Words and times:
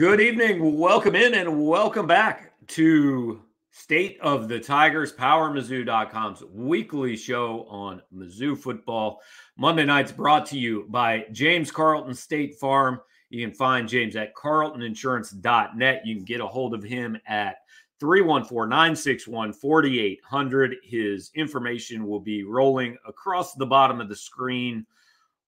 Good 0.00 0.22
evening. 0.22 0.78
Welcome 0.78 1.14
in 1.14 1.34
and 1.34 1.62
welcome 1.62 2.06
back 2.06 2.54
to 2.68 3.42
State 3.70 4.18
of 4.22 4.48
the 4.48 4.58
Tigers, 4.58 5.12
PowerMizzou.com's 5.12 6.42
weekly 6.42 7.18
show 7.18 7.66
on 7.68 8.00
Mizzou 8.10 8.56
football. 8.56 9.20
Monday 9.58 9.84
nights 9.84 10.10
brought 10.10 10.46
to 10.46 10.58
you 10.58 10.86
by 10.88 11.26
James 11.32 11.70
Carlton 11.70 12.14
State 12.14 12.54
Farm. 12.54 12.98
You 13.28 13.46
can 13.46 13.54
find 13.54 13.86
James 13.86 14.16
at 14.16 14.34
carltoninsurance.net. 14.34 16.06
You 16.06 16.14
can 16.14 16.24
get 16.24 16.40
a 16.40 16.46
hold 16.46 16.72
of 16.72 16.82
him 16.82 17.18
at 17.26 17.56
314 18.00 18.70
961 18.70 19.52
4800. 19.52 20.76
His 20.82 21.30
information 21.34 22.06
will 22.06 22.20
be 22.20 22.42
rolling 22.42 22.96
across 23.06 23.52
the 23.52 23.66
bottom 23.66 24.00
of 24.00 24.08
the 24.08 24.16
screen 24.16 24.86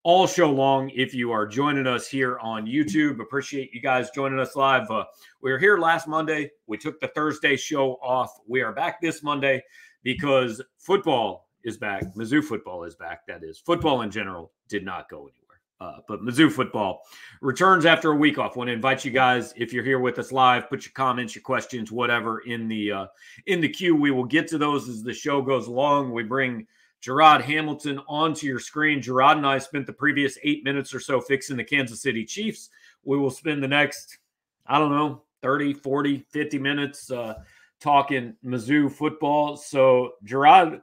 all 0.05 0.27
show 0.27 0.51
long. 0.51 0.91
If 0.91 1.15
you 1.15 1.31
are 1.31 1.47
joining 1.47 1.87
us 1.87 2.09
here 2.09 2.39
on 2.41 2.67
YouTube, 2.67 3.21
appreciate 3.21 3.73
you 3.73 3.81
guys 3.81 4.11
joining 4.11 4.41
us 4.41 4.57
live. 4.57 4.91
Uh, 4.91 5.05
we 5.43 5.53
were 5.53 5.59
here 5.59 5.79
last 5.79 6.09
Monday. 6.09 6.51
We 6.67 6.77
took 6.77 7.01
the 7.01 7.09
Thursday 7.09 7.57
show 7.57 7.95
off. 8.03 8.33
We 8.49 8.63
are 8.63 8.73
back 8.73 9.01
this 9.01 9.23
Monday 9.23 9.63
because 10.03 10.61
football 10.79 11.49
is 11.63 11.77
back. 11.77 12.03
Mizzou 12.17 12.43
football 12.43 12.83
is 12.85 12.97
back. 12.97 13.27
That 13.29 13.45
is, 13.45 13.59
football 13.59 14.03
in 14.03 14.11
general 14.11 14.51
did 14.69 14.85
not 14.85 15.09
go 15.09 15.19
anywhere. 15.19 15.39
Uh, 15.81 16.01
but 16.09 16.21
Mizzou 16.21 16.51
football 16.51 17.03
returns 17.41 17.87
after 17.87 18.11
a 18.13 18.17
week 18.17 18.39
off. 18.39 18.57
Want 18.57 18.69
to 18.69 18.75
invite 18.75 19.05
you 19.05 19.11
guys, 19.13 19.53
if 19.57 19.73
you're 19.73 19.85
here 19.85 19.99
with 20.01 20.19
us 20.19 20.33
live, 20.33 20.69
put 20.69 20.85
your 20.85 20.93
comments, 20.95 21.35
your 21.35 21.43
questions, 21.43 21.93
whatever 21.93 22.41
in 22.41 22.67
the 22.67 22.93
uh, 22.93 23.07
in 23.47 23.61
the 23.61 23.69
queue. 23.69 23.95
We 23.95 24.11
will 24.11 24.25
get 24.25 24.49
to 24.49 24.59
those 24.59 24.89
as 24.89 25.03
the 25.03 25.15
show 25.15 25.43
goes 25.43 25.67
along. 25.69 26.13
We 26.13 26.23
bring 26.23 26.67
Jarod 27.03 27.43
Hamilton 27.43 28.01
onto 28.07 28.47
your 28.47 28.61
screen. 28.61 29.01
Jarod 29.01 29.37
and 29.37 29.47
I 29.47 29.59
spent 29.59 29.87
the 29.87 29.93
previous 29.93 30.39
eight 30.45 30.65
minutes 30.65 30.95
or 30.95 31.01
so 31.01 31.21
fixing 31.21 31.57
the 31.57 31.65
Kansas 31.65 32.01
City 32.01 32.25
Chiefs. 32.25 32.71
We 33.05 33.19
will 33.19 33.31
spend 33.31 33.63
the 33.63 33.69
next, 33.69 34.19
I 34.67 34.79
don't 34.79 34.93
know, 34.93 35.23
30, 35.43 35.75
40, 35.75 36.25
50 36.31 36.59
minutes 36.59 37.11
uh, 37.11 37.35
talking 37.81 38.35
Mizzou 38.45 38.91
football. 38.91 39.57
So, 39.57 40.13
Jarod, 40.25 40.81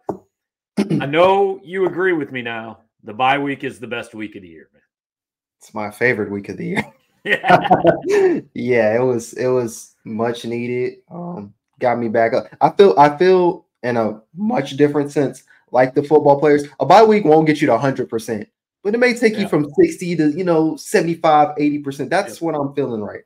I 0.78 1.06
know 1.06 1.62
you 1.64 1.86
agree 1.86 2.14
with 2.14 2.34
me 2.34 2.42
now. 2.42 2.80
The 3.04 3.14
bye 3.14 3.38
week 3.38 3.64
is 3.64 3.80
the 3.80 3.88
best 3.88 4.14
week 4.14 4.36
of 4.36 4.42
the 4.42 4.50
year, 4.50 4.70
man. 4.74 4.82
It's 5.58 5.74
my 5.74 5.90
favorite 5.90 6.30
week 6.30 6.50
of 6.50 6.58
the 6.58 6.66
year. 6.66 6.86
Yeah. 7.26 8.40
yeah, 8.54 8.96
it 8.96 9.04
was 9.04 9.34
it 9.34 9.48
was 9.48 9.94
much 10.06 10.46
needed. 10.46 11.00
Um, 11.12 11.54
got 11.78 12.00
me 12.00 12.08
back 12.08 12.32
up. 12.34 12.46
I 12.62 12.70
feel 12.70 12.96
I 12.98 13.18
feel 13.18 13.66
in 13.84 13.98
a 13.98 14.22
much 14.34 14.78
different 14.78 15.12
sense 15.12 15.44
like 15.72 15.94
the 15.94 16.04
football 16.04 16.40
players. 16.40 16.66
A 16.80 16.86
bye 16.86 17.04
week 17.04 17.26
won't 17.26 17.48
get 17.48 17.62
you 17.62 17.68
to 17.68 17.78
100%, 17.78 18.48
but 18.84 18.94
it 18.94 18.98
may 18.98 19.14
take 19.14 19.34
yeah. 19.34 19.42
you 19.42 19.48
from 19.48 19.70
60 19.80 20.16
to, 20.18 20.32
you 20.32 20.44
know, 20.44 20.76
75, 20.76 21.56
80%. 21.58 22.10
That's 22.10 22.42
what 22.42 22.56
I'm 22.56 22.74
feeling 22.74 23.02
right. 23.02 23.24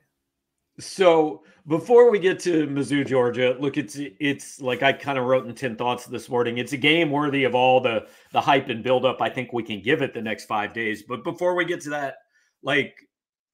So 0.80 1.42
before 1.66 2.10
we 2.10 2.18
get 2.18 2.38
to 2.40 2.66
Mizzou, 2.66 3.06
Georgia, 3.06 3.56
look, 3.58 3.76
it's 3.76 3.96
it's 3.96 4.60
like 4.60 4.82
I 4.82 4.92
kind 4.92 5.18
of 5.18 5.24
wrote 5.24 5.46
in 5.46 5.54
10 5.54 5.76
thoughts 5.76 6.06
this 6.06 6.28
morning. 6.28 6.58
It's 6.58 6.72
a 6.72 6.76
game 6.76 7.10
worthy 7.10 7.44
of 7.44 7.54
all 7.54 7.80
the 7.80 8.06
the 8.32 8.40
hype 8.40 8.68
and 8.68 8.82
buildup 8.82 9.20
I 9.20 9.30
think 9.30 9.52
we 9.52 9.62
can 9.62 9.80
give 9.80 10.02
it 10.02 10.12
the 10.12 10.22
next 10.22 10.46
five 10.46 10.72
days. 10.72 11.02
But 11.02 11.24
before 11.24 11.54
we 11.54 11.64
get 11.64 11.80
to 11.82 11.90
that, 11.90 12.16
like 12.62 12.96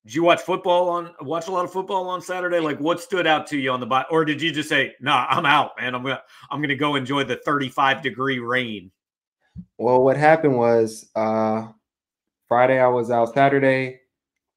did 0.04 0.14
you 0.14 0.22
watch 0.22 0.40
football 0.40 0.88
on 0.88 1.10
watch 1.20 1.48
a 1.48 1.50
lot 1.50 1.64
of 1.64 1.72
football 1.72 2.08
on 2.08 2.22
Saturday? 2.22 2.58
Like 2.58 2.80
what 2.80 3.00
stood 3.00 3.26
out 3.26 3.46
to 3.48 3.58
you 3.58 3.70
on 3.70 3.80
the 3.80 3.86
bye? 3.86 4.06
Or 4.10 4.24
did 4.24 4.40
you 4.40 4.50
just 4.50 4.68
say, 4.68 4.94
nah, 5.00 5.26
I'm 5.28 5.44
out, 5.44 5.72
man. 5.78 5.94
I'm 5.94 6.02
gonna 6.02 6.22
I'm 6.50 6.62
gonna 6.62 6.74
go 6.74 6.96
enjoy 6.96 7.24
the 7.24 7.36
35 7.36 8.02
degree 8.02 8.38
rain. 8.38 8.90
Well, 9.76 10.02
what 10.02 10.16
happened 10.16 10.56
was 10.56 11.08
uh 11.14 11.68
Friday 12.48 12.80
I 12.80 12.88
was 12.88 13.10
out. 13.10 13.34
Saturday, 13.34 14.00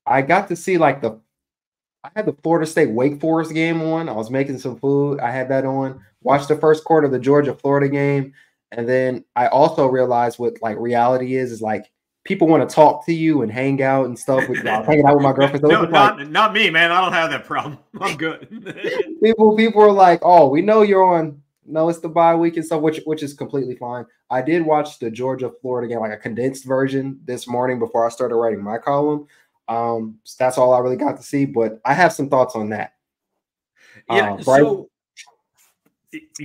I 0.05 0.21
got 0.21 0.47
to 0.47 0.55
see 0.55 0.77
like 0.77 1.01
the 1.01 1.19
I 2.03 2.09
had 2.15 2.25
the 2.25 2.33
Florida 2.41 2.65
State 2.65 2.91
Wake 2.91 3.19
Forest 3.19 3.53
game 3.53 3.81
on. 3.81 4.09
I 4.09 4.13
was 4.13 4.29
making 4.29 4.59
some 4.59 4.77
food. 4.77 5.19
I 5.19 5.31
had 5.31 5.49
that 5.49 5.65
on. 5.65 6.03
Watched 6.21 6.47
the 6.47 6.57
first 6.57 6.83
quarter 6.83 7.05
of 7.05 7.13
the 7.13 7.19
Georgia 7.19 7.53
Florida 7.53 7.87
game. 7.87 8.33
And 8.71 8.89
then 8.89 9.23
I 9.35 9.47
also 9.47 9.87
realized 9.87 10.39
what 10.39 10.61
like 10.61 10.77
reality 10.79 11.35
is 11.35 11.51
is 11.51 11.61
like 11.61 11.91
people 12.23 12.47
want 12.47 12.67
to 12.67 12.73
talk 12.73 13.05
to 13.05 13.13
you 13.13 13.41
and 13.41 13.51
hang 13.51 13.81
out 13.81 14.05
and 14.05 14.17
stuff. 14.17 14.47
With, 14.47 14.63
was 14.63 14.85
hanging 14.85 15.05
out 15.05 15.15
with 15.15 15.23
my 15.23 15.33
girlfriend. 15.33 15.61
So 15.61 15.67
no, 15.67 15.85
not, 15.85 16.17
like, 16.17 16.29
not 16.29 16.53
me, 16.53 16.69
man. 16.69 16.91
I 16.91 17.01
don't 17.01 17.13
have 17.13 17.31
that 17.31 17.45
problem. 17.45 17.77
I'm 18.01 18.17
good. 18.17 18.47
people, 19.23 19.55
people 19.55 19.81
are 19.81 19.91
like, 19.91 20.19
"Oh, 20.23 20.49
we 20.49 20.61
know 20.61 20.81
you're 20.81 21.03
on." 21.03 21.41
No, 21.65 21.87
it's 21.87 21.99
the 21.99 22.09
bye 22.09 22.35
week 22.35 22.57
and 22.57 22.65
stuff, 22.65 22.81
which 22.81 23.01
which 23.05 23.23
is 23.23 23.33
completely 23.33 23.75
fine. 23.75 24.05
I 24.29 24.41
did 24.41 24.65
watch 24.65 24.99
the 24.99 25.09
Georgia 25.09 25.51
Florida 25.61 25.87
game, 25.87 26.01
like 26.01 26.11
a 26.11 26.17
condensed 26.17 26.65
version, 26.65 27.19
this 27.23 27.47
morning 27.47 27.79
before 27.79 28.05
I 28.05 28.09
started 28.09 28.35
writing 28.35 28.61
my 28.61 28.77
column. 28.77 29.27
Um, 29.69 30.19
so 30.23 30.35
that's 30.39 30.57
all 30.57 30.73
I 30.73 30.79
really 30.79 30.97
got 30.97 31.15
to 31.17 31.23
see, 31.23 31.45
but 31.45 31.79
I 31.85 31.93
have 31.93 32.11
some 32.11 32.29
thoughts 32.29 32.55
on 32.55 32.69
that. 32.69 32.95
Yeah. 34.09 34.33
Uh, 34.33 34.41
so, 34.41 34.89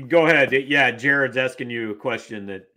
go 0.06 0.26
ahead. 0.26 0.52
Yeah, 0.52 0.92
Jared's 0.92 1.36
asking 1.36 1.70
you 1.70 1.90
a 1.90 1.94
question 1.96 2.46
that 2.46 2.68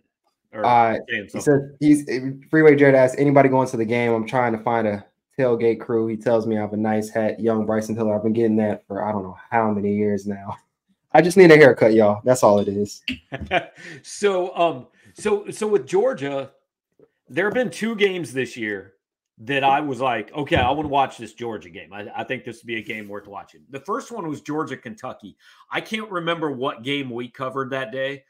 uh, 0.52 0.96
he 1.08 1.40
said 1.40 1.76
he's 1.80 2.08
freeway. 2.50 2.76
Jared 2.76 2.94
asked 2.94 3.16
anybody 3.18 3.48
going 3.48 3.68
to 3.68 3.76
the 3.76 3.84
game. 3.84 4.12
I'm 4.12 4.26
trying 4.26 4.52
to 4.52 4.62
find 4.62 4.86
a 4.86 5.04
tailgate 5.38 5.80
crew. 5.80 6.06
He 6.06 6.16
tells 6.16 6.46
me 6.46 6.58
I 6.58 6.60
have 6.60 6.72
a 6.72 6.76
nice 6.76 7.08
hat, 7.08 7.40
young 7.40 7.66
Bryson 7.66 7.94
Tiller. 7.94 8.14
I've 8.14 8.22
been 8.22 8.32
getting 8.32 8.56
that 8.56 8.86
for 8.86 9.04
I 9.04 9.12
don't 9.12 9.22
know 9.22 9.36
how 9.50 9.70
many 9.70 9.94
years 9.94 10.26
now. 10.26 10.56
I 11.14 11.20
just 11.20 11.36
need 11.36 11.50
a 11.50 11.56
haircut, 11.56 11.92
y'all. 11.92 12.22
That's 12.24 12.42
all 12.42 12.58
it 12.58 12.68
is. 12.68 13.02
so, 14.02 14.56
um, 14.56 14.86
so 15.14 15.50
so 15.50 15.66
with 15.66 15.86
Georgia, 15.86 16.52
there 17.28 17.44
have 17.46 17.54
been 17.54 17.70
two 17.70 17.94
games 17.96 18.32
this 18.32 18.56
year 18.56 18.94
that 19.38 19.64
I 19.64 19.80
was 19.80 20.00
like, 20.00 20.32
okay, 20.32 20.56
I 20.56 20.70
want 20.70 20.84
to 20.84 20.88
watch 20.88 21.18
this 21.18 21.34
Georgia 21.34 21.68
game. 21.68 21.92
I, 21.92 22.06
I 22.14 22.24
think 22.24 22.44
this 22.44 22.62
would 22.62 22.66
be 22.66 22.76
a 22.76 22.82
game 22.82 23.08
worth 23.08 23.26
watching. 23.26 23.62
The 23.70 23.80
first 23.80 24.12
one 24.12 24.28
was 24.28 24.40
Georgia 24.40 24.76
Kentucky. 24.76 25.36
I 25.70 25.80
can't 25.80 26.10
remember 26.10 26.50
what 26.50 26.82
game 26.82 27.10
we 27.10 27.28
covered 27.28 27.70
that 27.70 27.92
day, 27.92 28.24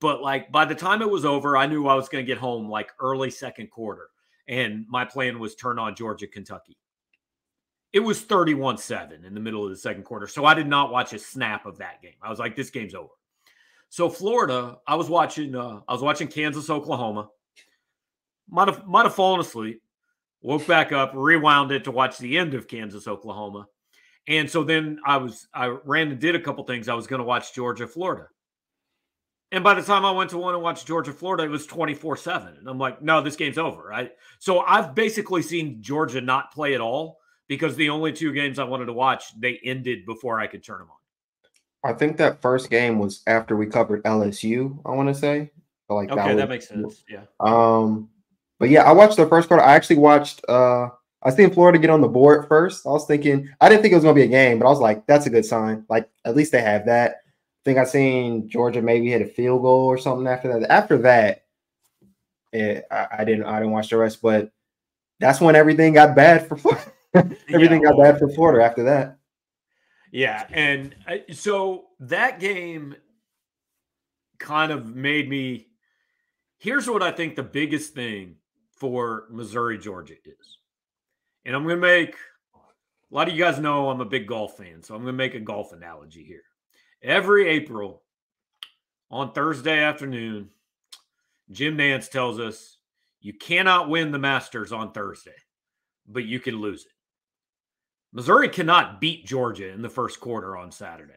but 0.00 0.22
like 0.22 0.50
by 0.50 0.64
the 0.64 0.74
time 0.74 1.02
it 1.02 1.10
was 1.10 1.24
over, 1.24 1.56
I 1.56 1.66
knew 1.66 1.86
I 1.86 1.94
was 1.94 2.08
going 2.08 2.24
to 2.24 2.26
get 2.26 2.38
home 2.38 2.68
like 2.68 2.90
early 3.00 3.30
second 3.30 3.70
quarter. 3.70 4.08
And 4.48 4.86
my 4.88 5.04
plan 5.04 5.38
was 5.38 5.54
turn 5.54 5.78
on 5.78 5.94
Georgia, 5.94 6.26
Kentucky. 6.26 6.76
It 7.92 8.00
was 8.00 8.22
31 8.22 8.78
7 8.78 9.24
in 9.24 9.34
the 9.34 9.40
middle 9.40 9.64
of 9.64 9.70
the 9.70 9.76
second 9.76 10.04
quarter. 10.04 10.26
So 10.26 10.44
I 10.44 10.54
did 10.54 10.66
not 10.66 10.90
watch 10.90 11.12
a 11.12 11.18
snap 11.18 11.64
of 11.66 11.78
that 11.78 12.02
game. 12.02 12.14
I 12.22 12.30
was 12.30 12.38
like, 12.38 12.56
this 12.56 12.70
game's 12.70 12.94
over. 12.94 13.12
So 13.88 14.08
Florida, 14.08 14.78
I 14.86 14.96
was 14.96 15.08
watching, 15.08 15.54
uh, 15.54 15.80
I 15.86 15.92
was 15.92 16.02
watching 16.02 16.28
Kansas, 16.28 16.68
Oklahoma. 16.68 17.28
Might 18.50 18.68
have 18.68 18.86
might 18.86 19.04
have 19.04 19.14
fallen 19.14 19.40
asleep, 19.40 19.80
woke 20.42 20.66
back 20.66 20.92
up, 20.92 21.12
rewound 21.14 21.72
it 21.72 21.84
to 21.84 21.90
watch 21.90 22.18
the 22.18 22.36
end 22.36 22.52
of 22.54 22.68
Kansas, 22.68 23.08
Oklahoma. 23.08 23.68
And 24.26 24.50
so 24.50 24.64
then 24.64 24.98
I 25.06 25.16
was 25.16 25.46
I 25.54 25.66
ran 25.66 26.10
and 26.10 26.20
did 26.20 26.34
a 26.34 26.40
couple 26.40 26.64
things. 26.64 26.88
I 26.88 26.94
was 26.94 27.06
going 27.06 27.20
to 27.20 27.24
watch 27.24 27.54
Georgia, 27.54 27.86
Florida. 27.86 28.26
And 29.52 29.62
by 29.62 29.74
the 29.74 29.82
time 29.82 30.04
I 30.04 30.10
went 30.10 30.30
to 30.30 30.38
one 30.38 30.54
and 30.54 30.62
watched 30.62 30.86
Georgia, 30.86 31.12
Florida, 31.12 31.44
it 31.44 31.48
was 31.48 31.66
24 31.66 32.16
7. 32.16 32.56
And 32.58 32.68
I'm 32.68 32.78
like, 32.78 33.02
no, 33.02 33.20
this 33.20 33.36
game's 33.36 33.58
over. 33.58 33.82
Right. 33.86 34.12
So 34.38 34.60
I've 34.60 34.94
basically 34.94 35.42
seen 35.42 35.80
Georgia 35.80 36.20
not 36.20 36.52
play 36.52 36.74
at 36.74 36.80
all 36.80 37.18
because 37.46 37.76
the 37.76 37.90
only 37.90 38.12
two 38.12 38.32
games 38.32 38.58
I 38.58 38.64
wanted 38.64 38.86
to 38.86 38.92
watch, 38.92 39.38
they 39.38 39.60
ended 39.64 40.06
before 40.06 40.40
I 40.40 40.46
could 40.46 40.64
turn 40.64 40.78
them 40.78 40.88
on. 40.90 41.90
I 41.90 41.96
think 41.96 42.16
that 42.16 42.40
first 42.40 42.70
game 42.70 42.98
was 42.98 43.22
after 43.26 43.56
we 43.56 43.66
covered 43.66 44.02
LSU, 44.04 44.78
I 44.86 44.92
want 44.92 45.08
to 45.08 45.14
say. 45.14 45.50
But 45.88 45.94
Like 45.96 46.10
okay, 46.10 46.20
that, 46.20 46.28
was, 46.28 46.36
that 46.36 46.48
makes 46.48 46.68
sense. 46.68 47.04
Yeah. 47.08 47.24
Um, 47.40 48.08
but 48.58 48.70
yeah, 48.70 48.84
I 48.84 48.92
watched 48.92 49.16
the 49.16 49.26
first 49.26 49.48
quarter. 49.48 49.62
I 49.62 49.74
actually 49.74 49.98
watched 49.98 50.42
uh 50.48 50.88
I 51.22 51.30
seen 51.30 51.50
Florida 51.50 51.78
get 51.78 51.90
on 51.90 52.00
the 52.00 52.08
board 52.08 52.46
first. 52.48 52.86
I 52.86 52.90
was 52.90 53.06
thinking 53.06 53.48
I 53.60 53.68
didn't 53.68 53.82
think 53.82 53.92
it 53.92 53.96
was 53.96 54.04
gonna 54.04 54.14
be 54.14 54.22
a 54.22 54.28
game, 54.28 54.58
but 54.58 54.66
I 54.66 54.70
was 54.70 54.80
like, 54.80 55.06
that's 55.06 55.26
a 55.26 55.30
good 55.30 55.44
sign. 55.44 55.84
Like 55.88 56.08
at 56.24 56.34
least 56.34 56.52
they 56.52 56.62
have 56.62 56.86
that 56.86 57.16
think 57.64 57.78
I 57.78 57.84
seen 57.84 58.48
Georgia 58.48 58.82
maybe 58.82 59.10
hit 59.10 59.22
a 59.22 59.26
field 59.26 59.62
goal 59.62 59.86
or 59.86 59.98
something 59.98 60.26
after 60.26 60.60
that. 60.60 60.70
After 60.70 60.98
that, 60.98 61.44
it, 62.52 62.84
I, 62.90 63.06
I, 63.18 63.24
didn't 63.24 63.46
I 63.46 63.58
didn't 63.58 63.72
watch 63.72 63.88
the 63.88 63.96
rest, 63.96 64.20
but 64.22 64.52
that's 65.18 65.40
when 65.40 65.56
everything 65.56 65.94
got 65.94 66.14
bad 66.14 66.46
for 66.46 66.56
Florida. 66.56 66.92
everything 67.48 67.82
yeah. 67.82 67.90
got 67.90 67.98
bad 67.98 68.18
for 68.18 68.28
Florida 68.28 68.64
after 68.64 68.84
that. 68.84 69.18
Yeah, 70.12 70.46
and 70.52 70.94
so 71.32 71.86
that 72.00 72.38
game 72.38 72.94
kind 74.38 74.70
of 74.70 74.94
made 74.94 75.28
me. 75.28 75.68
Here's 76.58 76.88
what 76.88 77.02
I 77.02 77.10
think 77.10 77.34
the 77.34 77.42
biggest 77.42 77.94
thing 77.94 78.36
for 78.70 79.24
Missouri 79.30 79.76
Georgia 79.78 80.14
is, 80.24 80.58
and 81.44 81.56
I'm 81.56 81.64
going 81.64 81.76
to 81.76 81.80
make 81.80 82.14
a 83.10 83.14
lot 83.14 83.28
of 83.28 83.34
you 83.34 83.42
guys 83.42 83.58
know 83.58 83.90
I'm 83.90 84.00
a 84.00 84.04
big 84.04 84.28
golf 84.28 84.56
fan, 84.56 84.82
so 84.82 84.94
I'm 84.94 85.02
going 85.02 85.12
to 85.12 85.16
make 85.16 85.34
a 85.34 85.40
golf 85.40 85.72
analogy 85.72 86.22
here 86.22 86.44
every 87.02 87.48
April 87.48 88.02
on 89.10 89.32
Thursday 89.32 89.82
afternoon, 89.82 90.50
Jim 91.50 91.76
Nantz 91.76 92.10
tells 92.10 92.38
us 92.38 92.78
you 93.20 93.32
cannot 93.32 93.88
win 93.88 94.12
the 94.12 94.18
Masters 94.18 94.72
on 94.72 94.92
Thursday, 94.92 95.34
but 96.06 96.24
you 96.24 96.40
can 96.40 96.60
lose 96.60 96.84
it. 96.84 96.92
Missouri 98.12 98.48
cannot 98.48 99.00
beat 99.00 99.26
Georgia 99.26 99.70
in 99.70 99.82
the 99.82 99.88
first 99.88 100.20
quarter 100.20 100.56
on 100.56 100.70
Saturday, 100.70 101.14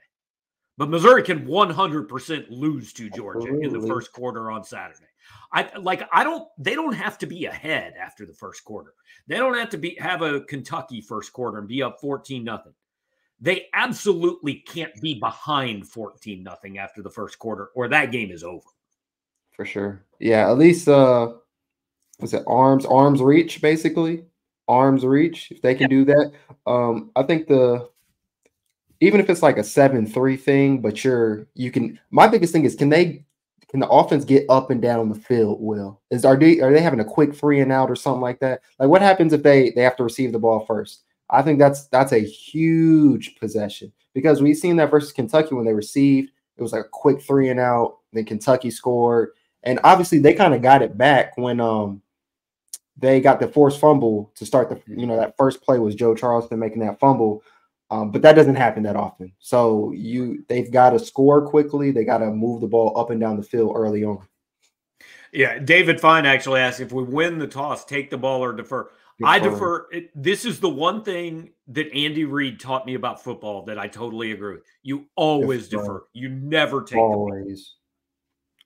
but 0.78 0.90
Missouri 0.90 1.22
can 1.22 1.46
100% 1.46 2.46
lose 2.50 2.92
to 2.94 3.10
Georgia 3.10 3.60
in 3.60 3.72
the 3.72 3.88
first 3.88 4.12
quarter 4.12 4.52
on 4.52 4.64
Saturday. 4.64 5.06
I 5.52 5.70
like 5.78 6.08
I 6.12 6.24
don't 6.24 6.48
they 6.58 6.76
don't 6.76 6.94
have 6.94 7.18
to 7.20 7.28
be 7.28 7.46
ahead 7.46 7.94
after 8.00 8.26
the 8.26 8.34
first 8.34 8.64
quarter. 8.64 8.94
They 9.28 9.38
don't 9.38 9.58
have 9.58 9.70
to 9.72 9.78
be 9.78 9.98
have 10.00 10.22
a 10.22 10.42
Kentucky 10.42 11.02
first 11.02 11.34
quarter 11.34 11.60
and 11.60 11.68
be 11.68 11.84
up 11.84 12.00
14 12.00 12.44
nothing. 12.44 12.74
They 13.40 13.68
absolutely 13.74 14.56
can't 14.56 14.94
be 15.02 15.16
behind 15.16 15.88
14 15.88 16.42
nothing 16.42 16.78
after 16.78 17.02
the 17.02 17.10
first 17.10 17.38
quarter 17.38 17.70
or 17.76 17.88
that 17.88 18.12
game 18.12 18.32
is 18.32 18.44
over. 18.44 18.68
For 19.52 19.66
sure. 19.66 20.04
Yeah, 20.20 20.50
at 20.50 20.58
least 20.58 20.88
uh 20.88 21.34
was 22.20 22.34
it 22.34 22.44
arms 22.48 22.86
arms 22.86 23.22
reach 23.22 23.62
basically? 23.62 24.24
Arms 24.68 25.06
reach 25.06 25.52
if 25.52 25.62
they 25.62 25.76
can 25.76 25.92
yeah. 25.92 25.98
do 25.98 26.06
that. 26.06 26.32
Um 26.66 27.12
I 27.16 27.24
think 27.24 27.48
the 27.48 27.90
even 29.00 29.20
if 29.20 29.30
it's 29.30 29.44
like 29.44 29.58
a 29.58 29.62
7-3 29.62 30.40
thing, 30.40 30.82
but 30.82 31.04
you're 31.04 31.48
you 31.54 31.72
can 31.72 32.00
my 32.10 32.28
biggest 32.28 32.54
thing 32.54 32.66
is 32.66 32.76
can 32.76 32.90
they 32.90 33.24
can 33.70 33.80
the 33.80 33.90
offense 33.90 34.24
get 34.24 34.46
up 34.50 34.72
and 34.72 34.82
down 34.82 35.10
the 35.10 35.20
field 35.20 35.62
will 35.62 36.02
is 36.10 36.24
are 36.26 36.38
they 36.38 36.60
are 36.62 36.72
they 36.72 36.82
having 36.82 37.02
a 37.02 37.06
quick 37.06 37.36
three 37.36 37.60
and 37.60 37.72
out 37.72 37.90
or 37.90 37.96
something 37.96 38.22
like 38.22 38.40
that 38.40 38.62
like 38.80 38.90
what 38.90 39.02
happens 39.02 39.34
if 39.34 39.44
they 39.44 39.72
they 39.72 39.82
have 39.82 39.98
to 39.98 40.04
receive 40.04 40.32
the 40.32 40.40
ball 40.40 40.66
first 40.66 41.04
i 41.30 41.42
think 41.42 41.60
that's 41.60 41.88
that's 41.88 42.12
a 42.12 42.20
huge 42.20 43.36
possession 43.40 43.92
because 44.14 44.42
we've 44.42 44.58
seen 44.58 44.76
that 44.76 44.92
versus 44.92 45.12
kentucky 45.12 45.56
when 45.56 45.66
they 45.66 45.74
received 45.74 46.32
it 46.58 46.62
was 46.62 46.72
like 46.72 46.86
a 46.86 46.90
quick 46.90 47.22
three 47.22 47.50
and 47.50 47.60
out 47.60 47.98
then 48.14 48.26
kentucky 48.26 48.72
scored 48.72 49.30
and 49.64 49.80
obviously 49.84 50.20
they 50.20 50.34
kind 50.34 50.54
of 50.54 50.62
got 50.62 50.82
it 50.82 50.98
back 50.98 51.38
when 51.38 51.60
um 51.60 52.02
they 53.00 53.20
got 53.22 53.40
the 53.40 53.48
forced 53.48 53.80
fumble 53.80 54.32
to 54.36 54.46
start 54.46 54.70
the 54.70 54.82
you 54.88 55.06
know 55.06 55.18
that 55.18 55.38
first 55.38 55.62
play 55.62 55.80
was 55.80 55.96
joe 55.96 56.16
charleston 56.16 56.60
making 56.60 56.80
that 56.80 57.00
fumble 57.00 57.44
um, 57.90 58.12
but 58.12 58.22
that 58.22 58.34
doesn't 58.34 58.56
happen 58.56 58.84
that 58.84 58.96
often. 58.96 59.32
So 59.40 59.92
you 59.94 60.44
they've 60.50 60.72
got 60.72 60.92
to 60.92 61.00
score 61.00 61.48
quickly. 61.48 61.92
They 61.92 62.04
got 62.04 62.18
to 62.18 62.32
move 62.32 62.62
the 62.62 62.68
ball 62.68 62.98
up 63.00 63.10
and 63.12 63.20
down 63.20 63.38
the 63.38 63.44
field 63.44 63.74
early 63.76 64.04
on. 64.04 64.28
Yeah, 65.32 65.60
David 65.60 66.00
Fine 66.00 66.26
actually 66.26 66.62
asked 66.62 66.80
if 66.80 66.92
we 66.92 67.04
win 67.04 67.38
the 67.38 67.48
toss, 67.48 67.86
take 67.86 68.10
the 68.10 68.18
ball 68.18 68.44
or 68.44 68.54
defer. 68.54 68.90
I 69.24 69.40
defer. 69.40 69.88
It, 69.92 70.12
this 70.16 70.46
is 70.46 70.60
the 70.60 70.70
one 70.70 71.04
thing 71.04 71.52
that 71.70 71.92
Andy 71.94 72.26
Reid 72.26 72.60
taught 72.60 72.86
me 72.86 72.94
about 72.94 73.24
football 73.24 73.64
that 73.66 73.80
I 73.80 73.88
totally 73.88 74.32
agree 74.32 74.56
with. 74.56 74.64
You 74.84 75.06
always 75.16 75.68
defer. 75.70 76.06
You 76.14 76.30
never 76.30 76.84
take 76.84 77.00
always, 77.00 77.76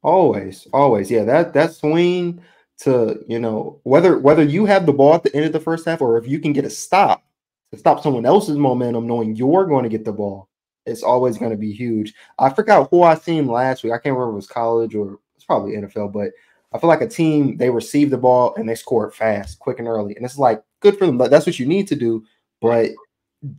always, 0.01 0.67
always. 0.73 1.09
Yeah, 1.09 1.23
that 1.23 1.53
that 1.53 1.73
swing 1.73 2.41
to 2.79 3.23
you 3.27 3.39
know 3.39 3.79
whether 3.83 4.17
whether 4.17 4.43
you 4.43 4.65
have 4.65 4.85
the 4.85 4.93
ball 4.93 5.13
at 5.15 5.23
the 5.23 5.33
end 5.35 5.45
of 5.45 5.53
the 5.53 5.59
first 5.59 5.85
half 5.85 6.01
or 6.01 6.17
if 6.17 6.27
you 6.27 6.39
can 6.39 6.51
get 6.51 6.65
a 6.65 6.69
stop 6.69 7.23
to 7.71 7.77
stop 7.77 8.03
someone 8.03 8.25
else's 8.25 8.57
momentum, 8.57 9.07
knowing 9.07 9.35
you're 9.35 9.65
going 9.65 9.83
to 9.83 9.89
get 9.89 10.03
the 10.03 10.11
ball, 10.11 10.49
it's 10.85 11.03
always 11.03 11.37
going 11.37 11.51
to 11.51 11.57
be 11.57 11.71
huge. 11.71 12.13
I 12.37 12.49
forgot 12.49 12.89
who 12.91 13.03
I 13.03 13.15
seen 13.15 13.47
last 13.47 13.83
week. 13.83 13.93
I 13.93 13.97
can't 13.97 14.15
remember 14.15 14.31
if 14.31 14.33
it 14.33 14.35
was 14.35 14.47
college 14.47 14.95
or 14.95 15.19
it's 15.35 15.45
probably 15.45 15.73
NFL, 15.73 16.11
but 16.11 16.31
I 16.73 16.79
feel 16.79 16.87
like 16.87 17.01
a 17.01 17.07
team 17.07 17.57
they 17.57 17.69
received 17.69 18.11
the 18.11 18.17
ball 18.17 18.55
and 18.55 18.67
they 18.67 18.75
scored 18.75 19.13
fast, 19.13 19.59
quick 19.59 19.79
and 19.79 19.87
early, 19.87 20.15
and 20.15 20.25
it's 20.25 20.37
like 20.37 20.63
good 20.79 20.97
for 20.97 21.05
them. 21.05 21.17
But 21.17 21.29
that's 21.29 21.45
what 21.45 21.59
you 21.59 21.65
need 21.65 21.87
to 21.89 21.95
do. 21.95 22.23
But 22.61 22.91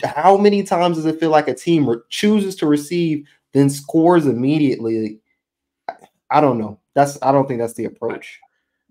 how 0.05 0.37
many 0.37 0.62
times 0.62 0.97
does 0.97 1.06
it 1.06 1.20
feel 1.20 1.31
like 1.31 1.49
a 1.49 1.55
team 1.55 1.88
re- 1.88 1.99
chooses 2.09 2.56
to 2.56 2.67
receive, 2.67 3.26
then 3.53 3.69
scores 3.69 4.26
immediately? 4.26 5.20
I 6.31 6.41
don't 6.41 6.59
know. 6.59 6.81
That's 6.94 7.19
I 7.23 7.32
don't 7.32 7.47
think 7.47 7.61
that's 7.61 7.75
the 7.75 7.85
approach. 7.85 8.41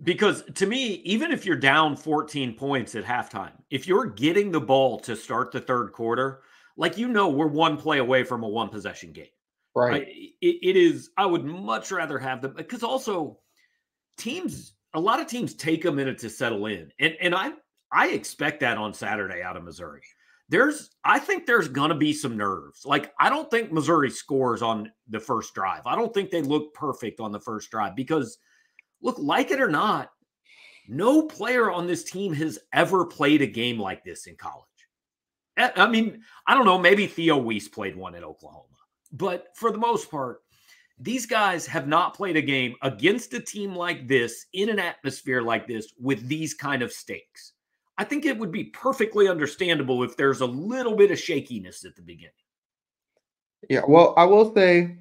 Because 0.03 0.43
to 0.55 0.65
me, 0.65 1.01
even 1.05 1.31
if 1.31 1.45
you're 1.45 1.55
down 1.55 1.95
14 1.95 2.55
points 2.55 2.95
at 2.95 3.03
halftime, 3.03 3.51
if 3.69 3.87
you're 3.87 4.05
getting 4.05 4.51
the 4.51 4.61
ball 4.61 4.99
to 5.01 5.15
start 5.15 5.51
the 5.51 5.61
third 5.61 5.91
quarter, 5.93 6.41
like 6.77 6.97
you 6.97 7.07
know, 7.07 7.29
we're 7.29 7.47
one 7.47 7.77
play 7.77 7.99
away 7.99 8.23
from 8.23 8.43
a 8.43 8.47
one 8.47 8.69
possession 8.69 9.11
game. 9.11 9.27
Right. 9.73 10.05
it, 10.41 10.57
it 10.61 10.75
is, 10.75 11.11
I 11.15 11.25
would 11.25 11.45
much 11.45 11.91
rather 11.91 12.19
have 12.19 12.41
them 12.41 12.53
because 12.57 12.83
also 12.83 13.39
teams, 14.17 14.73
a 14.93 14.99
lot 14.99 15.19
of 15.19 15.27
teams 15.27 15.53
take 15.53 15.85
a 15.85 15.91
minute 15.91 16.17
to 16.19 16.29
settle 16.29 16.65
in. 16.65 16.91
And 16.99 17.15
and 17.21 17.35
I 17.35 17.51
I 17.91 18.09
expect 18.09 18.59
that 18.61 18.77
on 18.77 18.93
Saturday 18.93 19.41
out 19.41 19.57
of 19.57 19.63
Missouri. 19.63 20.01
There's 20.49 20.91
I 21.03 21.19
think 21.19 21.45
there's 21.45 21.67
gonna 21.67 21.95
be 21.95 22.13
some 22.13 22.37
nerves. 22.37 22.85
Like 22.85 23.13
I 23.19 23.29
don't 23.29 23.49
think 23.49 23.71
Missouri 23.71 24.09
scores 24.09 24.61
on 24.61 24.91
the 25.09 25.19
first 25.19 25.53
drive. 25.53 25.85
I 25.85 25.95
don't 25.95 26.13
think 26.13 26.29
they 26.29 26.41
look 26.41 26.73
perfect 26.73 27.19
on 27.19 27.31
the 27.31 27.39
first 27.39 27.71
drive 27.71 27.95
because– 27.95 28.37
look, 29.01 29.17
like 29.19 29.51
it 29.51 29.61
or 29.61 29.69
not, 29.69 30.11
no 30.87 31.23
player 31.23 31.71
on 31.71 31.87
this 31.87 32.03
team 32.03 32.33
has 32.33 32.59
ever 32.73 33.05
played 33.05 33.41
a 33.41 33.47
game 33.47 33.79
like 33.79 34.03
this 34.03 34.27
in 34.27 34.35
college. 34.35 34.65
Eh, 35.57 35.71
I 35.75 35.87
mean, 35.87 36.21
I 36.47 36.53
don't 36.53 36.65
know, 36.65 36.77
maybe 36.77 37.07
Theo 37.07 37.37
Wease 37.37 37.67
played 37.67 37.95
one 37.95 38.15
at 38.15 38.23
Oklahoma, 38.23 38.65
but 39.11 39.47
for 39.55 39.71
the 39.71 39.77
most 39.77 40.09
part, 40.09 40.41
these 41.01 41.25
guys 41.25 41.65
have 41.65 41.87
not 41.87 42.13
played 42.13 42.37
a 42.37 42.41
game 42.41 42.75
against 42.83 43.33
a 43.33 43.39
team 43.39 43.75
like 43.75 44.07
this 44.07 44.45
in 44.53 44.69
an 44.69 44.79
atmosphere 44.79 45.41
like 45.41 45.67
this 45.67 45.93
with 45.99 46.27
these 46.27 46.53
kind 46.53 46.81
of 46.81 46.91
stakes. 46.91 47.53
I 47.97 48.03
think 48.03 48.25
it 48.25 48.37
would 48.37 48.51
be 48.51 48.65
perfectly 48.65 49.27
understandable 49.27 50.03
if 50.03 50.15
there's 50.15 50.41
a 50.41 50.45
little 50.45 50.95
bit 50.95 51.11
of 51.11 51.19
shakiness 51.19 51.85
at 51.85 51.95
the 51.95 52.01
beginning. 52.01 52.31
Yeah, 53.69 53.81
well, 53.87 54.13
I 54.17 54.25
will 54.25 54.53
say, 54.53 54.97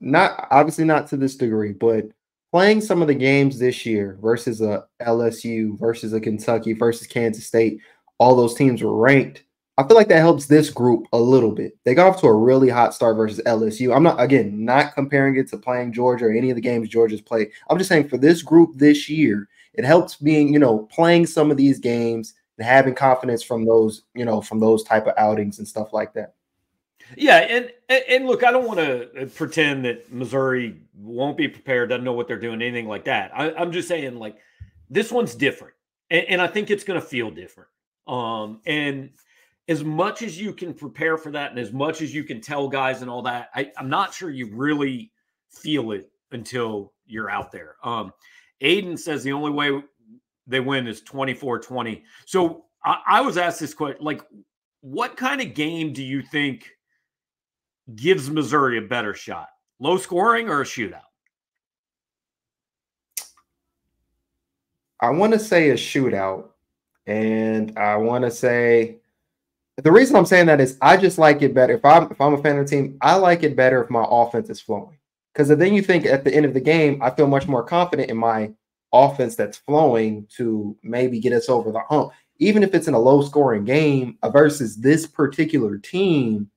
not 0.00 0.48
obviously 0.50 0.84
not 0.84 1.08
to 1.08 1.16
this 1.16 1.36
degree, 1.36 1.72
but 1.72 2.06
playing 2.52 2.80
some 2.80 3.02
of 3.02 3.08
the 3.08 3.14
games 3.14 3.58
this 3.58 3.86
year 3.86 4.18
versus 4.20 4.60
a 4.60 4.84
LSU, 5.00 5.78
versus 5.78 6.12
a 6.12 6.20
Kentucky, 6.20 6.72
versus 6.72 7.06
Kansas 7.06 7.46
State, 7.46 7.80
all 8.18 8.36
those 8.36 8.54
teams 8.54 8.82
were 8.82 8.94
ranked. 8.94 9.44
I 9.78 9.84
feel 9.84 9.96
like 9.96 10.08
that 10.08 10.18
helps 10.18 10.46
this 10.46 10.68
group 10.68 11.06
a 11.12 11.18
little 11.18 11.52
bit. 11.52 11.78
They 11.84 11.94
got 11.94 12.08
off 12.08 12.20
to 12.20 12.26
a 12.26 12.34
really 12.34 12.68
hot 12.68 12.94
start 12.94 13.16
versus 13.16 13.40
LSU. 13.46 13.94
I'm 13.94 14.02
not 14.02 14.20
again 14.20 14.64
not 14.64 14.94
comparing 14.94 15.36
it 15.36 15.48
to 15.48 15.56
playing 15.56 15.92
Georgia 15.92 16.26
or 16.26 16.32
any 16.32 16.50
of 16.50 16.56
the 16.56 16.60
games 16.60 16.88
Georgia's 16.88 17.22
played. 17.22 17.50
I'm 17.70 17.78
just 17.78 17.88
saying 17.88 18.08
for 18.08 18.18
this 18.18 18.42
group 18.42 18.72
this 18.74 19.08
year, 19.08 19.48
it 19.74 19.84
helps 19.84 20.16
being, 20.16 20.52
you 20.52 20.58
know, 20.58 20.80
playing 20.90 21.26
some 21.26 21.50
of 21.50 21.56
these 21.56 21.78
games 21.78 22.34
and 22.58 22.66
having 22.66 22.94
confidence 22.94 23.42
from 23.42 23.64
those, 23.64 24.02
you 24.14 24.26
know, 24.26 24.42
from 24.42 24.60
those 24.60 24.82
type 24.82 25.06
of 25.06 25.14
outings 25.16 25.58
and 25.58 25.66
stuff 25.66 25.92
like 25.92 26.12
that. 26.12 26.34
Yeah, 27.16 27.38
and 27.38 27.72
and 27.88 28.26
look, 28.26 28.44
I 28.44 28.50
don't 28.50 28.66
want 28.66 28.78
to 28.78 29.22
uh, 29.22 29.26
pretend 29.26 29.84
that 29.84 30.12
Missouri 30.12 30.80
won't 30.94 31.36
be 31.36 31.48
prepared, 31.48 31.88
doesn't 31.88 32.04
know 32.04 32.12
what 32.12 32.28
they're 32.28 32.38
doing, 32.38 32.62
anything 32.62 32.88
like 32.88 33.04
that. 33.04 33.30
I, 33.34 33.50
am 33.62 33.72
just 33.72 33.88
saying, 33.88 34.16
like, 34.16 34.36
this 34.88 35.10
one's 35.10 35.34
different, 35.34 35.74
and, 36.10 36.24
and 36.26 36.42
I 36.42 36.46
think 36.46 36.70
it's 36.70 36.84
going 36.84 37.00
to 37.00 37.06
feel 37.06 37.30
different. 37.30 37.68
Um, 38.06 38.60
and 38.66 39.10
as 39.68 39.84
much 39.84 40.22
as 40.22 40.40
you 40.40 40.52
can 40.52 40.74
prepare 40.74 41.16
for 41.16 41.30
that, 41.32 41.50
and 41.50 41.58
as 41.58 41.72
much 41.72 42.02
as 42.02 42.14
you 42.14 42.24
can 42.24 42.40
tell 42.40 42.68
guys 42.68 43.02
and 43.02 43.10
all 43.10 43.22
that, 43.22 43.50
I, 43.54 43.70
I'm 43.76 43.88
not 43.88 44.12
sure 44.12 44.30
you 44.30 44.54
really 44.54 45.12
feel 45.50 45.92
it 45.92 46.10
until 46.32 46.92
you're 47.06 47.30
out 47.30 47.52
there. 47.52 47.76
Um, 47.84 48.12
Aiden 48.62 48.98
says 48.98 49.22
the 49.22 49.32
only 49.32 49.50
way 49.50 49.82
they 50.46 50.60
win 50.60 50.86
is 50.86 51.02
24 51.02 51.60
20. 51.60 52.02
So 52.26 52.64
I, 52.84 52.98
I 53.06 53.20
was 53.20 53.36
asked 53.36 53.60
this 53.60 53.74
question 53.74 54.04
like, 54.04 54.22
what 54.80 55.16
kind 55.16 55.40
of 55.40 55.54
game 55.54 55.92
do 55.92 56.02
you 56.02 56.22
think? 56.22 56.70
gives 57.96 58.30
Missouri 58.30 58.78
a 58.78 58.82
better 58.82 59.14
shot? 59.14 59.48
Low 59.78 59.96
scoring 59.96 60.48
or 60.48 60.60
a 60.60 60.64
shootout? 60.64 61.00
I 65.00 65.10
want 65.10 65.32
to 65.32 65.38
say 65.38 65.70
a 65.70 65.74
shootout. 65.74 66.48
And 67.06 67.76
I 67.76 67.96
want 67.96 68.24
to 68.24 68.30
say 68.30 69.00
the 69.76 69.92
reason 69.92 70.16
I'm 70.16 70.26
saying 70.26 70.46
that 70.46 70.60
is 70.60 70.76
I 70.82 70.96
just 70.96 71.18
like 71.18 71.42
it 71.42 71.54
better. 71.54 71.74
If 71.74 71.84
I'm 71.84 72.10
if 72.10 72.20
I'm 72.20 72.34
a 72.34 72.42
fan 72.42 72.58
of 72.58 72.68
the 72.68 72.70
team, 72.70 72.98
I 73.00 73.14
like 73.14 73.42
it 73.42 73.56
better 73.56 73.82
if 73.82 73.90
my 73.90 74.04
offense 74.08 74.50
is 74.50 74.60
flowing. 74.60 74.98
Because 75.32 75.48
then 75.48 75.72
you 75.72 75.82
think 75.82 76.04
at 76.04 76.24
the 76.24 76.34
end 76.34 76.44
of 76.44 76.52
the 76.52 76.60
game, 76.60 77.02
I 77.02 77.10
feel 77.10 77.26
much 77.26 77.48
more 77.48 77.62
confident 77.62 78.10
in 78.10 78.16
my 78.18 78.52
offense 78.92 79.34
that's 79.34 79.56
flowing 79.56 80.26
to 80.36 80.76
maybe 80.82 81.18
get 81.20 81.32
us 81.32 81.48
over 81.48 81.72
the 81.72 81.80
hump. 81.80 82.12
Even 82.38 82.62
if 82.62 82.74
it's 82.74 82.88
in 82.88 82.94
a 82.94 82.98
low 82.98 83.22
scoring 83.22 83.64
game 83.64 84.18
versus 84.30 84.76
this 84.76 85.06
particular 85.06 85.78
team, 85.78 86.50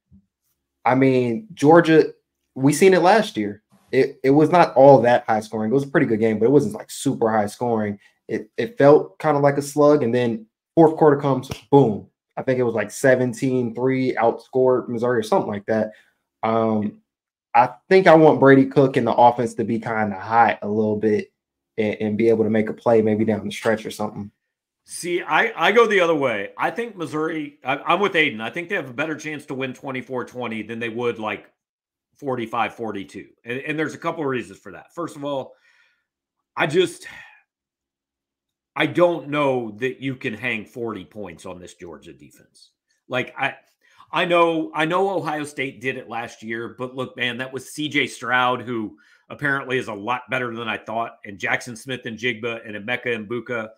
I 0.83 0.95
mean, 0.95 1.47
Georgia, 1.53 2.07
we 2.53 2.73
seen 2.73 2.93
it 2.93 3.01
last 3.01 3.37
year. 3.37 3.63
It, 3.91 4.19
it 4.23 4.31
was 4.31 4.49
not 4.49 4.75
all 4.75 5.01
that 5.01 5.23
high 5.25 5.39
scoring. 5.39 5.71
It 5.71 5.73
was 5.73 5.83
a 5.83 5.89
pretty 5.89 6.07
good 6.07 6.19
game, 6.19 6.37
but 6.37 6.45
it 6.45 6.51
wasn't 6.51 6.73
like 6.75 6.91
super 6.91 7.31
high 7.31 7.45
scoring. 7.45 7.97
It 8.27 8.49
it 8.57 8.77
felt 8.77 9.17
kind 9.19 9.37
of 9.37 9.43
like 9.43 9.57
a 9.57 9.61
slug. 9.61 10.03
And 10.03 10.13
then 10.13 10.47
fourth 10.75 10.97
quarter 10.97 11.17
comes, 11.17 11.49
boom. 11.71 12.07
I 12.37 12.43
think 12.43 12.59
it 12.59 12.63
was 12.63 12.75
like 12.75 12.89
17-3 12.89 13.75
outscored 14.15 14.89
Missouri 14.89 15.19
or 15.19 15.23
something 15.23 15.51
like 15.51 15.65
that. 15.67 15.91
Um, 16.43 16.99
I 17.53 17.69
think 17.89 18.07
I 18.07 18.15
want 18.15 18.39
Brady 18.39 18.65
Cook 18.65 18.97
in 18.97 19.05
the 19.05 19.13
offense 19.13 19.53
to 19.55 19.63
be 19.63 19.79
kind 19.79 20.13
of 20.13 20.19
hot 20.19 20.59
a 20.61 20.67
little 20.67 20.97
bit 20.97 21.31
and, 21.77 21.95
and 22.01 22.17
be 22.17 22.29
able 22.29 22.43
to 22.43 22.49
make 22.49 22.69
a 22.69 22.73
play 22.73 23.01
maybe 23.01 23.23
down 23.23 23.45
the 23.45 23.51
stretch 23.51 23.85
or 23.85 23.91
something. 23.91 24.31
See, 24.83 25.23
I, 25.23 25.51
I 25.55 25.71
go 25.71 25.87
the 25.87 25.99
other 25.99 26.13
way. 26.13 26.49
I 26.57 26.69
think 26.69 26.95
Missouri, 26.95 27.57
I, 27.63 27.93
am 27.93 27.99
with 27.99 28.13
Aiden. 28.13 28.39
I 28.39 28.51
think 28.51 28.69
they 28.69 28.75
have 28.75 28.89
a 28.89 28.93
better 28.93 29.15
chance 29.15 29.45
to 29.47 29.55
win 29.55 29.73
24 29.73 30.25
20 30.25 30.61
than 30.63 30.79
they 30.79 30.89
would 30.89 31.17
like 31.17 31.49
45 32.17 32.75
42. 32.75 33.27
And, 33.43 33.59
and 33.59 33.79
there's 33.79 33.95
a 33.95 33.97
couple 33.97 34.23
of 34.23 34.29
reasons 34.29 34.59
for 34.59 34.73
that. 34.73 34.93
First 34.93 35.15
of 35.15 35.25
all, 35.25 35.53
I 36.55 36.67
just, 36.67 37.07
I 38.75 38.85
don't 38.87 39.29
know 39.29 39.71
that 39.79 40.01
you 40.01 40.15
can 40.15 40.33
hang 40.33 40.65
40 40.65 41.05
points 41.05 41.45
on 41.45 41.59
this 41.59 41.75
Georgia 41.75 42.13
defense. 42.13 42.71
Like, 43.07 43.33
I, 43.37 43.55
I 44.11 44.25
know, 44.25 44.71
I 44.73 44.85
know 44.85 45.15
Ohio 45.17 45.45
State 45.45 45.81
did 45.81 45.97
it 45.97 46.09
last 46.09 46.43
year, 46.43 46.75
but 46.77 46.95
look, 46.95 47.15
man, 47.15 47.37
that 47.37 47.53
was 47.53 47.65
CJ 47.65 48.09
Stroud, 48.09 48.61
who 48.61 48.97
apparently 49.29 49.77
is 49.77 49.87
a 49.87 49.93
lot 49.93 50.23
better 50.29 50.53
than 50.55 50.67
I 50.67 50.77
thought, 50.77 51.17
and 51.25 51.39
Jaxon 51.39 51.77
Smith-Njigba 51.77 52.67
and 52.67 52.75
Emeka 52.75 53.15
and 53.15 53.27
Buka, 53.27 53.69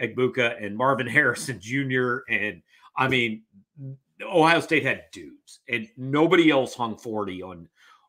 Egbuka 0.00 0.64
and 0.64 0.76
Marvin 0.76 1.06
Harrison 1.06 1.60
Jr. 1.60 2.18
And 2.28 2.62
I 2.96 3.08
mean, 3.08 3.42
Ohio 4.22 4.60
State 4.60 4.84
had 4.84 5.04
dudes, 5.12 5.60
and 5.68 5.86
nobody 5.96 6.50
else 6.50 6.74
hung 6.74 6.96
40 6.96 7.42
on 7.42 7.68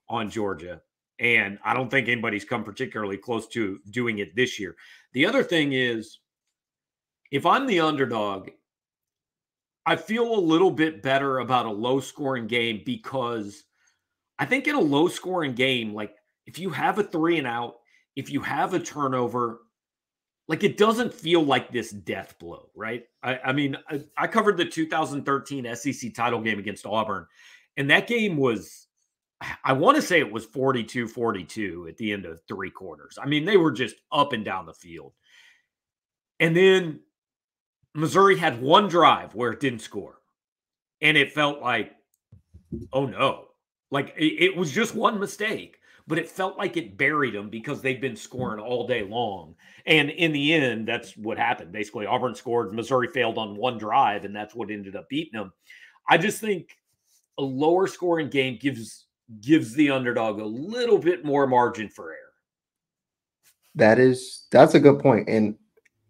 on 0.10 0.30
Georgia. 0.30 0.82
And 1.20 1.58
I 1.66 1.74
don't 1.74 1.90
think 1.90 2.08
anybody's 2.08 2.46
come 2.46 2.64
particularly 2.64 3.18
close 3.18 3.48
to 3.48 3.80
doing 3.90 4.20
it 4.20 4.36
this 4.36 4.60
year. 4.60 4.76
The 5.14 5.26
other 5.26 5.44
thing 5.44 5.74
is, 5.74 6.20
if 7.32 7.46
I'm 7.46 7.68
the 7.68 7.82
underdog, 7.82 8.50
I 9.86 9.96
feel 9.96 10.36
a 10.36 10.40
little 10.40 10.72
bit 10.72 11.02
better 11.02 11.40
about 11.40 11.66
a 11.66 11.72
low 11.72 12.00
scoring 12.00 12.48
game 12.48 12.82
because 12.86 13.64
I 14.38 14.46
think 14.46 14.68
in 14.68 14.76
a 14.76 14.82
low 14.82 15.08
scoring 15.08 15.54
game, 15.54 15.94
like 15.94 16.16
if 16.46 16.60
you 16.60 16.70
have 16.72 17.00
a 17.00 17.04
three 17.04 17.38
and 17.38 17.48
out, 17.48 17.76
if 18.16 18.30
you 18.30 18.42
have 18.42 18.74
a 18.74 18.80
turnover, 18.80 19.60
like 20.48 20.64
it 20.64 20.78
doesn't 20.78 21.14
feel 21.14 21.44
like 21.44 21.72
this 21.72 21.92
death 21.92 22.36
blow, 22.40 22.70
right? 22.76 23.04
I, 23.24 23.40
I 23.46 23.54
mean, 23.54 23.78
I, 23.90 24.02
I, 24.18 24.28
covered 24.28 24.58
the 24.58 24.66
2013 24.66 25.76
SEC 25.76 26.14
title 26.14 26.42
game 26.42 26.58
against 26.58 26.86
Auburn, 26.86 27.26
and 27.76 27.90
that 27.90 28.08
game 28.08 28.38
was, 28.38 28.88
I 29.64 29.74
want 29.74 29.98
to 29.98 30.02
say 30.02 30.20
it 30.20 30.32
was 30.32 30.46
42 30.46 31.08
42 31.08 31.88
at 31.90 31.98
the 31.98 32.12
end 32.12 32.26
of 32.26 32.42
three 32.48 32.72
quarters. 32.72 33.18
I 33.22 33.28
mean, 33.28 33.46
they 33.46 33.58
were 33.58 33.72
just 33.72 33.96
up 34.12 34.34
and 34.34 34.44
down 34.44 34.66
the 34.66 34.74
field. 34.74 35.14
And 36.40 36.56
then 36.56 37.02
Missouri 37.98 38.38
had 38.38 38.62
one 38.62 38.88
drive 38.88 39.36
where 39.36 39.52
it 39.52 39.60
didn't 39.60 39.80
score, 39.80 40.22
and 41.02 41.18
it 41.18 41.34
felt 41.34 41.62
like, 41.62 41.94
oh 42.94 43.06
no, 43.06 43.48
like 43.92 44.14
it, 44.18 44.44
it 44.44 44.56
was 44.56 44.72
just 44.72 44.96
one 44.96 45.20
mistake 45.20 45.78
but 46.08 46.18
it 46.18 46.30
felt 46.30 46.58
like 46.58 46.78
it 46.78 46.98
buried 46.98 47.34
them 47.34 47.50
because 47.50 47.82
they've 47.82 48.00
been 48.00 48.16
scoring 48.16 48.62
all 48.62 48.88
day 48.88 49.04
long. 49.04 49.56
And 49.86 50.10
in 50.10 50.32
the 50.32 50.54
end, 50.54 50.88
that's 50.88 51.16
what 51.18 51.38
happened. 51.38 51.74
Basically, 51.74 52.06
Auburn 52.06 52.34
scored, 52.34 52.74
Missouri 52.74 53.10
failed 53.14 53.38
on 53.38 53.58
one 53.58 53.78
drive, 53.78 54.24
and 54.24 54.36
that's 54.36 54.56
what 54.56 54.72
ended 54.72 54.96
up 54.96 55.10
beating 55.10 55.38
them. 55.38 55.52
I 56.10 56.18
just 56.18 56.40
think 56.40 56.78
a 57.38 57.44
lower 57.44 57.88
scoring 57.88 58.30
game 58.30 58.58
gives 58.60 59.06
gives 59.42 59.74
the 59.74 59.92
underdog 59.92 60.40
a 60.40 60.46
little 60.46 60.98
bit 60.98 61.26
more 61.26 61.46
margin 61.46 61.90
for 61.90 62.12
error. 62.12 62.20
That 63.76 64.00
is 64.00 64.48
that's 64.50 64.76
a 64.76 64.80
good 64.80 65.00
point. 65.00 65.28
And 65.28 65.56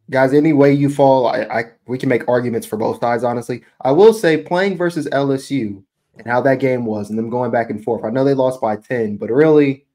guys, 0.10 0.34
any 0.34 0.54
way 0.54 0.74
you 0.74 0.90
fall, 0.90 1.28
I, 1.28 1.42
I 1.44 1.64
we 1.88 1.98
can 1.98 2.10
make 2.10 2.28
arguments 2.28 2.68
for 2.68 2.78
both 2.78 3.00
sides. 3.00 3.24
Honestly, 3.24 3.64
I 3.82 3.92
will 3.92 4.14
say 4.14 4.38
playing 4.38 4.78
versus 4.78 5.08
LSU 5.10 5.84
and 6.18 6.28
how 6.28 6.42
that 6.42 6.60
game 6.60 6.86
was, 6.86 7.10
and 7.10 7.18
them 7.18 7.30
going 7.30 7.52
back 7.52 7.70
and 7.70 7.84
forth. 7.84 8.04
I 8.04 8.10
know 8.10 8.24
they 8.24 8.34
lost 8.34 8.62
by 8.62 8.78
ten, 8.78 9.18
but 9.18 9.30
really, 9.30 9.86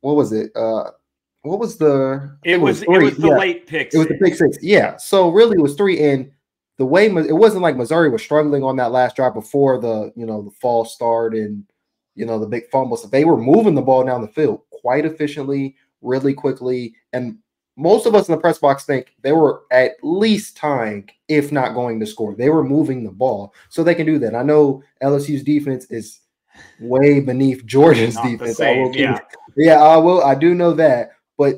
what 0.00 0.16
was 0.16 0.32
it? 0.32 0.50
Uh, 0.54 0.90
what 1.42 1.58
was 1.58 1.76
the? 1.76 2.36
It 2.44 2.60
was, 2.60 2.82
it 2.82 2.88
was, 2.88 2.98
it 2.98 3.04
was 3.04 3.16
the 3.16 3.28
yeah. 3.28 3.38
late 3.38 3.66
pick. 3.66 3.92
It 3.92 3.98
was 3.98 4.08
the 4.08 4.18
pick 4.18 4.34
six. 4.34 4.58
Yeah. 4.62 4.96
So 4.96 5.30
really, 5.30 5.56
it 5.58 5.62
was 5.62 5.74
three. 5.74 6.02
And 6.02 6.30
the 6.78 6.86
way 6.86 7.06
it 7.06 7.32
wasn't 7.32 7.62
like 7.62 7.76
Missouri 7.76 8.10
was 8.10 8.22
struggling 8.22 8.62
on 8.62 8.76
that 8.76 8.92
last 8.92 9.16
drive 9.16 9.34
before 9.34 9.80
the 9.80 10.12
you 10.16 10.26
know 10.26 10.42
the 10.42 10.50
false 10.50 10.94
start 10.94 11.34
and 11.34 11.64
you 12.14 12.26
know 12.26 12.38
the 12.38 12.46
big 12.46 12.68
fumble. 12.70 12.96
So 12.96 13.08
they 13.08 13.24
were 13.24 13.36
moving 13.36 13.74
the 13.74 13.82
ball 13.82 14.04
down 14.04 14.22
the 14.22 14.28
field 14.28 14.62
quite 14.70 15.06
efficiently, 15.06 15.76
really 16.02 16.34
quickly, 16.34 16.94
and 17.12 17.38
most 17.76 18.06
of 18.06 18.14
us 18.14 18.28
in 18.28 18.34
the 18.34 18.40
press 18.40 18.58
box 18.58 18.84
think 18.84 19.14
they 19.22 19.32
were 19.32 19.62
at 19.70 19.92
least 20.02 20.56
tying, 20.56 21.08
if 21.28 21.52
not 21.52 21.74
going 21.74 22.00
to 22.00 22.06
score. 22.06 22.34
They 22.34 22.48
were 22.48 22.64
moving 22.64 23.04
the 23.04 23.12
ball, 23.12 23.54
so 23.68 23.84
they 23.84 23.94
can 23.94 24.06
do 24.06 24.18
that. 24.20 24.34
I 24.34 24.42
know 24.42 24.82
LSU's 25.02 25.44
defense 25.44 25.86
is 25.90 26.20
way 26.80 27.20
beneath 27.20 27.66
Georgia's 27.66 28.16
defense. 28.16 28.56
Same, 28.56 28.92
yeah. 28.94 29.18
yeah, 29.56 29.82
I 29.82 29.96
will. 29.98 30.22
I 30.22 30.34
do 30.34 30.54
know 30.54 30.72
that, 30.72 31.10
but 31.36 31.56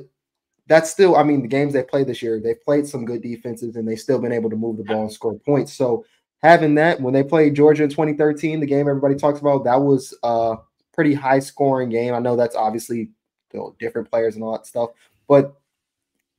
that's 0.66 0.90
still. 0.90 1.16
I 1.16 1.22
mean, 1.22 1.42
the 1.42 1.48
games 1.48 1.72
they 1.72 1.84
played 1.84 2.08
this 2.08 2.20
year, 2.20 2.40
they've 2.40 2.62
played 2.62 2.86
some 2.86 3.04
good 3.04 3.22
defenses, 3.22 3.76
and 3.76 3.86
they've 3.86 3.98
still 3.98 4.18
been 4.18 4.32
able 4.32 4.50
to 4.50 4.56
move 4.56 4.76
the 4.76 4.84
ball 4.84 5.02
and 5.02 5.12
score 5.12 5.38
points. 5.38 5.72
So 5.72 6.04
having 6.42 6.74
that 6.76 7.00
when 7.00 7.14
they 7.14 7.22
played 7.22 7.54
Georgia 7.54 7.84
in 7.84 7.90
2013, 7.90 8.60
the 8.60 8.66
game 8.66 8.88
everybody 8.88 9.14
talks 9.14 9.40
about, 9.40 9.64
that 9.64 9.80
was 9.80 10.14
a 10.24 10.56
pretty 10.92 11.14
high 11.14 11.38
scoring 11.38 11.90
game. 11.90 12.14
I 12.14 12.18
know 12.18 12.34
that's 12.34 12.56
obviously 12.56 13.10
you 13.52 13.60
know, 13.60 13.76
different 13.78 14.10
players 14.10 14.34
and 14.34 14.42
all 14.42 14.52
that 14.52 14.66
stuff, 14.66 14.90
but 15.28 15.57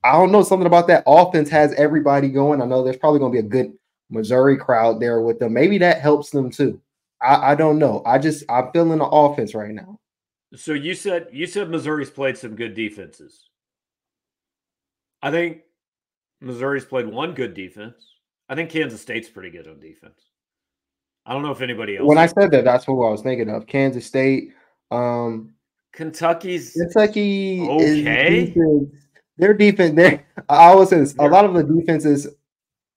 I 0.02 0.12
don't 0.12 0.32
know 0.32 0.42
something 0.42 0.66
about 0.66 0.86
that 0.88 1.04
offense 1.06 1.50
has 1.50 1.74
everybody 1.74 2.28
going. 2.28 2.62
I 2.62 2.64
know 2.64 2.82
there's 2.82 2.96
probably 2.96 3.20
going 3.20 3.32
to 3.32 3.42
be 3.42 3.46
a 3.46 3.50
good 3.50 3.72
Missouri 4.08 4.56
crowd 4.56 5.00
there 5.00 5.20
with 5.20 5.38
them. 5.38 5.52
Maybe 5.52 5.78
that 5.78 6.00
helps 6.00 6.30
them 6.30 6.50
too. 6.50 6.80
I, 7.22 7.52
I 7.52 7.54
don't 7.54 7.78
know. 7.78 8.02
I 8.06 8.18
just 8.18 8.44
I'm 8.48 8.70
feeling 8.72 8.98
the 8.98 9.06
offense 9.06 9.54
right 9.54 9.72
now. 9.72 9.98
So 10.54 10.72
you 10.72 10.94
said 10.94 11.28
you 11.32 11.46
said 11.46 11.70
Missouri's 11.70 12.10
played 12.10 12.36
some 12.36 12.56
good 12.56 12.74
defenses. 12.74 13.48
I 15.22 15.30
think 15.30 15.60
Missouri's 16.40 16.84
played 16.84 17.06
one 17.06 17.34
good 17.34 17.54
defense. 17.54 17.94
I 18.48 18.54
think 18.54 18.70
Kansas 18.70 19.00
State's 19.00 19.28
pretty 19.28 19.50
good 19.50 19.68
on 19.68 19.78
defense. 19.78 20.18
I 21.26 21.34
don't 21.34 21.42
know 21.42 21.52
if 21.52 21.60
anybody 21.60 21.96
else. 21.96 22.06
When 22.08 22.18
I 22.18 22.26
said 22.26 22.50
that, 22.50 22.64
that's 22.64 22.88
what 22.88 23.06
I 23.06 23.10
was 23.10 23.22
thinking 23.22 23.50
of. 23.50 23.66
Kansas 23.66 24.06
State, 24.06 24.52
um, 24.90 25.54
Kentucky's 25.92 26.72
Kentucky. 26.72 27.60
Okay, 27.60 28.46
defense, 28.46 28.90
their 29.40 29.54
defense. 29.54 29.94
There, 29.96 30.24
I 30.48 30.68
always 30.68 30.90
say 30.90 30.98
this. 30.98 31.14
A 31.18 31.26
lot 31.26 31.44
of 31.44 31.54
the 31.54 31.64
defenses, 31.64 32.28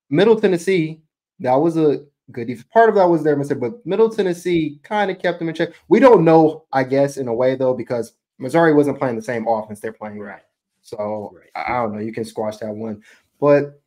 Middle 0.09 0.39
Tennessee, 0.39 1.01
that 1.39 1.55
was 1.55 1.77
a 1.77 2.05
good 2.31 2.47
defense. 2.47 2.67
Part 2.71 2.89
of 2.89 2.95
that 2.95 3.09
was 3.09 3.23
their 3.23 3.35
mistake, 3.35 3.59
but 3.59 3.85
Middle 3.85 4.09
Tennessee 4.09 4.79
kind 4.83 5.09
of 5.09 5.19
kept 5.19 5.39
them 5.39 5.49
in 5.49 5.55
check. 5.55 5.69
We 5.87 5.99
don't 5.99 6.23
know, 6.23 6.65
I 6.71 6.83
guess, 6.83 7.17
in 7.17 7.27
a 7.27 7.33
way 7.33 7.55
though, 7.55 7.73
because 7.73 8.13
Missouri 8.37 8.73
wasn't 8.73 8.99
playing 8.99 9.15
the 9.15 9.21
same 9.21 9.47
offense 9.47 9.79
they're 9.79 9.93
playing. 9.93 10.19
Right. 10.19 10.41
So 10.81 11.33
right. 11.33 11.67
I 11.67 11.81
don't 11.81 11.93
know. 11.93 11.99
You 11.99 12.13
can 12.13 12.25
squash 12.25 12.57
that 12.57 12.73
one, 12.73 13.03
but 13.39 13.81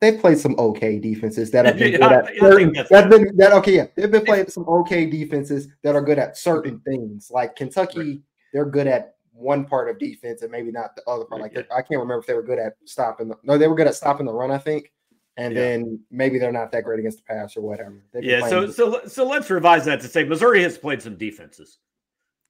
they 0.00 0.18
played 0.18 0.38
some 0.38 0.56
okay 0.58 0.98
defenses 0.98 1.52
that 1.52 1.64
have 1.64 1.78
been 1.78 1.92
good 2.00 2.02
at 2.02 2.36
certain. 2.38 2.72
That 2.90 3.08
been 3.08 3.36
that 3.36 3.52
okay. 3.52 3.76
Yeah, 3.76 3.86
they've 3.94 4.10
been 4.10 4.24
playing 4.24 4.48
some 4.48 4.68
okay 4.68 5.06
defenses 5.06 5.68
that 5.82 5.94
are 5.94 6.02
good 6.02 6.18
at 6.18 6.36
certain 6.36 6.80
things. 6.80 7.30
Like 7.30 7.54
Kentucky, 7.54 7.98
right. 7.98 8.20
they're 8.52 8.66
good 8.66 8.88
at 8.88 9.14
one 9.32 9.64
part 9.64 9.88
of 9.88 9.98
defense 9.98 10.42
and 10.42 10.50
maybe 10.50 10.70
not 10.70 10.94
the 10.94 11.02
other 11.06 11.24
part. 11.24 11.40
Like 11.40 11.54
yeah. 11.54 11.62
I 11.74 11.82
can't 11.82 12.00
remember 12.00 12.18
if 12.18 12.26
they 12.26 12.34
were 12.34 12.42
good 12.42 12.58
at 12.58 12.74
stopping. 12.84 13.28
The, 13.28 13.36
no, 13.42 13.58
they 13.58 13.68
were 13.68 13.74
good 13.74 13.86
at 13.86 13.94
stopping 13.94 14.26
the 14.26 14.32
run. 14.32 14.50
I 14.50 14.58
think 14.58 14.92
and 15.36 15.54
yeah. 15.54 15.60
then 15.60 16.00
maybe 16.10 16.38
they're 16.38 16.52
not 16.52 16.72
that 16.72 16.84
great 16.84 16.98
against 16.98 17.18
the 17.18 17.24
pass 17.24 17.56
or 17.56 17.62
whatever. 17.62 18.02
Yeah, 18.20 18.46
so 18.48 18.70
so 18.70 19.00
so 19.06 19.26
let's 19.26 19.48
revise 19.50 19.84
that 19.86 20.00
to 20.02 20.08
say 20.08 20.24
Missouri 20.24 20.62
has 20.62 20.76
played 20.76 21.02
some 21.02 21.16
defenses. 21.16 21.78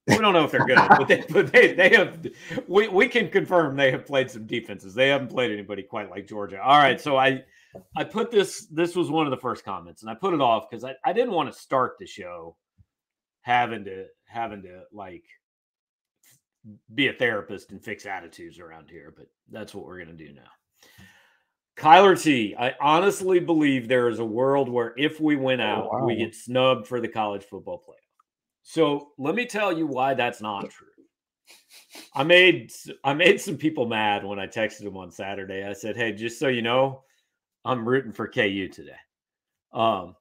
We 0.08 0.18
don't 0.18 0.32
know 0.32 0.44
if 0.44 0.50
they're 0.50 0.66
good, 0.66 0.78
but 0.88 1.06
they 1.06 1.24
but 1.30 1.52
they 1.52 1.74
they 1.74 1.90
have 1.90 2.26
we, 2.66 2.88
we 2.88 3.08
can 3.08 3.28
confirm 3.28 3.76
they 3.76 3.92
have 3.92 4.04
played 4.04 4.30
some 4.30 4.46
defenses. 4.46 4.94
They 4.94 5.08
haven't 5.08 5.28
played 5.28 5.52
anybody 5.52 5.82
quite 5.82 6.10
like 6.10 6.26
Georgia. 6.26 6.60
All 6.60 6.78
right, 6.78 7.00
so 7.00 7.16
I 7.16 7.44
I 7.96 8.04
put 8.04 8.30
this 8.30 8.66
this 8.66 8.96
was 8.96 9.10
one 9.10 9.26
of 9.26 9.30
the 9.30 9.36
first 9.36 9.64
comments 9.64 10.02
and 10.02 10.10
I 10.10 10.14
put 10.14 10.34
it 10.34 10.40
off 10.40 10.68
because 10.68 10.84
I, 10.84 10.94
I 11.04 11.12
didn't 11.12 11.32
want 11.32 11.52
to 11.52 11.58
start 11.58 11.96
the 12.00 12.06
show 12.06 12.56
having 13.42 13.84
to 13.84 14.06
having 14.26 14.62
to 14.62 14.82
like 14.92 15.24
be 16.94 17.08
a 17.08 17.12
therapist 17.12 17.70
and 17.70 17.82
fix 17.82 18.06
attitudes 18.06 18.58
around 18.58 18.90
here, 18.90 19.12
but 19.16 19.26
that's 19.50 19.74
what 19.74 19.84
we're 19.84 19.98
gonna 19.98 20.12
do 20.12 20.32
now. 20.32 20.50
Kyler 21.76 22.20
T, 22.20 22.54
I 22.58 22.74
honestly 22.80 23.40
believe 23.40 23.88
there 23.88 24.08
is 24.08 24.18
a 24.18 24.24
world 24.24 24.68
where 24.68 24.94
if 24.96 25.20
we 25.20 25.36
win 25.36 25.60
oh, 25.60 25.64
out, 25.66 25.88
oh, 25.90 25.98
wow. 25.98 26.06
we 26.06 26.16
get 26.16 26.34
snubbed 26.34 26.86
for 26.86 27.00
the 27.00 27.08
college 27.08 27.44
football 27.44 27.78
playoff. 27.78 27.96
So 28.62 29.08
let 29.18 29.34
me 29.34 29.46
tell 29.46 29.76
you 29.76 29.86
why 29.86 30.14
that's 30.14 30.40
not 30.40 30.70
true. 30.70 30.86
I 32.14 32.22
made 32.22 32.70
I 33.04 33.14
made 33.14 33.40
some 33.40 33.56
people 33.56 33.86
mad 33.86 34.24
when 34.24 34.38
I 34.38 34.46
texted 34.46 34.84
them 34.84 34.96
on 34.96 35.10
Saturday. 35.10 35.64
I 35.64 35.72
said, 35.72 35.96
"Hey, 35.96 36.12
just 36.12 36.38
so 36.38 36.48
you 36.48 36.62
know, 36.62 37.02
I'm 37.64 37.88
rooting 37.88 38.12
for 38.12 38.28
KU 38.28 38.68
today." 38.68 38.96
Um, 39.72 40.14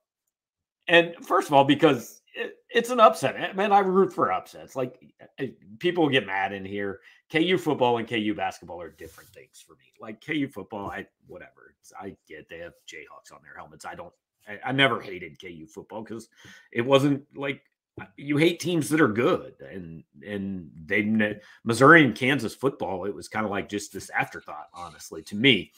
and 0.87 1.13
first 1.25 1.47
of 1.47 1.53
all, 1.53 1.63
because 1.63 2.20
it, 2.33 2.57
it's 2.69 2.89
an 2.89 2.99
upset. 2.99 3.35
Eh, 3.37 3.53
man, 3.53 3.71
I 3.71 3.79
root 3.79 4.13
for 4.13 4.31
upsets. 4.31 4.75
Like 4.75 4.99
eh, 5.39 5.47
people 5.79 6.09
get 6.09 6.25
mad 6.25 6.53
in 6.53 6.65
here. 6.65 6.99
KU 7.31 7.57
football 7.57 7.97
and 7.97 8.07
KU 8.07 8.33
basketball 8.35 8.81
are 8.81 8.89
different 8.89 9.29
things 9.31 9.63
for 9.65 9.73
me. 9.73 9.93
Like 9.99 10.25
KU 10.25 10.47
football, 10.47 10.89
I 10.89 11.07
whatever. 11.27 11.75
I 11.99 12.15
get 12.27 12.47
they 12.49 12.59
have 12.59 12.73
Jayhawks 12.87 13.33
on 13.33 13.41
their 13.43 13.55
helmets. 13.55 13.85
I 13.85 13.95
don't. 13.95 14.13
I, 14.47 14.59
I 14.65 14.71
never 14.71 14.99
hated 14.99 15.39
KU 15.39 15.67
football 15.67 16.03
because 16.03 16.29
it 16.71 16.81
wasn't 16.81 17.23
like 17.35 17.61
uh, 17.99 18.05
you 18.17 18.37
hate 18.37 18.59
teams 18.59 18.89
that 18.89 19.01
are 19.01 19.07
good 19.07 19.53
and 19.59 20.03
and 20.25 20.71
they 20.85 21.37
Missouri 21.63 22.03
and 22.03 22.15
Kansas 22.15 22.55
football. 22.55 23.05
It 23.05 23.15
was 23.15 23.27
kind 23.27 23.45
of 23.45 23.51
like 23.51 23.69
just 23.69 23.93
this 23.93 24.09
afterthought, 24.09 24.67
honestly, 24.73 25.21
to 25.23 25.35
me. 25.35 25.71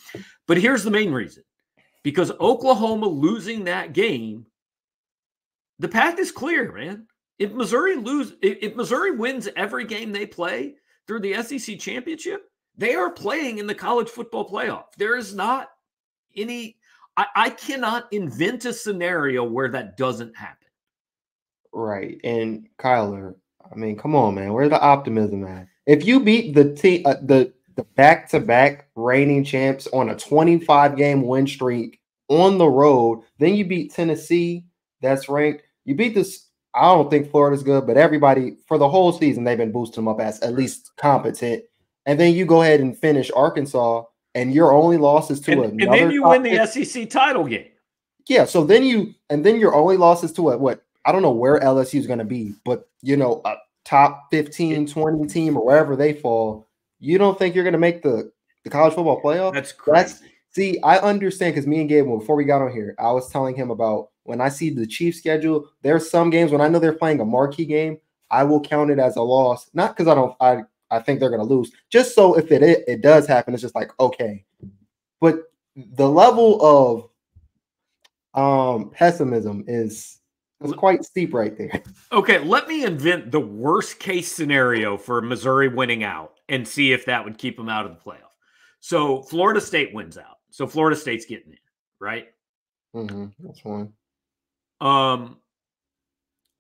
But 0.48 0.58
here's 0.58 0.84
the 0.84 0.92
main 0.92 1.12
reason: 1.12 1.44
because 2.04 2.32
Oklahoma 2.40 3.08
losing 3.08 3.64
that 3.64 3.94
game 3.94 4.46
the 5.80 5.88
path 5.88 6.20
is 6.20 6.32
clear, 6.32 6.72
man. 6.72 7.08
If 7.40 7.52
Missouri 7.52 7.96
lose, 7.96 8.34
if 8.42 8.76
Missouri 8.76 9.12
wins 9.12 9.50
every 9.56 9.86
game 9.86 10.12
they 10.12 10.26
play 10.26 10.76
through 11.08 11.22
the 11.22 11.42
SEC 11.44 11.80
championship, 11.80 12.50
they 12.78 12.96
are 12.96 13.10
playing 13.10 13.58
in 13.58 13.68
the 13.68 13.76
college 13.76 14.10
football 14.10 14.50
playoff. 14.50 14.86
There 14.98 15.18
is 15.18 15.34
not 15.34 15.70
any. 16.36 16.78
I, 17.18 17.26
I 17.36 17.50
cannot 17.52 18.12
invent 18.12 18.66
a 18.66 18.74
scenario 18.74 19.44
where 19.44 19.70
that 19.70 19.98
doesn't 19.98 20.36
happen. 20.36 20.68
Right, 21.72 22.20
and 22.24 22.68
Kyler, 22.80 23.36
I 23.72 23.76
mean, 23.76 23.98
come 23.98 24.16
on, 24.16 24.36
man. 24.36 24.54
Where's 24.54 24.70
the 24.70 24.82
optimism 24.82 25.46
at? 25.46 25.68
If 25.86 26.06
you 26.06 26.20
beat 26.20 26.54
the 26.54 26.74
team, 26.74 27.06
uh, 27.06 27.16
the 27.22 27.54
the 27.76 27.84
back 27.96 28.30
to 28.30 28.40
back 28.40 28.88
reigning 28.96 29.44
champs 29.44 29.88
on 29.88 30.10
a 30.10 30.16
25 30.16 30.96
game 30.96 31.24
win 31.24 31.48
streak 31.48 32.00
on 32.28 32.58
the 32.58 32.68
road. 32.68 33.24
Then 33.40 33.56
you 33.56 33.66
beat 33.66 33.94
Tennessee, 33.94 34.66
that's 35.04 35.30
ranked. 35.30 35.64
You 35.86 35.94
beat 35.94 36.16
this. 36.16 36.48
I 36.74 36.92
don't 36.94 37.12
think 37.12 37.30
Florida's 37.30 37.62
good, 37.62 37.86
but 37.86 37.98
everybody 37.98 38.58
for 38.68 38.80
the 38.80 38.90
whole 38.90 39.12
season 39.12 39.44
they've 39.44 39.58
been 39.58 39.72
boosting 39.72 40.04
them 40.04 40.08
up 40.08 40.20
as 40.20 40.40
at 40.40 40.56
least 40.56 40.92
competent. 40.98 41.64
And 42.08 42.20
then 42.20 42.34
you 42.34 42.46
go 42.46 42.64
ahead 42.64 42.80
and 42.80 42.98
finish 42.98 43.30
Arkansas, 43.36 44.04
and 44.36 44.54
your 44.54 44.74
only 44.74 44.98
losses 44.98 45.40
to 45.42 45.52
and, 45.52 45.60
another. 45.60 45.84
And 45.84 45.94
then 45.94 46.12
you 46.12 46.24
win 46.24 46.42
the 46.42 46.66
SEC 46.66 47.10
title 47.10 47.46
game. 47.46 47.68
Yeah, 48.28 48.46
so 48.46 48.64
then 48.64 48.84
you 48.84 49.14
and 49.30 49.46
then 49.46 49.60
your 49.60 49.76
only 49.76 49.98
losses 49.98 50.32
to 50.34 50.50
a, 50.50 50.58
what 50.58 50.84
I 51.06 51.12
don't 51.12 51.22
know 51.22 51.32
where 51.32 51.60
LSU 51.60 52.00
is 52.00 52.08
going 52.08 52.20
to 52.20 52.26
be, 52.26 52.54
but 52.66 52.90
you 53.02 53.18
know, 53.18 53.42
a 53.46 53.56
top 53.86 54.28
15, 54.32 54.88
20 54.88 55.28
team 55.28 55.58
or 55.58 55.66
wherever 55.66 55.96
they 55.96 56.14
fall, 56.14 56.68
you 57.00 57.18
don't 57.18 57.38
think 57.38 57.54
you're 57.54 57.66
going 57.66 57.74
to 57.74 57.80
make 57.80 58.02
the 58.02 58.32
the 58.64 58.70
college 58.70 58.94
football 58.94 59.22
playoff? 59.22 59.54
That's 59.54 59.72
crazy. 59.72 59.96
That's, 59.96 60.22
see, 60.54 60.80
I 60.82 60.98
understand 61.00 61.56
because 61.56 61.68
me 61.68 61.82
and 61.82 61.90
Gabe, 61.90 62.06
before 62.06 62.36
we 62.36 62.46
got 62.46 62.62
on 62.62 62.72
here, 62.72 62.96
I 63.00 63.12
was 63.12 63.30
telling 63.30 63.56
him 63.56 63.72
about 63.72 64.10
when 64.24 64.42
I 64.42 64.50
see 64.50 64.70
the 64.70 64.88
Chiefs 64.88 65.18
schedule. 65.18 65.68
There's 65.82 66.10
some 66.10 66.30
games 66.30 66.52
when 66.52 66.62
I 66.62 66.68
know 66.68 66.80
they're 66.80 66.94
playing 66.94 67.20
a 67.20 67.26
marquee 67.26 67.66
game, 67.66 67.98
I 68.32 68.44
will 68.44 68.62
count 68.62 68.90
it 68.90 69.00
as 69.00 69.16
a 69.16 69.22
loss, 69.22 69.70
not 69.74 69.96
because 69.96 70.08
I 70.08 70.16
don't 70.16 70.36
I 70.40 70.64
I 70.90 71.00
think 71.00 71.20
they're 71.20 71.30
going 71.30 71.48
to 71.48 71.54
lose, 71.54 71.72
just 71.90 72.16
so 72.16 72.38
if 72.38 72.52
it, 72.52 72.64
it 72.64 72.84
it 72.88 73.02
does 73.02 73.28
happen, 73.28 73.54
it's 73.54 73.62
just 73.62 73.76
like 73.76 73.92
okay, 74.00 74.44
but 75.20 75.44
the 75.76 76.08
level 76.08 76.60
of 76.64 77.10
um 78.34 78.90
pessimism 78.90 79.64
is 79.68 80.20
it's 80.64 80.74
quite 80.74 81.04
steep 81.04 81.34
right 81.34 81.58
there. 81.58 81.82
Okay, 82.12 82.38
let 82.40 82.68
me 82.68 82.86
invent 82.86 83.32
the 83.32 83.40
worst 83.40 84.00
case 84.00 84.32
scenario 84.32 84.98
for 84.98 85.20
Missouri 85.20 85.68
winning 85.68 86.04
out 86.04 86.36
and 86.48 86.68
see 86.68 86.94
if 86.94 87.06
that 87.06 87.26
would 87.26 87.40
keep 87.40 87.58
them 87.58 87.70
out 87.70 87.88
of 87.88 87.92
the 87.92 87.98
playoff. 87.98 88.34
So 88.80 89.24
Florida 89.24 89.60
State 89.60 89.94
wins 89.94 90.18
out. 90.18 90.33
So 90.54 90.68
Florida 90.68 90.96
State's 90.96 91.26
getting 91.26 91.54
in, 91.54 91.58
right? 92.00 92.28
Mm-hmm. 92.96 93.26
That's 93.40 93.66
one. 93.66 93.92
Um, 94.82 95.38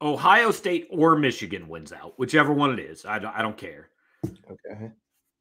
Ohio 0.01 0.49
State 0.49 0.87
or 0.89 1.15
Michigan 1.15 1.67
wins 1.67 1.93
out, 1.93 2.17
whichever 2.17 2.51
one 2.53 2.71
it 2.71 2.79
is. 2.79 3.05
I 3.05 3.19
don't, 3.19 3.35
I 3.35 3.43
don't 3.43 3.55
care. 3.55 3.89
Okay. 4.25 4.89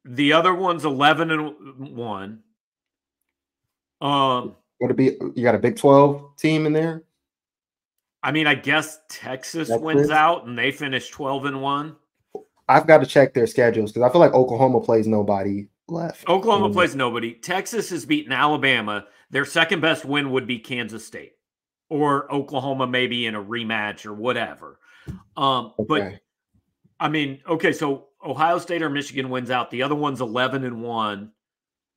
The 0.05 0.33
other 0.33 0.53
one's 0.53 0.85
eleven 0.85 1.31
and 1.31 1.95
one. 1.95 2.43
Um, 4.01 4.55
would 4.79 4.91
it 4.91 4.97
be? 4.97 5.17
You 5.33 5.43
got 5.43 5.55
a 5.55 5.59
Big 5.59 5.75
Twelve 5.75 6.37
team 6.37 6.67
in 6.67 6.73
there? 6.73 7.05
I 8.21 8.31
mean, 8.31 8.45
I 8.45 8.53
guess 8.53 8.99
Texas 9.09 9.69
Texas 9.69 9.81
wins 9.81 10.11
out 10.11 10.45
and 10.45 10.55
they 10.55 10.71
finish 10.71 11.09
12 11.09 11.45
and 11.45 11.61
1. 11.61 11.95
I've 12.69 12.87
got 12.87 12.99
to 12.99 13.05
check 13.05 13.33
their 13.33 13.47
schedules 13.47 13.91
because 13.91 14.07
I 14.07 14.11
feel 14.13 14.21
like 14.21 14.33
Oklahoma 14.33 14.79
plays 14.79 15.07
nobody 15.07 15.67
left. 15.87 16.27
Oklahoma 16.27 16.69
mm 16.69 16.73
plays 16.73 16.95
nobody. 16.95 17.33
Texas 17.33 17.89
has 17.89 18.05
beaten 18.05 18.31
Alabama. 18.31 19.05
Their 19.29 19.45
second 19.45 19.81
best 19.81 20.05
win 20.05 20.31
would 20.31 20.47
be 20.47 20.59
Kansas 20.59 21.05
State 21.05 21.33
or 21.89 22.31
Oklahoma, 22.31 22.87
maybe 22.87 23.25
in 23.25 23.35
a 23.35 23.43
rematch 23.43 24.05
or 24.05 24.13
whatever. 24.13 24.79
Um, 25.35 25.73
okay. 25.79 25.85
But 25.87 26.19
I 26.99 27.09
mean, 27.09 27.41
okay, 27.47 27.73
so 27.73 28.07
Ohio 28.23 28.57
State 28.59 28.81
or 28.81 28.89
Michigan 28.89 29.29
wins 29.29 29.51
out. 29.51 29.69
The 29.71 29.83
other 29.83 29.95
one's 29.95 30.21
11 30.21 30.63
and 30.63 30.81
1. 30.81 31.31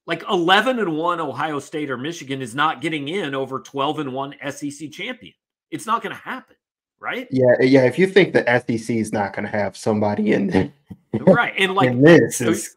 Like 0.06 0.22
11 0.28 0.78
and 0.78 0.96
1 0.96 1.20
Ohio 1.20 1.58
State 1.58 1.90
or 1.90 1.96
Michigan 1.96 2.40
is 2.40 2.54
not 2.54 2.80
getting 2.80 3.08
in 3.08 3.34
over 3.34 3.60
12 3.60 4.00
and 4.00 4.12
1 4.12 4.34
SEC 4.50 4.90
champion. 4.90 5.34
It's 5.70 5.86
not 5.86 6.02
going 6.02 6.14
to 6.14 6.20
happen, 6.22 6.56
right? 7.00 7.26
Yeah, 7.30 7.60
yeah. 7.60 7.84
If 7.84 7.98
you 7.98 8.06
think 8.06 8.32
the 8.32 8.44
SEC 8.44 8.96
is 8.96 9.12
not 9.12 9.32
going 9.32 9.44
to 9.44 9.50
have 9.50 9.76
somebody 9.76 10.32
in 10.32 10.46
there, 10.46 10.72
right? 11.20 11.54
And 11.58 11.74
like 11.74 11.90
and 11.90 12.06
this 12.06 12.40
is, 12.40 12.75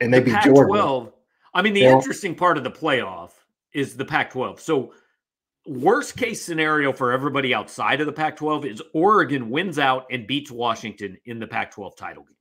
and 0.00 0.12
they 0.12 0.18
the 0.18 0.26
be 0.26 0.30
Pac-12. 0.32 1.12
I 1.54 1.62
mean, 1.62 1.74
the 1.74 1.80
yeah. 1.80 1.96
interesting 1.96 2.34
part 2.34 2.58
of 2.58 2.64
the 2.64 2.70
playoff 2.70 3.30
is 3.72 3.96
the 3.96 4.04
Pac-12. 4.04 4.60
So, 4.60 4.92
worst 5.66 6.16
case 6.16 6.42
scenario 6.42 6.92
for 6.92 7.12
everybody 7.12 7.54
outside 7.54 8.00
of 8.00 8.06
the 8.06 8.12
Pac-12 8.12 8.66
is 8.66 8.82
Oregon 8.92 9.50
wins 9.50 9.78
out 9.78 10.06
and 10.10 10.26
beats 10.26 10.50
Washington 10.50 11.16
in 11.24 11.38
the 11.38 11.46
Pac-12 11.46 11.96
title 11.96 12.24
game. 12.24 12.36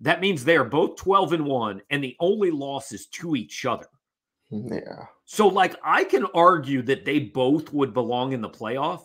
That 0.00 0.20
means 0.20 0.44
they 0.44 0.56
are 0.56 0.64
both 0.64 0.96
12 0.96 1.32
and 1.34 1.46
1 1.46 1.82
and 1.90 2.02
the 2.02 2.16
only 2.20 2.50
loss 2.50 2.92
is 2.92 3.06
to 3.06 3.36
each 3.36 3.64
other. 3.64 3.86
Mm, 4.52 4.70
yeah. 4.70 5.04
So 5.24 5.48
like 5.48 5.76
I 5.82 6.04
can 6.04 6.26
argue 6.34 6.82
that 6.82 7.04
they 7.04 7.20
both 7.20 7.72
would 7.72 7.94
belong 7.94 8.32
in 8.32 8.40
the 8.40 8.50
playoff, 8.50 9.04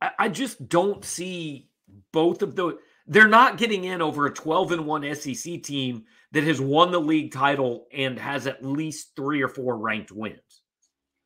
I, 0.00 0.10
I 0.18 0.28
just 0.28 0.68
don't 0.68 1.04
see 1.04 1.68
both 2.12 2.42
of 2.42 2.56
the. 2.56 2.78
They're 3.08 3.28
not 3.28 3.56
getting 3.56 3.84
in 3.84 4.02
over 4.02 4.26
a 4.26 4.32
12 4.32 4.72
and 4.72 4.86
1 4.86 5.14
SEC 5.14 5.62
team 5.62 6.04
that 6.32 6.44
has 6.44 6.60
won 6.60 6.92
the 6.92 7.00
league 7.00 7.32
title 7.32 7.86
and 7.92 8.18
has 8.18 8.46
at 8.46 8.64
least 8.64 9.16
three 9.16 9.42
or 9.42 9.48
four 9.48 9.76
ranked 9.76 10.12
wins. 10.12 10.62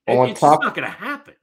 On 0.09 0.29
it's 0.29 0.41
top, 0.41 0.63
not 0.63 0.75
going 0.75 0.89
to 0.89 0.95
happen. 0.95 1.35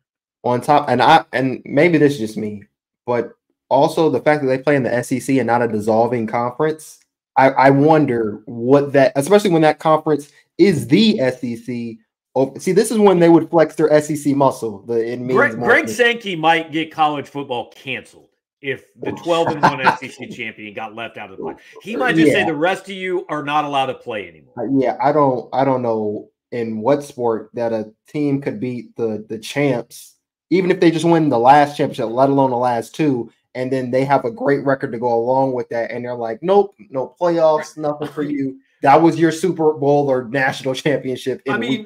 On 0.43 0.61
top, 0.61 0.87
and 0.89 1.01
I 1.01 1.25
and 1.33 1.61
maybe 1.65 1.97
this 1.97 2.13
is 2.13 2.19
just 2.19 2.37
me, 2.37 2.63
but 3.05 3.33
also 3.69 4.09
the 4.09 4.21
fact 4.21 4.41
that 4.41 4.47
they 4.47 4.57
play 4.57 4.75
in 4.75 4.83
the 4.83 5.03
SEC 5.03 5.35
and 5.35 5.47
not 5.47 5.61
a 5.61 5.67
dissolving 5.67 6.27
conference. 6.27 6.99
I, 7.35 7.49
I 7.49 7.69
wonder 7.69 8.41
what 8.45 8.93
that, 8.93 9.13
especially 9.15 9.51
when 9.51 9.61
that 9.61 9.79
conference 9.79 10.31
is 10.57 10.87
the 10.87 11.17
SEC 11.17 11.97
see, 12.57 12.71
this 12.71 12.91
is 12.91 12.97
when 12.97 13.19
they 13.19 13.29
would 13.29 13.49
flex 13.49 13.75
their 13.75 14.01
SEC 14.01 14.35
muscle. 14.35 14.83
The 14.85 15.13
it 15.13 15.19
means 15.19 15.33
Greg, 15.33 15.55
Greg 15.55 15.89
Sankey 15.89 16.35
might 16.35 16.71
get 16.71 16.91
college 16.91 17.27
football 17.27 17.71
canceled 17.71 18.28
if 18.61 18.85
the 19.01 19.11
12 19.11 19.47
and 19.49 19.61
1 19.61 19.97
SEC 19.97 20.29
champion 20.31 20.73
got 20.73 20.95
left 20.95 21.17
out 21.17 21.31
of 21.31 21.37
the 21.37 21.43
play. 21.43 21.55
He 21.81 21.95
might 21.95 22.15
just 22.15 22.27
yeah. 22.27 22.33
say 22.33 22.45
the 22.45 22.55
rest 22.55 22.83
of 22.83 22.95
you 22.95 23.25
are 23.29 23.43
not 23.43 23.65
allowed 23.65 23.87
to 23.87 23.95
play 23.95 24.27
anymore. 24.27 24.53
Uh, 24.57 24.79
yeah, 24.79 24.97
I 25.01 25.11
don't 25.11 25.49
I 25.53 25.63
don't 25.63 25.81
know 25.81 26.29
in 26.51 26.81
what 26.81 27.03
sport 27.03 27.49
that 27.53 27.73
a 27.73 27.91
team 28.07 28.41
could 28.41 28.59
beat 28.59 28.95
the 28.95 29.25
the 29.29 29.37
champs, 29.37 30.15
even 30.49 30.71
if 30.71 30.79
they 30.79 30.91
just 30.91 31.05
win 31.05 31.29
the 31.29 31.39
last 31.39 31.77
championship, 31.77 32.09
let 32.09 32.29
alone 32.29 32.51
the 32.51 32.57
last 32.57 32.95
two, 32.95 33.31
and 33.55 33.71
then 33.71 33.91
they 33.91 34.05
have 34.05 34.25
a 34.25 34.31
great 34.31 34.63
record 34.65 34.91
to 34.91 34.99
go 34.99 35.13
along 35.13 35.53
with 35.53 35.69
that, 35.69 35.91
and 35.91 36.03
they're 36.03 36.15
like, 36.15 36.39
nope, 36.41 36.75
no 36.89 37.15
playoffs, 37.19 37.77
nothing 37.77 38.07
for 38.07 38.23
you. 38.23 38.59
That 38.81 39.01
was 39.01 39.19
your 39.19 39.31
Super 39.31 39.73
Bowl 39.73 40.09
or 40.09 40.23
national 40.29 40.73
championship. 40.73 41.41
I 41.49 41.57
mean, 41.57 41.85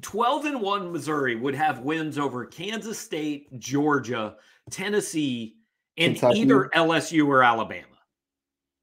12 0.00 0.44
and 0.44 0.60
1 0.60 0.92
Missouri 0.92 1.34
would 1.34 1.56
have 1.56 1.80
wins 1.80 2.18
over 2.18 2.44
Kansas 2.44 2.98
State, 2.98 3.58
Georgia, 3.58 4.36
Tennessee, 4.70 5.56
and 5.98 6.14
Kentucky. 6.14 6.40
either 6.40 6.70
LSU 6.74 7.26
or 7.26 7.42
Alabama. 7.42 7.86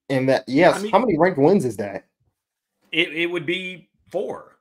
And 0.09 0.29
that, 0.29 0.43
yes, 0.47 0.77
I 0.77 0.81
mean, 0.81 0.91
how 0.91 0.99
many 0.99 1.17
ranked 1.17 1.39
wins 1.39 1.65
is 1.65 1.77
that? 1.77 2.05
It, 2.91 3.13
it 3.13 3.25
would 3.25 3.45
be 3.45 3.89
four. 4.09 4.55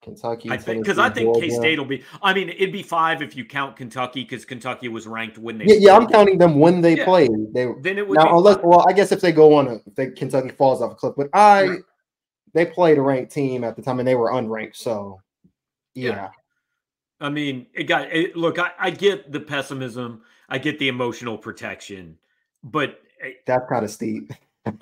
Kentucky, 0.00 0.50
I 0.50 0.56
think 0.56 0.84
because 0.84 0.98
I 0.98 1.10
think 1.10 1.34
K 1.40 1.50
State 1.50 1.78
will 1.78 1.84
be. 1.84 2.04
I 2.22 2.32
mean, 2.32 2.50
it'd 2.50 2.72
be 2.72 2.84
five 2.84 3.20
if 3.20 3.36
you 3.36 3.44
count 3.44 3.76
Kentucky 3.76 4.22
because 4.22 4.44
Kentucky 4.44 4.88
was 4.88 5.06
ranked 5.06 5.38
when 5.38 5.58
they. 5.58 5.66
Yeah, 5.66 5.74
yeah, 5.78 5.96
I'm 5.96 6.06
counting 6.06 6.38
them 6.38 6.60
when 6.60 6.80
they 6.80 6.96
yeah. 6.96 7.04
played. 7.04 7.30
They 7.52 7.66
then 7.80 7.98
it 7.98 8.06
would 8.06 8.16
now 8.16 8.38
unless 8.38 8.58
well, 8.62 8.86
I 8.88 8.92
guess 8.92 9.10
if 9.10 9.20
they 9.20 9.32
go 9.32 9.54
on 9.54 9.66
a 9.66 9.74
if 9.86 9.94
they, 9.96 10.10
Kentucky 10.10 10.50
falls 10.50 10.80
off 10.80 10.92
a 10.92 10.94
cliff, 10.94 11.14
but 11.16 11.28
I 11.34 11.66
right. 11.66 11.80
they 12.54 12.64
played 12.64 12.96
a 12.98 13.02
ranked 13.02 13.32
team 13.32 13.64
at 13.64 13.74
the 13.74 13.82
time 13.82 13.98
and 13.98 14.06
they 14.06 14.14
were 14.14 14.30
unranked, 14.30 14.76
so 14.76 15.20
yeah. 15.94 16.10
yeah. 16.10 16.30
I 17.20 17.28
mean, 17.28 17.66
it 17.74 17.84
got 17.84 18.12
it, 18.12 18.36
look. 18.36 18.60
I, 18.60 18.70
I 18.78 18.90
get 18.90 19.32
the 19.32 19.40
pessimism. 19.40 20.22
I 20.48 20.58
get 20.58 20.78
the 20.78 20.88
emotional 20.88 21.36
protection, 21.36 22.18
but 22.62 23.00
eh, 23.22 23.32
that's 23.46 23.68
kind 23.68 23.84
of 23.84 23.90
steep. 23.90 24.32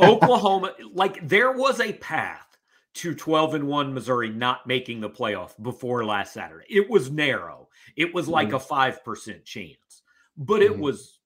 Oklahoma, 0.01 0.73
like 0.93 1.27
there 1.27 1.53
was 1.53 1.81
a 1.81 1.93
path 1.95 2.47
to 2.95 3.15
12 3.15 3.55
and 3.55 3.67
1 3.67 3.93
Missouri 3.93 4.31
not 4.31 4.67
making 4.67 5.01
the 5.01 5.11
playoff 5.11 5.53
before 5.63 6.05
last 6.05 6.33
Saturday. 6.33 6.65
It 6.69 6.89
was 6.89 7.11
narrow. 7.11 7.69
It 7.95 8.15
was 8.15 8.27
like 8.27 8.49
mm-hmm. 8.49 8.57
a 8.57 8.93
5% 8.93 9.45
chance. 9.45 10.03
But 10.37 10.63
it 10.63 10.73
mm-hmm. 10.73 10.81
was 10.81 11.19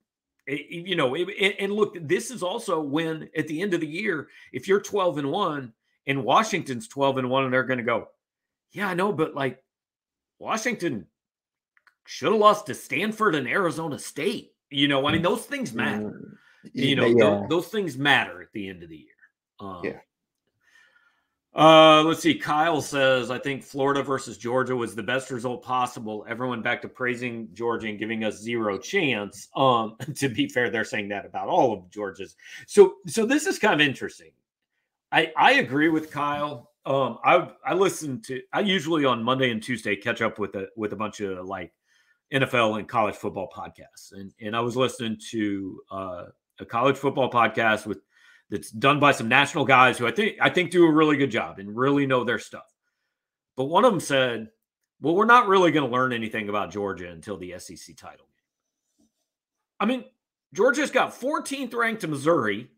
it, 0.47 0.69
you 0.71 0.97
know, 0.97 1.15
it, 1.15 1.57
and 1.61 1.73
look, 1.73 1.97
this 2.01 2.31
is 2.31 2.43
also 2.43 2.81
when 2.81 3.29
at 3.37 3.47
the 3.47 3.63
end 3.63 3.75
of 3.75 3.81
the 3.81 3.87
year, 3.87 4.29
if 4.53 4.67
you're 4.67 4.81
12 4.81 5.19
and 5.19 5.31
1 5.31 5.73
and 6.07 6.25
Washington's 6.25 6.89
12 6.89 7.19
and 7.19 7.31
1 7.31 7.45
and 7.45 7.53
they're 7.53 7.63
going 7.63 7.79
to 7.79 7.85
go, 7.85 8.09
"Yeah, 8.73 8.89
I 8.89 8.95
know, 8.95 9.13
but 9.13 9.35
like 9.35 9.63
Washington 10.39 11.07
should 12.11 12.33
have 12.33 12.41
lost 12.41 12.67
to 12.67 12.75
Stanford 12.75 13.37
and 13.37 13.47
Arizona 13.47 13.97
State. 13.97 14.53
You 14.69 14.89
know, 14.89 15.07
I 15.07 15.13
mean, 15.13 15.23
those 15.23 15.45
things 15.45 15.73
matter. 15.73 16.37
Mm, 16.65 16.71
you 16.75 16.97
know, 16.97 17.07
yeah. 17.07 17.15
those, 17.15 17.49
those, 17.49 17.69
things 17.69 17.97
matter 17.97 18.43
at 18.43 18.49
the 18.53 18.69
end 18.69 18.83
of 18.83 18.89
the 18.89 18.97
year. 18.97 19.07
Um, 19.61 19.81
yeah. 19.85 20.01
Uh, 21.55 22.03
let's 22.03 22.21
see. 22.21 22.35
Kyle 22.35 22.81
says, 22.81 23.31
I 23.31 23.39
think 23.39 23.63
Florida 23.63 24.03
versus 24.03 24.39
Georgia 24.39 24.75
was 24.75 24.97
the 24.97 25.05
best 25.05 25.31
result 25.31 25.63
possible. 25.63 26.27
Everyone 26.29 26.63
back 26.63 26.83
to 26.83 26.89
praising 26.89 27.49
Georgia 27.53 27.87
and 27.87 27.99
giving 27.99 28.25
us 28.25 28.41
zero 28.41 28.77
chance. 28.77 29.49
Um, 29.55 29.97
to 30.17 30.29
be 30.29 30.49
fair, 30.49 30.69
they're 30.69 30.83
saying 30.83 31.11
that 31.11 31.25
about 31.25 31.47
all 31.47 31.73
of 31.73 31.91
Georgia's. 31.91 32.35
So, 32.67 32.95
so 33.07 33.25
this 33.25 33.47
is 33.47 33.61
kind 33.61 33.81
of 33.81 33.87
interesting. 33.87 34.33
I 35.13 35.33
I 35.37 35.53
agree 35.55 35.89
with 35.89 36.11
Kyle 36.11 36.71
um 36.87 37.19
i 37.25 37.47
i 37.67 37.75
listen 37.75 38.23
to 38.23 38.41
i 38.55 38.61
usually 38.61 39.05
on 39.05 39.23
monday 39.23 39.51
and 39.51 39.63
tuesday 39.63 39.95
catch 39.95 40.23
up 40.23 40.39
with 40.39 40.55
a 40.55 40.67
with 40.79 40.95
a 40.95 40.97
bunch 40.97 41.21
of 41.21 41.45
like 41.45 41.75
nfl 42.33 42.79
and 42.79 42.89
college 42.89 43.15
football 43.15 43.49
podcasts 43.55 44.13
and 44.13 44.33
and 44.41 44.55
i 44.57 44.61
was 44.61 44.77
listening 44.77 45.17
to 45.31 45.81
uh 45.91 46.25
a 46.61 46.65
college 46.65 46.97
football 46.97 47.31
podcast 47.31 47.87
with 47.87 48.01
that's 48.51 48.71
done 48.71 49.01
by 49.01 49.13
some 49.13 49.29
national 49.29 49.65
guys 49.65 49.99
who 49.99 50.07
i 50.07 50.11
think 50.11 50.37
i 50.41 50.49
think 50.49 50.71
do 50.71 50.85
a 50.87 50.93
really 50.93 51.17
good 51.17 51.31
job 51.31 51.59
and 51.59 51.77
really 51.77 52.07
know 52.07 52.25
their 52.25 52.39
stuff 52.39 52.71
but 53.61 53.67
one 53.67 53.85
of 53.85 53.93
them 53.93 54.01
said, 54.01 54.49
"Well, 55.03 55.15
we're 55.15 55.27
not 55.27 55.47
really 55.47 55.71
going 55.71 55.87
to 55.87 55.95
learn 55.95 56.15
anything 56.15 56.49
about 56.49 56.71
Georgia 56.71 57.11
until 57.11 57.37
the 57.37 57.59
SEC 57.59 57.95
title 57.95 58.25
game." 58.25 59.07
I 59.79 59.85
mean, 59.85 60.05
Georgia's 60.55 60.91
got 60.91 61.13
14th 61.13 61.75
ranked 61.75 62.01
to 62.01 62.09
Missouri, 62.09 62.71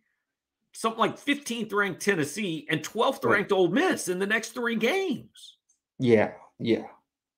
something 0.73 0.99
like 0.99 1.17
15th 1.17 1.73
ranked 1.73 2.03
Tennessee, 2.03 2.67
and 2.69 2.83
12th 2.83 3.25
ranked 3.25 3.53
Ole 3.53 3.69
Miss 3.69 4.09
in 4.09 4.19
the 4.19 4.27
next 4.27 4.55
three 4.55 4.75
games. 4.75 5.59
Yeah, 6.01 6.33
yeah. 6.59 6.87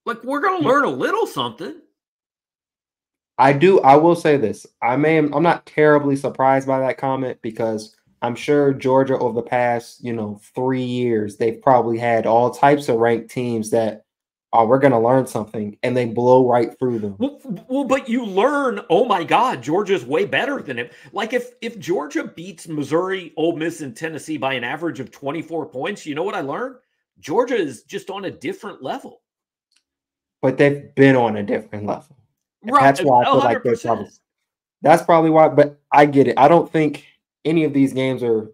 Like 0.07 0.25
we're 0.25 0.41
going 0.41 0.63
to 0.63 0.67
learn 0.67 0.85
a 0.85 0.91
little 0.91 1.27
something. 1.27 1.83
I 3.39 3.53
do. 3.53 3.81
I 3.81 3.97
will 3.97 4.15
say 4.15 4.37
this. 4.37 4.67
I 4.83 4.97
may. 4.97 5.19
I'm 5.19 5.43
not 5.43 5.67
terribly 5.67 6.17
surprised 6.17 6.67
by 6.67 6.81
that 6.81 6.99
comment 6.99 7.39
because 7.43 7.97
I'm 8.23 8.35
sure 8.35 8.73
Georgia 8.73 9.19
over 9.19 9.35
the 9.35 9.47
past, 9.47 10.03
you 10.03 10.13
know, 10.13 10.41
three 10.55 10.83
years, 10.83 11.37
they've 11.37 11.61
probably 11.61 11.99
had 11.99 12.27
all 12.27 12.51
types 12.51 12.89
of 12.89 12.97
ranked 12.97 13.31
teams 13.31 13.71
that 13.71 14.05
oh, 14.55 14.65
we're 14.65 14.79
going 14.79 14.93
to 14.93 14.99
learn 14.99 15.27
something, 15.27 15.77
and 15.83 15.97
they 15.97 16.07
blow 16.07 16.49
right 16.49 16.79
through 16.79 17.01
them. 17.01 17.17
Well, 17.19 17.41
well, 17.69 17.85
but 17.85 18.09
you 18.09 18.25
learn, 18.25 18.81
oh 18.89 19.05
my 19.05 19.25
God, 19.25 19.63
Georgia's 19.63 20.05
way 20.05 20.25
better 20.25 20.63
than 20.63 20.79
it. 20.79 20.93
Like 21.13 21.33
if 21.33 21.51
if 21.61 21.79
Georgia 21.79 22.25
beats 22.25 22.69
Missouri, 22.69 23.33
Ole 23.37 23.57
Miss, 23.57 23.81
and 23.81 23.97
Tennessee 23.97 24.39
by 24.39 24.55
an 24.55 24.65
average 24.65 25.01
of 25.01 25.11
24 25.11 25.67
points, 25.67 26.07
you 26.07 26.15
know 26.15 26.23
what 26.23 26.37
I 26.37 26.41
learned? 26.41 26.77
Georgia 27.19 27.57
is 27.57 27.83
just 27.83 28.11
on 28.11 28.25
a 28.25 28.31
different 28.31 28.83
level. 28.83 29.23
But 30.41 30.57
they've 30.57 30.95
been 30.95 31.17
on 31.17 31.37
a 31.37 31.43
different 31.43 31.87
level. 31.87 32.17
Right. 32.65 32.83
That's 32.83 33.03
why 33.03 33.23
I 33.23 33.25
feel 33.25 33.41
100%. 33.41 33.45
like 33.45 33.63
they're 33.63 33.77
probably. 33.77 34.11
That's 34.83 35.03
probably 35.03 35.31
why. 35.31 35.49
But 35.49 35.81
I 35.91 36.07
get 36.07 36.29
it. 36.29 36.39
I 36.39 36.49
don't 36.49 36.71
think 36.71 37.07
any 37.45 37.65
of 37.65 37.73
these 37.73 37.93
games 37.93 38.23
are 38.23 38.51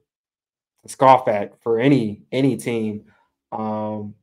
scoff 0.87 1.29
at 1.29 1.61
for 1.63 1.79
any 1.79 2.23
any 2.33 2.57
team. 2.57 3.05
Um, 3.53 4.15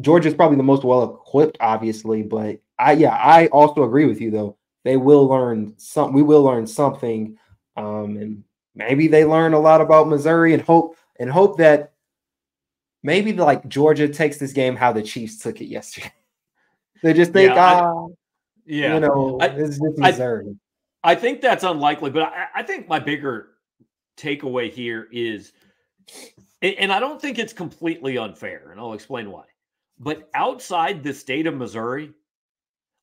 Georgia's 0.00 0.34
probably 0.34 0.56
the 0.56 0.62
most 0.62 0.84
well 0.84 1.02
equipped, 1.04 1.58
obviously, 1.60 2.22
but 2.22 2.60
I 2.78 2.92
yeah, 2.92 3.14
I 3.14 3.46
also 3.48 3.84
agree 3.84 4.04
with 4.04 4.20
you 4.20 4.30
though. 4.30 4.56
They 4.84 4.96
will 4.96 5.26
learn 5.26 5.74
some. 5.76 6.12
We 6.12 6.22
will 6.22 6.42
learn 6.42 6.66
something, 6.66 7.36
um, 7.76 8.16
and 8.16 8.44
maybe 8.74 9.08
they 9.08 9.24
learn 9.24 9.54
a 9.54 9.58
lot 9.58 9.80
about 9.80 10.08
Missouri 10.08 10.54
and 10.54 10.62
hope 10.62 10.96
and 11.18 11.30
hope 11.30 11.58
that 11.58 11.92
maybe 13.02 13.32
like 13.32 13.68
Georgia 13.68 14.08
takes 14.08 14.38
this 14.38 14.52
game 14.52 14.76
how 14.76 14.92
the 14.92 15.02
Chiefs 15.02 15.38
took 15.38 15.60
it 15.60 15.66
yesterday. 15.66 16.12
they 17.02 17.12
just 17.12 17.32
think, 17.32 17.54
yeah, 17.54 17.82
ah, 17.82 18.06
yeah, 18.68 18.94
you 18.94 19.00
know, 19.00 19.38
I, 19.40 19.46
it's 19.46 19.80
Missouri. 19.80 20.54
I, 21.02 21.12
I, 21.12 21.14
think 21.14 21.40
that's 21.40 21.64
unlikely, 21.64 22.10
but 22.10 22.24
I, 22.24 22.46
I 22.56 22.62
think 22.62 22.88
my 22.88 22.98
bigger 22.98 23.48
takeaway 24.16 24.70
here 24.70 25.08
is, 25.10 25.52
and 26.60 26.92
I 26.92 27.00
don't 27.00 27.20
think 27.20 27.38
it's 27.38 27.52
completely 27.52 28.18
unfair, 28.18 28.70
and 28.70 28.78
I'll 28.78 28.92
explain 28.92 29.30
why. 29.30 29.44
But 29.98 30.28
outside 30.34 31.02
the 31.02 31.14
state 31.14 31.46
of 31.46 31.54
Missouri, 31.54 32.12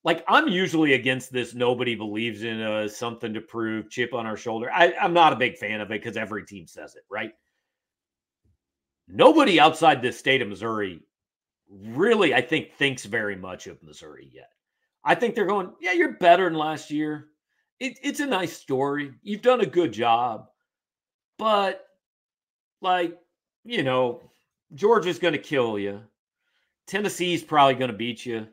like 0.04 0.23
I'm 0.28 0.47
usually 0.47 0.93
against 0.93 1.34
this. 1.34 1.56
Nobody 1.56 1.95
believes 1.95 2.43
in 2.43 2.62
us, 2.62 2.95
something 2.95 3.34
to 3.34 3.41
prove, 3.41 3.89
chip 3.89 4.13
on 4.13 4.28
our 4.28 4.38
shoulder. 4.38 4.71
I, 4.71 4.93
I'm 5.01 5.13
not 5.13 5.34
a 5.34 5.36
big 5.36 5.58
fan 5.58 5.82
of 5.82 5.89
it 5.89 6.01
because 6.01 6.15
every 6.15 6.45
team 6.45 6.67
says 6.67 6.95
it, 6.95 7.04
right? 7.10 7.32
Nobody 9.08 9.60
outside 9.60 10.01
the 10.01 10.12
state 10.12 10.41
of 10.41 10.47
Missouri 10.47 11.01
really, 11.69 12.34
I 12.34 12.41
think, 12.41 12.73
thinks 12.73 13.06
very 13.06 13.36
much 13.36 13.67
of 13.67 13.82
Missouri 13.82 14.30
yet. 14.32 14.51
I 15.05 15.15
think 15.15 15.35
they're 15.35 15.45
going, 15.45 15.71
yeah, 15.79 15.91
you're 15.91 16.13
better 16.13 16.45
than 16.45 16.57
last 16.57 16.89
year. 16.89 17.27
It, 17.79 17.99
it's 18.01 18.19
a 18.19 18.25
nice 18.25 18.57
story. 18.57 19.13
You've 19.21 19.43
done 19.43 19.61
a 19.61 19.65
good 19.65 19.93
job. 19.93 20.47
But, 21.37 21.85
like, 22.81 23.17
you 23.63 23.83
know, 23.83 24.31
Georgia's 24.73 25.19
going 25.19 25.33
to 25.33 25.39
kill 25.39 25.77
you. 25.77 26.01
Tennessee's 26.87 27.43
probably 27.43 27.75
going 27.75 27.91
to 27.91 27.97
beat 27.97 28.25
you, 28.25 28.47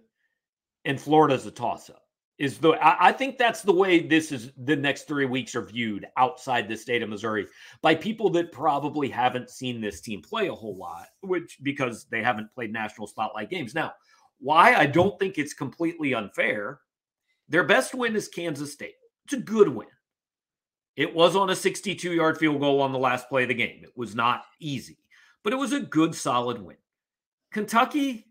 and 0.84 1.00
Florida's 1.00 1.46
a 1.46 1.50
toss 1.50 1.90
up. 1.90 2.02
Is 2.38 2.58
the 2.58 2.70
I, 2.70 3.08
I, 3.08 3.12
think 3.12 3.36
that's 3.36 3.62
the 3.62 3.74
way 3.74 4.00
this 4.00 4.32
is 4.32 4.50
the 4.56 4.74
next 4.74 5.06
three 5.06 5.26
weeks 5.26 5.54
are 5.54 5.62
viewed 5.62 6.06
outside 6.16 6.66
the 6.66 6.76
state 6.76 7.02
of 7.02 7.10
Missouri 7.10 7.46
by 7.82 7.94
people 7.94 8.30
that 8.30 8.50
probably 8.50 9.08
haven't 9.08 9.50
seen 9.50 9.80
this 9.80 10.00
team 10.00 10.22
play 10.22 10.48
a 10.48 10.54
whole 10.54 10.76
lot, 10.76 11.08
which 11.20 11.58
because 11.62 12.06
they 12.06 12.22
haven't 12.22 12.52
played 12.54 12.72
national 12.72 13.06
spotlight 13.06 13.50
games. 13.50 13.74
Now, 13.74 13.92
why 14.42 14.74
I 14.74 14.86
don't 14.86 15.18
think 15.18 15.38
it's 15.38 15.54
completely 15.54 16.14
unfair. 16.14 16.80
Their 17.48 17.64
best 17.64 17.94
win 17.94 18.16
is 18.16 18.28
Kansas 18.28 18.72
State. 18.72 18.94
It's 19.24 19.34
a 19.34 19.38
good 19.38 19.68
win. 19.68 19.88
It 20.96 21.14
was 21.14 21.36
on 21.36 21.50
a 21.50 21.56
62 21.56 22.12
yard 22.12 22.38
field 22.38 22.60
goal 22.60 22.82
on 22.82 22.92
the 22.92 22.98
last 22.98 23.28
play 23.28 23.42
of 23.44 23.48
the 23.48 23.54
game. 23.54 23.80
It 23.82 23.96
was 23.96 24.14
not 24.14 24.44
easy, 24.60 24.98
but 25.42 25.52
it 25.52 25.56
was 25.56 25.72
a 25.72 25.80
good, 25.80 26.14
solid 26.14 26.60
win. 26.60 26.76
Kentucky, 27.52 28.26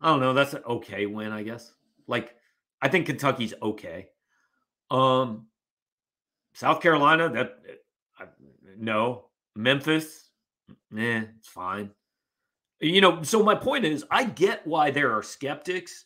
I 0.00 0.08
don't 0.08 0.20
know. 0.20 0.32
That's 0.32 0.54
an 0.54 0.62
okay 0.66 1.06
win, 1.06 1.30
I 1.30 1.42
guess. 1.42 1.72
Like, 2.06 2.34
I 2.80 2.88
think 2.88 3.06
Kentucky's 3.06 3.54
okay. 3.62 4.08
Um, 4.90 5.46
South 6.54 6.80
Carolina, 6.80 7.28
that 7.30 7.58
I, 8.18 8.26
no. 8.76 9.26
Memphis, 9.56 10.30
eh, 10.96 11.22
it's 11.38 11.48
fine. 11.48 11.90
You 12.84 13.00
know, 13.00 13.22
so 13.22 13.42
my 13.42 13.54
point 13.54 13.84
is, 13.84 14.04
I 14.10 14.24
get 14.24 14.66
why 14.66 14.90
there 14.90 15.12
are 15.16 15.22
skeptics, 15.22 16.04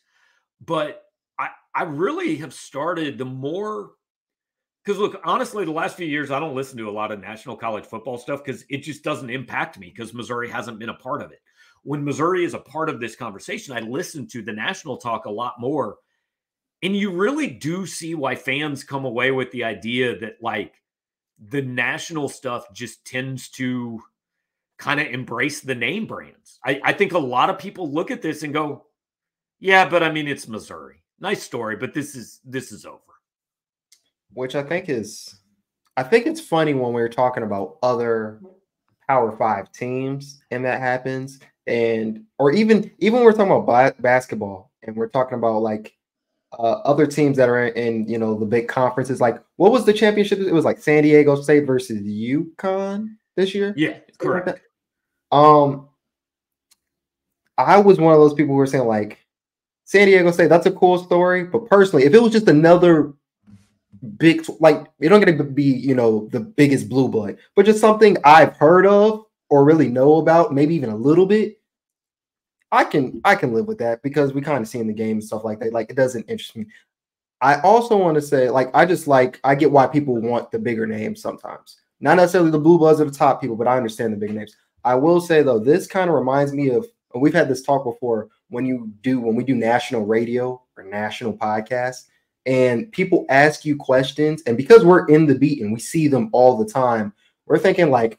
but 0.60 1.02
I 1.38 1.48
I 1.74 1.82
really 1.84 2.36
have 2.36 2.54
started 2.54 3.18
the 3.18 3.24
more 3.24 3.90
because 4.84 4.98
look, 4.98 5.20
honestly, 5.24 5.64
the 5.64 5.72
last 5.72 5.96
few 5.96 6.06
years 6.06 6.30
I 6.30 6.40
don't 6.40 6.54
listen 6.54 6.78
to 6.78 6.88
a 6.88 6.90
lot 6.90 7.12
of 7.12 7.20
national 7.20 7.56
college 7.56 7.84
football 7.84 8.16
stuff 8.16 8.42
because 8.44 8.64
it 8.70 8.78
just 8.78 9.02
doesn't 9.02 9.28
impact 9.28 9.78
me 9.78 9.92
because 9.94 10.14
Missouri 10.14 10.48
hasn't 10.48 10.78
been 10.78 10.88
a 10.88 10.94
part 10.94 11.20
of 11.20 11.32
it 11.32 11.40
when 11.82 12.04
Missouri 12.04 12.44
is 12.44 12.54
a 12.54 12.58
part 12.58 12.88
of 12.88 13.00
this 13.00 13.16
conversation, 13.16 13.74
I 13.74 13.80
listen 13.80 14.26
to 14.28 14.42
the 14.42 14.52
national 14.52 14.98
talk 14.98 15.24
a 15.24 15.30
lot 15.30 15.54
more. 15.58 15.96
And 16.82 16.94
you 16.94 17.10
really 17.10 17.48
do 17.48 17.86
see 17.86 18.14
why 18.14 18.34
fans 18.34 18.84
come 18.84 19.04
away 19.04 19.30
with 19.30 19.50
the 19.50 19.64
idea 19.64 20.18
that, 20.18 20.34
like, 20.40 20.74
the 21.38 21.62
national 21.62 22.28
stuff 22.28 22.66
just 22.72 23.04
tends 23.04 23.48
to 23.50 24.00
kind 24.78 25.00
of 25.00 25.08
embrace 25.08 25.60
the 25.60 25.74
name 25.74 26.06
brands. 26.06 26.58
I, 26.64 26.80
I 26.84 26.92
think 26.92 27.12
a 27.12 27.18
lot 27.18 27.50
of 27.50 27.58
people 27.58 27.92
look 27.92 28.10
at 28.10 28.22
this 28.22 28.42
and 28.42 28.52
go, 28.52 28.86
yeah, 29.60 29.88
but 29.88 30.02
I 30.02 30.10
mean, 30.10 30.28
it's 30.28 30.48
Missouri. 30.48 31.02
Nice 31.20 31.42
story, 31.42 31.76
but 31.76 31.94
this 31.94 32.14
is 32.14 32.40
this 32.44 32.70
is 32.70 32.86
over. 32.86 33.00
Which 34.32 34.54
I 34.54 34.62
think 34.62 34.88
is, 34.88 35.34
I 35.96 36.02
think 36.04 36.26
it's 36.26 36.40
funny 36.40 36.74
when 36.74 36.92
we're 36.92 37.08
talking 37.08 37.42
about 37.42 37.78
other 37.82 38.40
Power 39.08 39.32
Five 39.36 39.72
teams 39.72 40.42
and 40.50 40.64
that 40.64 40.80
happens 40.80 41.40
and 41.68 42.24
or 42.38 42.50
even 42.52 42.90
even 42.98 43.22
we're 43.22 43.32
talking 43.32 43.52
about 43.52 44.00
basketball 44.00 44.72
and 44.82 44.96
we're 44.96 45.08
talking 45.08 45.38
about 45.38 45.62
like 45.62 45.94
uh, 46.58 46.80
other 46.84 47.06
teams 47.06 47.36
that 47.36 47.48
are 47.48 47.66
in, 47.66 47.74
in, 47.76 48.08
you 48.08 48.18
know 48.18 48.38
the 48.38 48.46
big 48.46 48.68
conferences 48.68 49.20
like 49.20 49.40
what 49.56 49.70
was 49.70 49.84
the 49.84 49.92
championship 49.92 50.38
it 50.38 50.52
was 50.52 50.64
like 50.64 50.78
san 50.78 51.02
diego 51.02 51.36
state 51.36 51.66
versus 51.66 52.00
UConn 52.00 53.08
this 53.36 53.54
year 53.54 53.74
yeah 53.76 53.98
correct 54.18 54.46
like 54.46 54.62
um 55.32 55.88
i 57.56 57.78
was 57.78 57.98
one 57.98 58.14
of 58.14 58.20
those 58.20 58.34
people 58.34 58.52
who 58.54 58.58
were 58.58 58.66
saying 58.66 58.86
like 58.86 59.18
san 59.84 60.06
diego 60.06 60.30
state 60.30 60.48
that's 60.48 60.66
a 60.66 60.72
cool 60.72 60.98
story 60.98 61.44
but 61.44 61.66
personally 61.66 62.04
if 62.04 62.14
it 62.14 62.22
was 62.22 62.32
just 62.32 62.48
another 62.48 63.12
big 64.16 64.44
like 64.60 64.86
you 65.00 65.08
don't 65.08 65.20
going 65.20 65.36
to 65.36 65.44
be 65.44 65.64
you 65.64 65.94
know 65.94 66.28
the 66.32 66.40
biggest 66.40 66.88
blue 66.88 67.08
blood 67.08 67.36
but 67.56 67.66
just 67.66 67.80
something 67.80 68.16
i've 68.24 68.56
heard 68.56 68.86
of 68.86 69.24
or 69.50 69.64
really 69.64 69.88
know 69.88 70.18
about 70.18 70.54
maybe 70.54 70.74
even 70.74 70.90
a 70.90 70.96
little 70.96 71.26
bit 71.26 71.58
I 72.70 72.84
can 72.84 73.20
I 73.24 73.34
can 73.34 73.52
live 73.52 73.66
with 73.66 73.78
that 73.78 74.02
because 74.02 74.32
we 74.32 74.40
kind 74.40 74.60
of 74.60 74.68
see 74.68 74.78
in 74.78 74.86
the 74.86 74.92
game 74.92 75.18
and 75.18 75.24
stuff 75.24 75.44
like 75.44 75.58
that. 75.60 75.72
Like 75.72 75.90
it 75.90 75.96
doesn't 75.96 76.28
interest 76.28 76.56
me. 76.56 76.66
I 77.40 77.60
also 77.60 77.96
want 77.96 78.16
to 78.16 78.22
say, 78.22 78.50
like, 78.50 78.68
I 78.74 78.84
just 78.84 79.06
like 79.06 79.40
I 79.44 79.54
get 79.54 79.70
why 79.70 79.86
people 79.86 80.16
want 80.20 80.50
the 80.50 80.58
bigger 80.58 80.86
names 80.86 81.22
sometimes. 81.22 81.78
Not 82.00 82.16
necessarily 82.16 82.50
the 82.50 82.58
blue 82.58 82.78
bloods 82.78 83.00
or 83.00 83.04
the 83.04 83.10
top 83.10 83.40
people, 83.40 83.56
but 83.56 83.68
I 83.68 83.76
understand 83.76 84.12
the 84.12 84.16
big 84.16 84.34
names. 84.34 84.56
I 84.88 84.94
will 84.94 85.20
say 85.20 85.42
though, 85.42 85.58
this 85.58 85.86
kind 85.86 86.08
of 86.08 86.16
reminds 86.16 86.52
me 86.52 86.70
of 86.70 86.86
we've 87.14 87.34
had 87.34 87.48
this 87.48 87.62
talk 87.62 87.84
before 87.84 88.28
when 88.48 88.64
you 88.64 88.92
do 89.02 89.20
when 89.20 89.34
we 89.34 89.44
do 89.44 89.54
national 89.54 90.06
radio 90.06 90.62
or 90.76 90.84
national 90.84 91.32
podcasts 91.32 92.04
and 92.46 92.90
people 92.92 93.26
ask 93.28 93.64
you 93.64 93.76
questions 93.76 94.42
and 94.46 94.56
because 94.56 94.84
we're 94.84 95.06
in 95.06 95.26
the 95.26 95.34
beat 95.34 95.60
and 95.60 95.72
we 95.72 95.80
see 95.80 96.06
them 96.06 96.28
all 96.32 96.56
the 96.56 96.70
time 96.70 97.12
we're 97.46 97.58
thinking 97.58 97.90
like 97.90 98.18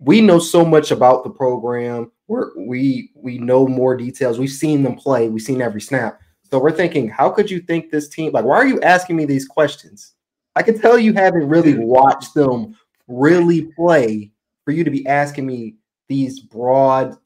we 0.00 0.20
know 0.20 0.38
so 0.38 0.64
much 0.64 0.90
about 0.90 1.22
the 1.22 1.30
program 1.30 2.10
we're, 2.26 2.50
we 2.56 3.10
we 3.14 3.38
know 3.38 3.66
more 3.66 3.96
details. 3.96 4.38
We've 4.38 4.50
seen 4.50 4.82
them 4.82 4.96
play. 4.96 5.28
We've 5.28 5.42
seen 5.42 5.60
every 5.60 5.80
snap. 5.80 6.20
So 6.50 6.58
we're 6.58 6.72
thinking, 6.72 7.08
how 7.08 7.30
could 7.30 7.50
you 7.50 7.60
think 7.60 7.90
this 7.90 8.08
team? 8.08 8.32
Like, 8.32 8.44
why 8.44 8.56
are 8.56 8.66
you 8.66 8.80
asking 8.80 9.16
me 9.16 9.24
these 9.24 9.46
questions? 9.46 10.12
I 10.56 10.62
can 10.62 10.78
tell 10.78 10.98
you 10.98 11.12
haven't 11.12 11.48
really 11.48 11.76
watched 11.76 12.34
them 12.34 12.76
really 13.08 13.62
play 13.76 14.32
for 14.64 14.70
you 14.70 14.84
to 14.84 14.90
be 14.90 15.06
asking 15.06 15.46
me 15.46 15.76
these 16.08 16.40
broad, 16.40 17.16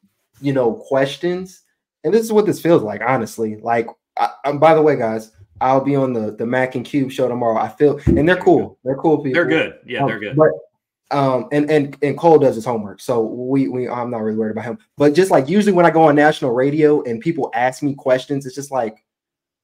you 0.41 0.53
know, 0.53 0.73
questions. 0.73 1.63
And 2.03 2.13
this 2.13 2.23
is 2.23 2.31
what 2.31 2.45
this 2.45 2.61
feels 2.61 2.81
like, 2.81 3.01
honestly. 3.05 3.57
Like, 3.57 3.87
I, 4.17 4.29
am 4.45 4.59
by 4.59 4.73
the 4.73 4.81
way, 4.81 4.95
guys, 4.95 5.31
I'll 5.61 5.83
be 5.83 5.95
on 5.95 6.13
the 6.13 6.31
the 6.31 6.45
Mac 6.45 6.75
and 6.75 6.85
Cube 6.85 7.11
show 7.11 7.27
tomorrow. 7.27 7.57
I 7.57 7.67
feel, 7.69 7.99
and 8.05 8.27
they're 8.27 8.37
cool. 8.37 8.77
They're 8.83 8.95
cool 8.95 9.17
people. 9.17 9.33
They're 9.33 9.45
good. 9.45 9.79
Yeah, 9.85 10.05
they're 10.05 10.19
good. 10.19 10.35
but 10.35 10.51
Um, 11.11 11.47
and 11.51 11.69
and 11.69 11.97
and 12.01 12.17
Cole 12.17 12.39
does 12.39 12.55
his 12.55 12.65
homework, 12.65 13.01
so 13.01 13.21
we 13.21 13.67
we 13.67 13.89
I'm 13.89 14.11
not 14.11 14.21
really 14.21 14.37
worried 14.37 14.51
about 14.51 14.65
him. 14.65 14.77
But 14.95 15.13
just 15.13 15.31
like 15.31 15.49
usually 15.49 15.73
when 15.73 15.85
I 15.85 15.91
go 15.91 16.03
on 16.03 16.15
national 16.15 16.51
radio 16.51 17.01
and 17.03 17.19
people 17.19 17.51
ask 17.53 17.83
me 17.83 17.95
questions, 17.95 18.45
it's 18.45 18.55
just 18.55 18.71
like 18.71 19.03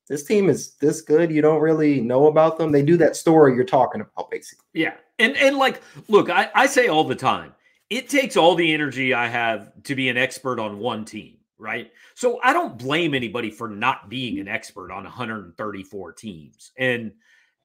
this 0.08 0.24
team 0.24 0.50
is 0.50 0.74
this 0.76 1.02
good. 1.02 1.32
You 1.32 1.42
don't 1.42 1.62
really 1.62 2.02
know 2.02 2.28
about 2.28 2.58
them. 2.58 2.72
They 2.72 2.84
do 2.84 2.98
that 2.98 3.16
story 3.16 3.56
you're 3.56 3.64
talking 3.64 4.02
about, 4.02 4.30
basically. 4.30 4.66
Yeah, 4.74 4.96
and 5.20 5.36
and 5.38 5.58
like, 5.58 5.82
look, 6.08 6.30
I 6.30 6.50
I 6.54 6.68
say 6.68 6.88
all 6.88 7.04
the 7.04 7.16
time, 7.16 7.54
it 7.90 8.10
takes 8.10 8.36
all 8.36 8.56
the 8.56 8.74
energy 8.74 9.14
I 9.14 9.28
have 9.28 9.72
to 9.84 9.96
be 9.96 10.10
an 10.10 10.18
expert 10.18 10.60
on 10.60 10.80
one 10.80 11.06
team, 11.06 11.38
right? 11.58 11.92
So 12.16 12.40
I 12.44 12.54
don't 12.54 12.78
blame 12.78 13.14
anybody 13.14 13.52
for 13.52 13.68
not 13.68 14.10
being 14.10 14.40
an 14.40 14.48
expert 14.48 14.92
on 14.92 15.04
134 15.04 16.14
teams, 16.14 16.72
and 16.78 17.12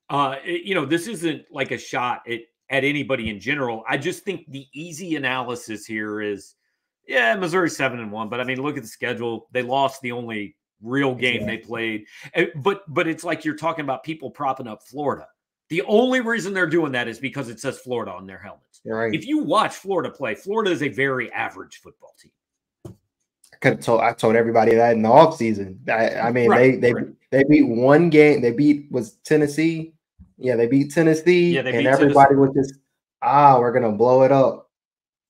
uh, 0.09 0.37
it, 0.45 0.63
you 0.65 0.75
know, 0.75 0.85
this 0.85 1.07
isn't 1.07 1.45
like 1.51 1.71
a 1.71 1.79
shot 1.79 2.23
at 2.29 2.41
at 2.69 2.85
anybody 2.85 3.31
in 3.31 3.41
general. 3.41 3.85
I 3.89 3.97
just 3.97 4.23
think 4.23 4.51
the 4.51 4.67
easy 4.73 5.17
analysis 5.17 5.87
here 5.87 6.21
is, 6.21 6.55
yeah, 7.07 7.35
Missouri 7.35 7.71
seven 7.71 7.99
and 7.99 8.13
one, 8.13 8.29
but 8.29 8.41
I 8.41 8.45
mean, 8.45 8.63
look 8.63 8.77
at 8.77 8.83
the 8.83 8.89
schedule. 8.89 9.49
They 9.53 9.63
lost 9.63 10.03
the 10.03 10.13
only 10.13 10.57
real 10.83 11.15
game 11.15 11.47
they 11.47 11.59
played, 11.59 12.07
but 12.57 12.83
but 12.89 13.09
it's 13.09 13.25
like 13.25 13.45
you're 13.45 13.57
talking 13.57 13.85
about 13.85 14.05
people 14.05 14.31
propping 14.31 14.67
up 14.67 14.83
Florida. 14.83 15.27
The 15.69 15.83
only 15.83 16.21
reason 16.21 16.53
they're 16.53 16.67
doing 16.67 16.93
that 16.93 17.07
is 17.07 17.19
because 17.21 17.49
it 17.49 17.61
says 17.61 17.79
Florida 17.79 18.13
on 18.13 18.27
their 18.27 18.39
helmets. 18.39 18.70
Right. 18.85 19.15
If 19.15 19.27
you 19.27 19.39
watch 19.39 19.75
Florida 19.77 20.11
play, 20.11 20.35
Florida 20.35 20.71
is 20.71 20.83
a 20.83 20.89
very 20.89 21.31
average 21.33 21.81
football 21.83 22.15
team. 22.21 22.33
I 23.53 23.57
could 23.61 23.73
have 23.75 23.81
told 23.81 24.01
I 24.01 24.13
told 24.13 24.37
everybody 24.37 24.75
that 24.75 24.95
in 24.95 25.03
the 25.03 25.09
offseason. 25.09 25.89
I, 25.89 26.29
I 26.29 26.33
mean, 26.33 26.49
Right, 26.49 26.81
they 26.81 26.93
they 26.93 26.95
right. 26.95 27.07
they 27.31 27.45
beat 27.45 27.69
one 27.69 28.09
game. 28.09 28.41
They 28.41 28.53
beat 28.53 28.91
was 28.91 29.17
Tennessee. 29.25 29.93
Yeah, 30.39 30.57
they 30.57 30.67
beat 30.67 30.93
Tennessee, 30.93 31.55
Yeah, 31.55 31.63
they 31.63 31.73
and 31.73 31.81
beat 31.81 31.89
everybody 31.89 32.35
was 32.35 32.51
just 32.55 32.75
ah, 33.23 33.59
we're 33.59 33.73
gonna 33.73 33.93
blow 33.93 34.23
it 34.23 34.33
up. 34.33 34.71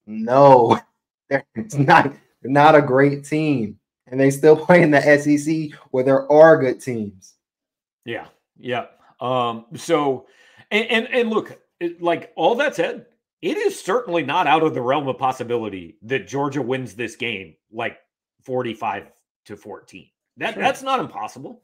No, 0.07 0.79
they're 1.29 1.45
it's 1.57 1.75
not 1.75 2.13
they're 2.43 2.53
not 2.53 2.77
a 2.77 2.83
great 2.83 3.25
team, 3.25 3.79
and 4.07 4.21
they 4.21 4.31
still 4.31 4.57
play 4.67 4.83
in 4.83 4.93
the 4.93 5.01
SEC 5.01 5.77
where 5.91 6.05
there 6.05 6.31
are 6.31 6.57
good 6.57 6.81
teams. 6.81 7.35
Yeah, 8.05 8.29
yeah. 8.57 8.87
Um, 9.21 9.67
so 9.75 10.27
and 10.71 10.87
and, 10.87 11.09
and 11.09 11.31
look, 11.31 11.61
it, 11.81 12.01
like 12.01 12.33
all 12.37 12.55
that 12.57 12.77
said, 12.77 13.07
it 13.43 13.57
is 13.57 13.81
certainly 13.81 14.23
not 14.23 14.47
out 14.47 14.63
of 14.63 14.75
the 14.75 14.83
realm 14.83 15.09
of 15.09 15.19
possibility 15.19 15.97
that 16.03 16.29
Georgia 16.29 16.63
wins 16.63 16.95
this 16.95 17.17
game 17.17 17.55
like 17.73 17.99
45 18.43 19.11
to 19.47 19.57
14. 19.57 20.09
That 20.37 20.55
Sure. 20.55 20.63
that's 20.63 20.83
not 20.83 21.01
impossible. 21.01 21.63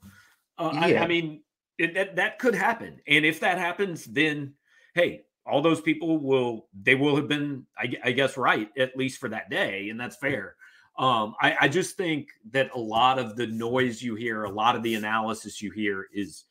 Uh, 0.59 0.71
I, 0.75 0.87
Yeah. 0.89 1.05
I 1.05 1.07
mean, 1.07 1.43
it, 1.79 1.95
that 1.95 2.17
that 2.17 2.39
could 2.39 2.55
happen, 2.55 3.01
and 3.07 3.25
if 3.27 3.41
that 3.41 3.59
happens, 3.59 4.07
then 4.07 4.55
hey, 4.95 5.25
all 5.45 5.61
those 5.61 5.81
people 5.83 6.17
will 6.19 6.69
they 6.83 6.95
will 6.95 7.15
have 7.17 7.29
been, 7.29 7.67
I, 7.79 7.95
I 8.05 8.13
guess, 8.13 8.37
right 8.39 8.71
at 8.79 8.97
least 8.97 9.19
for 9.19 9.29
that 9.29 9.51
day, 9.51 9.91
and 9.91 10.01
that's 10.01 10.17
fair. 10.17 10.57
Um, 10.99 11.35
I, 11.43 11.55
I 11.61 11.69
just 11.69 11.99
think 11.99 12.29
that 12.53 12.71
a 12.75 12.79
lot 12.79 13.19
of 13.19 13.37
the 13.37 13.47
noise 13.47 14.03
you 14.03 14.15
hear, 14.15 14.45
a 14.45 14.51
lot 14.51 14.75
of 14.77 14.83
the 14.83 14.95
analysis 14.95 15.61
you 15.61 15.71
hear 15.71 16.07
is 16.15 16.45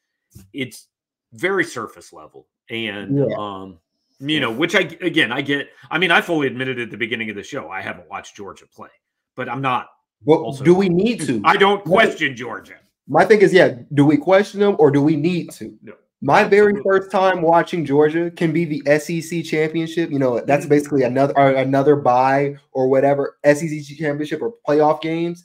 it's 0.54 0.88
very 1.34 1.64
surface 1.64 2.14
level, 2.14 2.48
and 2.70 3.18
Yeah. 3.18 3.36
um, 3.36 3.80
you 4.19 4.39
know, 4.39 4.51
which 4.51 4.75
I 4.75 4.82
again 5.01 5.32
I 5.32 5.41
get. 5.41 5.69
I 5.91 5.97
mean, 5.97 6.12
I 6.12 6.21
fully 6.21 6.47
admitted 6.47 6.80
at 6.80 6.89
the 6.91 6.97
beginning 6.97 7.30
of 7.30 7.36
the 7.36 7.43
show 7.43 7.69
I 7.69 7.82
haven't 7.82 8.10
watched 8.10 8.36
Georgia 8.36 8.65
play, 8.73 8.89
but 9.36 9.49
I'm 9.49 9.62
not. 9.62 9.88
But 10.25 10.38
Also- 10.39 10.63
do 10.63 10.73
we 10.73 10.89
need 10.89 11.21
to? 11.21 11.41
I 11.43 11.58
don't 11.58 11.86
Well- 11.86 12.01
question 12.01 12.36
Georgia. 12.36 12.75
My 13.08 13.23
thing 13.25 13.41
is, 13.41 13.54
yeah, 13.54 13.75
do 13.93 14.04
we 14.06 14.17
question 14.17 14.60
them 14.60 14.75
or 14.80 14.89
do 14.89 14.99
we 15.01 15.15
need 15.15 15.51
to? 15.51 15.78
No, 15.84 15.93
My 16.21 16.43
very 16.43 16.73
first 16.82 17.12
time 17.12 17.41
watching 17.43 17.86
Georgia 17.86 18.32
can 18.32 18.51
be 18.51 18.65
the 18.65 18.82
SEC 18.88 19.43
championship. 19.43 20.10
You 20.10 20.17
know, 20.17 20.39
that's 20.39 20.65
Mhm. 20.65 20.69
basically 20.69 21.04
another 21.04 21.34
another 21.38 21.95
bye 21.97 22.56
or 22.71 22.88
whatever 22.88 23.38
SEC 23.43 23.95
championship 23.95 24.41
or 24.41 24.56
playoff 24.67 25.01
games. 25.01 25.43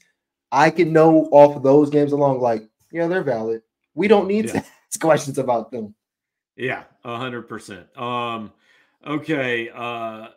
I 0.52 0.70
can 0.70 0.92
know 0.92 1.28
off 1.32 1.56
of 1.56 1.62
those 1.62 1.90
games 1.90 2.12
along, 2.12 2.40
like, 2.40 2.62
yeah, 2.92 3.06
they're 3.08 3.22
valid. 3.22 3.62
We 3.94 4.08
don't 4.08 4.26
need 4.26 4.46
Yeah. 4.46 4.52
to 4.52 4.58
ask 4.90 5.00
questions 5.00 5.36
about 5.38 5.70
them. 5.70 5.94
Yeah, 6.56 6.84
hundred 7.04 7.42
percent. 7.42 7.86
Um, 7.98 8.52
okay, 9.06 9.70
uh, 9.70 10.28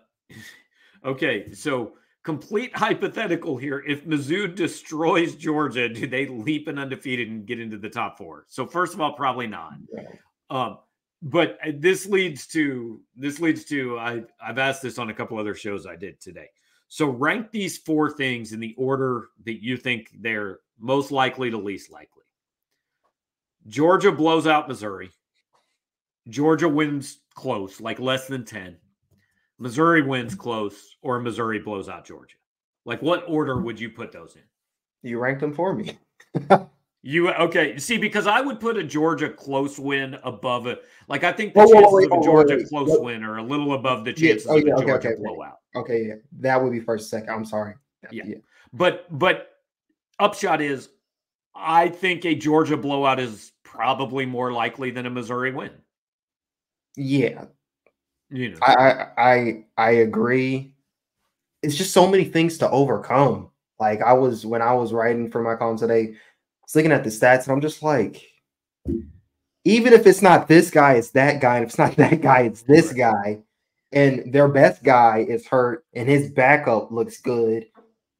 okay. 1.05 1.51
So 1.53 1.93
complete 2.23 2.75
hypothetical 2.75 3.57
here. 3.57 3.83
If 3.85 4.05
Mizzou 4.05 4.53
destroys 4.53 5.35
Georgia, 5.35 5.89
do 5.89 6.07
they 6.07 6.27
leap 6.27 6.67
and 6.67 6.79
undefeated 6.79 7.29
and 7.29 7.45
get 7.45 7.59
into 7.59 7.77
the 7.77 7.89
top 7.89 8.17
four? 8.17 8.45
So 8.47 8.65
first 8.65 8.93
of 8.93 9.01
all, 9.01 9.13
probably 9.13 9.47
not. 9.47 9.73
Um, 10.49 10.79
but 11.21 11.57
uh, 11.65 11.71
this 11.75 12.05
leads 12.05 12.45
to 12.47 12.99
this 13.15 13.39
leads 13.39 13.63
to 13.65 13.97
I 13.97 14.23
I've 14.41 14.57
asked 14.57 14.81
this 14.81 14.99
on 14.99 15.09
a 15.09 15.13
couple 15.13 15.37
other 15.37 15.55
shows 15.55 15.85
I 15.85 15.95
did 15.95 16.19
today. 16.19 16.49
So 16.89 17.07
rank 17.07 17.49
these 17.51 17.77
four 17.77 18.11
things 18.11 18.51
in 18.51 18.59
the 18.59 18.75
order 18.77 19.29
that 19.45 19.63
you 19.63 19.77
think 19.77 20.11
they're 20.19 20.59
most 20.77 21.11
likely 21.11 21.49
to 21.49 21.57
least 21.57 21.91
likely. 21.91 22.23
Georgia 23.67 24.11
blows 24.11 24.45
out 24.45 24.67
Missouri. 24.67 25.09
Georgia 26.29 26.69
wins 26.69 27.19
close, 27.33 27.81
like 27.81 27.99
less 27.99 28.27
than 28.27 28.45
10. 28.45 28.77
Missouri 29.59 30.01
wins 30.01 30.33
mm-hmm. 30.33 30.41
close, 30.41 30.97
or 31.01 31.19
Missouri 31.19 31.59
blows 31.59 31.89
out 31.89 32.05
Georgia. 32.05 32.35
Like 32.85 33.01
what 33.01 33.23
order 33.27 33.61
would 33.61 33.79
you 33.79 33.89
put 33.89 34.11
those 34.11 34.35
in? 34.35 34.41
You 35.09 35.19
ranked 35.19 35.41
them 35.41 35.53
for 35.53 35.73
me. 35.73 35.97
You 37.05 37.31
okay? 37.31 37.77
See, 37.77 37.97
because 37.97 38.27
I 38.27 38.39
would 38.39 38.61
put 38.61 38.77
a 38.77 38.83
Georgia 38.83 39.29
close 39.29 39.77
win 39.77 40.17
above 40.23 40.67
it. 40.67 40.83
like 41.09 41.25
I 41.25 41.33
think 41.33 41.53
the 41.53 41.59
Whoa, 41.59 41.65
whoa, 41.65 41.73
chances 41.73 41.93
wait, 41.93 42.11
of 42.11 42.19
a 42.19 42.23
Georgia 42.23 42.55
wait. 42.55 42.69
close 42.69 42.97
win 42.97 43.23
are 43.25 43.37
a 43.39 43.43
little 43.43 43.73
above 43.73 44.05
the 44.05 44.11
Yeah, 44.11 44.29
chances 44.29 44.47
oh, 44.47 44.57
of 44.57 44.63
a 44.63 44.67
yeah, 44.67 44.73
okay, 44.75 44.85
Georgia 44.85 45.07
okay. 45.09 45.17
blowout. 45.21 45.57
Okay, 45.75 46.05
yeah, 46.07 46.13
that 46.39 46.63
would 46.63 46.71
be 46.71 46.79
first, 46.79 47.09
second. 47.09 47.29
I'm 47.29 47.43
sorry. 47.43 47.75
Yeah. 48.09 48.35
But 48.71 49.05
but 49.19 49.49
upshot 50.17 50.61
is, 50.61 50.89
I 51.53 51.89
think 51.89 52.23
a 52.25 52.35
Georgia 52.35 52.77
blowout 52.77 53.19
is 53.19 53.51
probably 53.63 54.25
more 54.25 54.53
likely 54.53 54.89
than 54.89 55.05
a 55.05 55.09
Missouri 55.09 55.51
win. 55.51 55.71
Yeah. 56.95 57.45
You 58.29 58.51
know, 58.51 58.57
I, 58.63 59.07
I 59.17 59.65
I 59.77 59.91
agree. 59.91 60.73
It's 61.61 61.75
just 61.75 61.93
so 61.93 62.07
many 62.07 62.25
things 62.25 62.57
to 62.59 62.69
overcome. 62.69 63.49
Like 63.79 64.01
I 64.01 64.13
was 64.13 64.45
when 64.45 64.61
I 64.61 64.73
was 64.73 64.91
writing 64.93 65.29
for 65.29 65.41
my 65.41 65.55
column 65.55 65.77
today, 65.77 66.01
I 66.01 66.15
was 66.63 66.75
looking 66.75 66.91
at 66.91 67.03
the 67.03 67.09
stats 67.11 67.43
and 67.43 67.51
I'm 67.51 67.61
just 67.61 67.83
like, 67.83 68.25
even 69.65 69.93
if 69.93 70.07
it's 70.07 70.21
not 70.21 70.47
this 70.47 70.71
guy, 70.71 70.93
it's 70.93 71.11
that 71.11 71.41
guy, 71.41 71.57
and 71.57 71.63
if 71.63 71.69
it's 71.69 71.77
not 71.77 71.95
that 71.97 72.21
guy, 72.21 72.41
it's 72.41 72.63
this 72.63 72.91
guy, 72.91 73.39
and 73.91 74.33
their 74.33 74.47
best 74.47 74.83
guy 74.83 75.25
is 75.27 75.45
hurt, 75.47 75.85
and 75.93 76.09
his 76.09 76.31
backup 76.31 76.91
looks 76.91 77.21
good, 77.21 77.67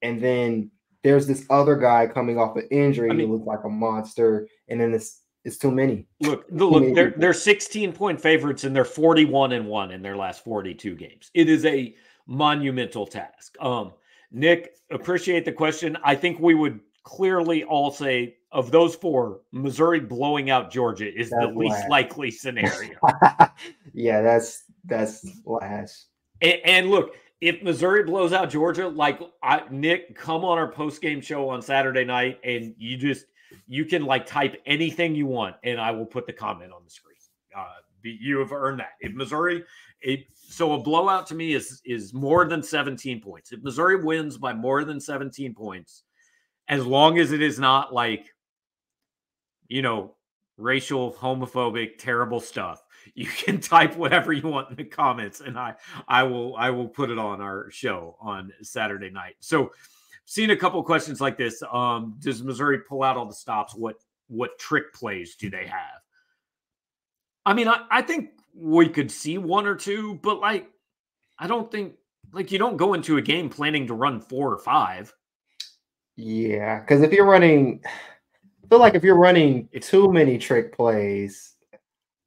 and 0.01 0.21
then 0.21 0.69
there's 1.03 1.27
this 1.27 1.45
other 1.49 1.75
guy 1.75 2.07
coming 2.07 2.37
off 2.39 2.55
an 2.55 2.67
injury 2.71 3.09
I 3.09 3.13
mean- 3.13 3.27
who 3.27 3.33
looks 3.33 3.47
like 3.47 3.63
a 3.63 3.69
monster, 3.69 4.47
and 4.67 4.79
then 4.79 4.93
it's 4.93 5.21
it's 5.45 5.57
too 5.57 5.71
many. 5.71 6.05
Look, 6.21 6.47
the- 6.49 6.65
look, 6.65 6.83
many 6.83 6.93
they're 6.93 7.13
they're 7.17 7.33
16 7.33 7.93
point 7.93 8.19
favorites 8.19 8.63
and 8.63 8.75
they're 8.75 8.85
41 8.85 9.51
and 9.51 9.67
1 9.67 9.91
in 9.91 10.01
their 10.01 10.15
last 10.15 10.43
42 10.43 10.95
games. 10.95 11.29
It 11.33 11.49
is 11.49 11.65
a 11.65 11.95
monumental 12.27 13.05
task. 13.05 13.55
Um, 13.59 13.93
Nick, 14.31 14.75
appreciate 14.89 15.45
the 15.45 15.51
question. 15.51 15.97
I 16.03 16.15
think 16.15 16.39
we 16.39 16.55
would 16.55 16.79
clearly 17.03 17.63
all 17.63 17.91
say 17.91 18.37
of 18.51 18.71
those 18.71 18.95
four, 18.95 19.41
Missouri 19.51 19.99
blowing 19.99 20.49
out 20.49 20.71
Georgia 20.71 21.11
is 21.13 21.29
the 21.29 21.51
least 21.55 21.75
whack. 21.79 21.89
likely 21.89 22.31
scenario. 22.31 22.97
yeah, 23.93 24.21
that's 24.21 24.63
that's 24.85 25.27
last. 25.45 26.07
and, 26.41 26.59
and 26.63 26.89
look, 26.89 27.15
if 27.41 27.61
Missouri 27.61 28.03
blows 28.03 28.31
out 28.31 28.49
Georgia, 28.49 28.87
like 28.87 29.19
I, 29.41 29.63
Nick, 29.69 30.15
come 30.15 30.45
on 30.45 30.57
our 30.57 30.71
post 30.71 31.01
game 31.01 31.19
show 31.19 31.49
on 31.49 31.61
Saturday 31.61 32.05
night, 32.05 32.39
and 32.43 32.73
you 32.77 32.95
just 32.95 33.25
you 33.67 33.85
can 33.85 34.05
like 34.05 34.25
type 34.25 34.61
anything 34.65 35.15
you 35.15 35.25
want, 35.25 35.55
and 35.63 35.79
I 35.79 35.91
will 35.91 36.05
put 36.05 36.27
the 36.27 36.33
comment 36.33 36.71
on 36.71 36.83
the 36.83 36.89
screen. 36.89 37.13
Uh, 37.55 37.65
you 38.03 38.39
have 38.39 38.51
earned 38.51 38.79
that. 38.79 38.93
If 38.99 39.13
Missouri, 39.13 39.63
it, 40.01 40.25
so 40.33 40.73
a 40.73 40.79
blowout 40.79 41.27
to 41.27 41.35
me 41.35 41.53
is 41.53 41.81
is 41.85 42.13
more 42.13 42.45
than 42.45 42.61
17 42.61 43.21
points. 43.21 43.51
If 43.51 43.63
Missouri 43.63 44.03
wins 44.03 44.37
by 44.37 44.53
more 44.53 44.83
than 44.83 44.99
17 44.99 45.53
points, 45.53 46.03
as 46.67 46.85
long 46.85 47.19
as 47.19 47.31
it 47.31 47.41
is 47.41 47.59
not 47.59 47.93
like, 47.93 48.33
you 49.67 49.81
know, 49.81 50.15
racial, 50.57 51.13
homophobic, 51.13 51.97
terrible 51.97 52.39
stuff, 52.39 52.83
you 53.15 53.27
can 53.27 53.59
type 53.59 53.95
whatever 53.95 54.33
you 54.33 54.47
want 54.47 54.69
in 54.69 54.75
the 54.75 54.83
comments, 54.83 55.41
and 55.41 55.57
I 55.57 55.75
I 56.07 56.23
will 56.23 56.55
I 56.57 56.69
will 56.69 56.87
put 56.87 57.09
it 57.09 57.17
on 57.17 57.41
our 57.41 57.69
show 57.71 58.17
on 58.19 58.51
Saturday 58.61 59.09
night. 59.09 59.35
So 59.39 59.71
seen 60.25 60.51
a 60.51 60.55
couple 60.55 60.81
questions 60.83 61.21
like 61.21 61.37
this. 61.37 61.61
Um, 61.71 62.15
does 62.19 62.43
Missouri 62.43 62.79
pull 62.79 63.03
out 63.03 63.17
all 63.17 63.25
the 63.25 63.33
stops? 63.33 63.75
What 63.75 63.95
what 64.27 64.57
trick 64.57 64.93
plays 64.93 65.35
do 65.35 65.49
they 65.49 65.65
have? 65.65 66.01
I 67.45 67.53
mean, 67.53 67.67
I, 67.67 67.85
I 67.91 68.01
think 68.01 68.31
we 68.55 68.87
could 68.87 69.11
see 69.11 69.37
one 69.37 69.65
or 69.65 69.75
two, 69.75 70.19
but 70.23 70.39
like 70.39 70.69
I 71.39 71.47
don't 71.47 71.71
think 71.71 71.95
like 72.31 72.51
you 72.51 72.57
don't 72.57 72.77
go 72.77 72.93
into 72.93 73.17
a 73.17 73.21
game 73.21 73.49
planning 73.49 73.87
to 73.87 73.93
run 73.93 74.21
four 74.21 74.51
or 74.51 74.57
five. 74.57 75.13
Yeah, 76.15 76.79
because 76.79 77.01
if 77.01 77.11
you're 77.11 77.25
running, 77.25 77.81
I 77.85 78.67
feel 78.67 78.79
like 78.79 78.95
if 78.95 79.03
you're 79.03 79.17
running 79.17 79.67
too 79.81 80.11
many 80.11 80.37
trick 80.37 80.75
plays, 80.75 81.52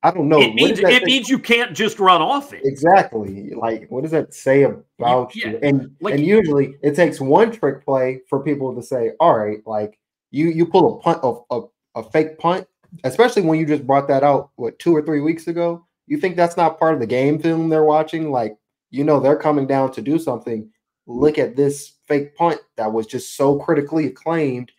I 0.06 0.12
don't 0.12 0.28
know. 0.28 0.40
It 0.40 0.54
means 0.54 0.78
it 0.78 1.02
means 1.02 1.28
you 1.28 1.36
can't 1.36 1.74
just 1.74 1.98
run 1.98 2.22
off 2.22 2.52
it. 2.52 2.60
Exactly. 2.62 3.50
Like, 3.56 3.90
what 3.90 4.02
does 4.02 4.12
that 4.12 4.32
say 4.32 4.62
about 4.62 5.34
you? 5.34 5.50
Yeah. 5.50 5.68
And 5.68 5.96
like, 6.00 6.14
and 6.14 6.24
usually 6.24 6.76
it 6.80 6.94
takes 6.94 7.20
one 7.20 7.50
trick 7.50 7.84
play 7.84 8.20
for 8.28 8.38
people 8.38 8.72
to 8.76 8.82
say, 8.84 9.14
all 9.18 9.36
right, 9.36 9.58
like 9.66 9.98
you 10.30 10.46
you 10.46 10.64
pull 10.64 10.96
a 10.96 11.00
punt 11.02 11.18
of 11.24 11.42
a, 11.50 11.62
a 11.98 12.08
fake 12.10 12.38
punt, 12.38 12.68
especially 13.02 13.42
when 13.42 13.58
you 13.58 13.66
just 13.66 13.84
brought 13.84 14.06
that 14.06 14.22
out 14.22 14.50
what 14.54 14.78
two 14.78 14.94
or 14.94 15.02
three 15.02 15.20
weeks 15.20 15.48
ago. 15.48 15.84
You 16.06 16.18
think 16.18 16.36
that's 16.36 16.56
not 16.56 16.78
part 16.78 16.94
of 16.94 17.00
the 17.00 17.06
game 17.08 17.40
film 17.40 17.68
they're 17.68 17.82
watching? 17.82 18.30
Like, 18.30 18.56
you 18.90 19.02
know, 19.02 19.18
they're 19.18 19.34
coming 19.36 19.66
down 19.66 19.90
to 19.94 20.02
do 20.02 20.20
something. 20.20 20.70
Look 21.08 21.36
at 21.36 21.56
this 21.56 21.94
fake 22.06 22.36
punt 22.36 22.60
that 22.76 22.92
was 22.92 23.08
just 23.08 23.36
so 23.36 23.58
critically 23.58 24.06
acclaimed 24.06 24.70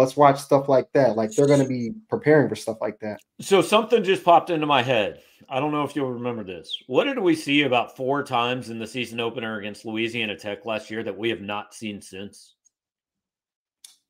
let's 0.00 0.16
watch 0.16 0.40
stuff 0.40 0.68
like 0.68 0.90
that. 0.94 1.16
Like 1.16 1.30
they're 1.32 1.46
going 1.46 1.62
to 1.62 1.68
be 1.68 1.92
preparing 2.08 2.48
for 2.48 2.56
stuff 2.56 2.78
like 2.80 2.98
that. 3.00 3.20
So 3.40 3.60
something 3.62 4.02
just 4.02 4.24
popped 4.24 4.50
into 4.50 4.66
my 4.66 4.82
head. 4.82 5.22
I 5.48 5.60
don't 5.60 5.72
know 5.72 5.84
if 5.84 5.94
you'll 5.94 6.12
remember 6.12 6.42
this. 6.42 6.82
What 6.86 7.04
did 7.04 7.18
we 7.18 7.34
see 7.34 7.62
about 7.62 7.96
four 7.96 8.22
times 8.22 8.70
in 8.70 8.78
the 8.78 8.86
season 8.86 9.20
opener 9.20 9.58
against 9.58 9.84
Louisiana 9.84 10.36
Tech 10.36 10.64
last 10.64 10.90
year 10.90 11.02
that 11.02 11.16
we 11.16 11.28
have 11.28 11.40
not 11.40 11.74
seen 11.74 12.00
since? 12.00 12.54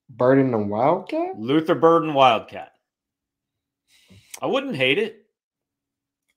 Burden 0.09 0.55
and 0.55 0.71
Wildcat? 0.71 1.39
Luther 1.39 1.75
Burden 1.75 2.15
Wildcat. 2.15 2.73
I 4.41 4.47
wouldn't 4.47 4.77
hate 4.77 4.99
it. 4.99 5.27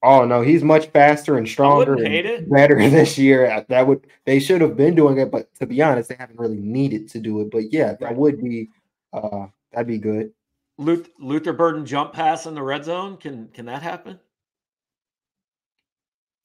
Oh 0.03 0.25
no, 0.25 0.41
he's 0.41 0.63
much 0.63 0.87
faster 0.87 1.37
and 1.37 1.47
stronger 1.47 1.93
and 1.93 2.49
better 2.49 2.75
this 2.89 3.17
year. 3.17 3.65
That 3.69 3.87
would 3.87 4.05
they 4.25 4.39
should 4.39 4.59
have 4.61 4.75
been 4.75 4.95
doing 4.95 5.17
it, 5.17 5.31
but 5.31 5.53
to 5.55 5.65
be 5.65 5.81
honest, 5.81 6.09
they 6.09 6.15
haven't 6.15 6.39
really 6.39 6.59
needed 6.59 7.09
to 7.11 7.19
do 7.19 7.39
it. 7.39 7.51
But 7.51 7.71
yeah, 7.71 7.95
that 8.01 8.15
would 8.15 8.43
be 8.43 8.69
uh, 9.13 9.47
that'd 9.71 9.87
be 9.87 9.97
good. 9.97 10.31
Luther, 10.77 11.09
Luther 11.19 11.53
Burden 11.53 11.85
jump 11.85 12.13
pass 12.13 12.45
in 12.45 12.55
the 12.55 12.63
red 12.63 12.83
zone. 12.83 13.17
Can 13.17 13.47
can 13.49 13.65
that 13.67 13.83
happen? 13.83 14.19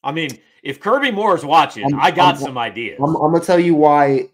I 0.02 0.12
mean, 0.12 0.38
if 0.62 0.80
Kirby 0.80 1.10
Moore's 1.10 1.44
watching, 1.44 1.84
I'm, 1.84 2.00
I 2.00 2.10
got 2.10 2.36
I'm, 2.36 2.40
some 2.40 2.58
ideas. 2.58 2.98
I'm, 3.02 3.16
I'm, 3.16 3.32
gonna 3.32 3.44
tell 3.44 3.58
you 3.58 3.74
why. 3.74 4.28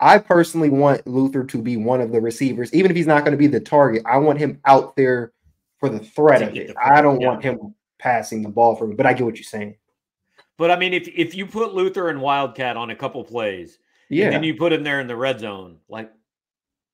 I 0.00 0.18
personally 0.18 0.70
want 0.70 1.06
Luther 1.06 1.44
to 1.44 1.60
be 1.60 1.76
one 1.76 2.00
of 2.00 2.10
the 2.10 2.20
receivers, 2.20 2.72
even 2.72 2.90
if 2.90 2.96
he's 2.96 3.06
not 3.06 3.22
going 3.22 3.32
to 3.32 3.38
be 3.38 3.46
the 3.46 3.60
target. 3.60 4.02
I 4.06 4.16
want 4.16 4.38
him 4.38 4.58
out 4.64 4.96
there 4.96 5.32
for 5.78 5.90
the 5.90 5.98
threat 5.98 6.40
of 6.40 6.56
it. 6.56 6.74
I 6.82 7.02
don't 7.02 7.20
yeah. 7.20 7.28
want 7.28 7.42
him 7.42 7.74
passing 7.98 8.40
the 8.40 8.48
ball 8.48 8.76
for 8.76 8.86
me, 8.86 8.94
but 8.94 9.04
I 9.04 9.12
get 9.12 9.26
what 9.26 9.36
you're 9.36 9.44
saying. 9.44 9.76
But 10.56 10.70
I 10.70 10.76
mean, 10.76 10.94
if 10.94 11.08
if 11.08 11.34
you 11.34 11.46
put 11.46 11.74
Luther 11.74 12.08
and 12.08 12.20
Wildcat 12.20 12.78
on 12.78 12.90
a 12.90 12.96
couple 12.96 13.22
plays, 13.24 13.78
yeah, 14.08 14.26
and 14.26 14.34
then 14.34 14.42
you 14.42 14.54
put 14.54 14.72
him 14.72 14.82
there 14.82 15.00
in 15.00 15.06
the 15.06 15.16
red 15.16 15.40
zone, 15.40 15.76
like 15.88 16.10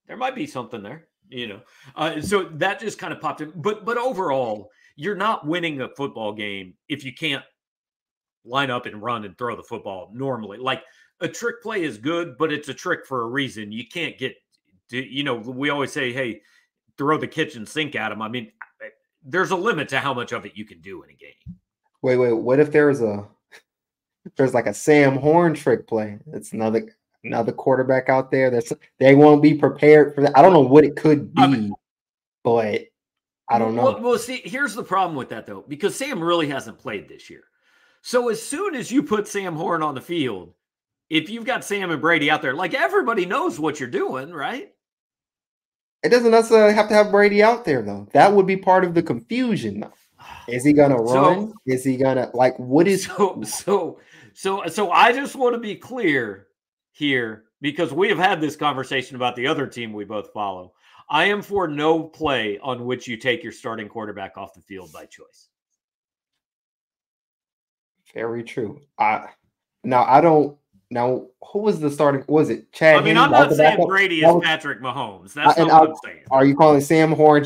there 0.06 0.16
might 0.16 0.34
be 0.34 0.46
something 0.46 0.82
there, 0.82 1.08
you 1.28 1.48
know. 1.48 1.60
Uh, 1.94 2.20
so 2.20 2.44
that 2.54 2.80
just 2.80 2.98
kind 2.98 3.12
of 3.12 3.20
popped 3.20 3.40
in. 3.40 3.52
But 3.54 3.84
but 3.84 3.98
overall, 3.98 4.70
you're 4.96 5.16
not 5.16 5.46
winning 5.46 5.80
a 5.80 5.88
football 5.88 6.32
game 6.32 6.74
if 6.88 7.04
you 7.04 7.12
can't 7.12 7.44
line 8.44 8.70
up 8.70 8.86
and 8.86 9.02
run 9.02 9.24
and 9.24 9.36
throw 9.36 9.56
the 9.56 9.62
football 9.62 10.10
normally. 10.14 10.58
Like 10.58 10.82
a 11.20 11.28
trick 11.28 11.62
play 11.62 11.82
is 11.82 11.98
good, 11.98 12.36
but 12.38 12.52
it's 12.52 12.68
a 12.68 12.74
trick 12.74 13.06
for 13.06 13.22
a 13.22 13.26
reason. 13.26 13.72
You 13.72 13.86
can't 13.86 14.16
get, 14.18 14.34
to, 14.90 15.04
you 15.04 15.24
know, 15.24 15.34
we 15.34 15.70
always 15.70 15.92
say, 15.92 16.12
hey, 16.12 16.42
throw 16.96 17.18
the 17.18 17.26
kitchen 17.26 17.66
sink 17.66 17.96
at 17.96 18.10
them. 18.10 18.22
I 18.22 18.28
mean, 18.28 18.52
there's 19.24 19.50
a 19.50 19.56
limit 19.56 19.88
to 19.90 19.98
how 19.98 20.14
much 20.14 20.32
of 20.32 20.46
it 20.46 20.52
you 20.54 20.64
can 20.64 20.80
do 20.80 21.02
in 21.02 21.10
a 21.10 21.14
game. 21.14 21.56
Wait, 22.02 22.16
wait. 22.16 22.32
What 22.32 22.60
if 22.60 22.70
there's 22.70 23.02
a 23.02 23.26
there's 24.36 24.54
like 24.54 24.66
a 24.66 24.74
Sam 24.74 25.16
Horn 25.16 25.54
trick 25.54 25.86
play? 25.88 26.18
It's 26.32 26.52
another 26.52 26.88
another 27.26 27.52
quarterback 27.52 28.08
out 28.08 28.30
there 28.30 28.50
that's 28.50 28.72
they 28.98 29.14
won't 29.14 29.42
be 29.42 29.54
prepared 29.54 30.14
for 30.14 30.22
that. 30.22 30.36
I 30.36 30.42
don't 30.42 30.52
know 30.52 30.60
what 30.60 30.84
it 30.84 30.96
could 30.96 31.34
be, 31.34 31.42
I 31.42 31.46
mean, 31.46 31.72
but 32.42 32.82
I 33.48 33.58
don't 33.58 33.74
know. 33.74 33.84
Well, 33.84 34.00
well, 34.00 34.18
see, 34.18 34.42
here's 34.44 34.74
the 34.74 34.82
problem 34.82 35.16
with 35.16 35.28
that 35.30 35.46
though, 35.46 35.64
because 35.68 35.94
Sam 35.94 36.22
really 36.22 36.48
hasn't 36.48 36.78
played 36.78 37.08
this 37.08 37.30
year. 37.30 37.44
So 38.02 38.28
as 38.28 38.42
soon 38.42 38.74
as 38.74 38.90
you 38.90 39.02
put 39.02 39.28
Sam 39.28 39.56
Horn 39.56 39.82
on 39.82 39.94
the 39.94 40.00
field, 40.00 40.52
if 41.08 41.30
you've 41.30 41.44
got 41.44 41.64
Sam 41.64 41.90
and 41.90 42.00
Brady 42.00 42.30
out 42.30 42.42
there, 42.42 42.54
like 42.54 42.74
everybody 42.74 43.26
knows 43.26 43.58
what 43.58 43.78
you're 43.78 43.88
doing, 43.88 44.32
right? 44.32 44.72
It 46.02 46.10
doesn't 46.10 46.30
necessarily 46.30 46.74
have 46.74 46.88
to 46.88 46.94
have 46.94 47.10
Brady 47.10 47.42
out 47.42 47.64
there 47.64 47.82
though. 47.82 48.08
That 48.12 48.32
would 48.32 48.46
be 48.46 48.56
part 48.56 48.84
of 48.84 48.94
the 48.94 49.02
confusion 49.02 49.80
though. 49.80 49.92
Is 50.48 50.64
he 50.64 50.72
gonna 50.72 50.96
run? 50.96 51.48
So, 51.48 51.54
is 51.66 51.84
he 51.84 51.96
gonna 51.96 52.30
like 52.34 52.56
what 52.58 52.86
is 52.86 53.04
so 53.16 53.42
so 53.44 53.98
so 54.34 54.62
so 54.66 54.90
I 54.90 55.12
just 55.12 55.34
want 55.34 55.54
to 55.54 55.60
be 55.60 55.74
clear 55.74 56.45
here 56.96 57.44
because 57.60 57.92
we 57.92 58.08
have 58.08 58.18
had 58.18 58.40
this 58.40 58.56
conversation 58.56 59.16
about 59.16 59.36
the 59.36 59.46
other 59.46 59.66
team 59.66 59.92
we 59.92 60.04
both 60.04 60.32
follow. 60.32 60.72
I 61.10 61.26
am 61.26 61.42
for 61.42 61.68
no 61.68 62.02
play 62.02 62.58
on 62.60 62.86
which 62.86 63.06
you 63.06 63.18
take 63.18 63.42
your 63.42 63.52
starting 63.52 63.88
quarterback 63.88 64.38
off 64.38 64.54
the 64.54 64.62
field 64.62 64.92
by 64.92 65.04
choice. 65.04 65.48
Very 68.14 68.42
true. 68.42 68.80
I 68.98 69.26
now 69.84 70.04
I 70.04 70.22
don't 70.22 70.56
now 70.90 71.26
who 71.52 71.58
was 71.58 71.80
the 71.80 71.90
starting 71.90 72.24
was 72.28 72.48
it 72.48 72.72
Chad? 72.72 72.96
I 72.96 73.02
mean, 73.02 73.18
I'm 73.18 73.30
not 73.30 73.52
saying 73.52 73.86
Brady 73.86 74.24
is 74.24 74.42
Patrick 74.42 74.80
Mahomes. 74.80 75.34
That's 75.34 75.58
not 75.58 75.68
what 75.68 75.90
I'm 75.90 75.96
saying. 76.02 76.24
Are 76.30 76.46
you 76.46 76.56
calling 76.56 76.80
Sam 76.80 77.12
Horn 77.12 77.44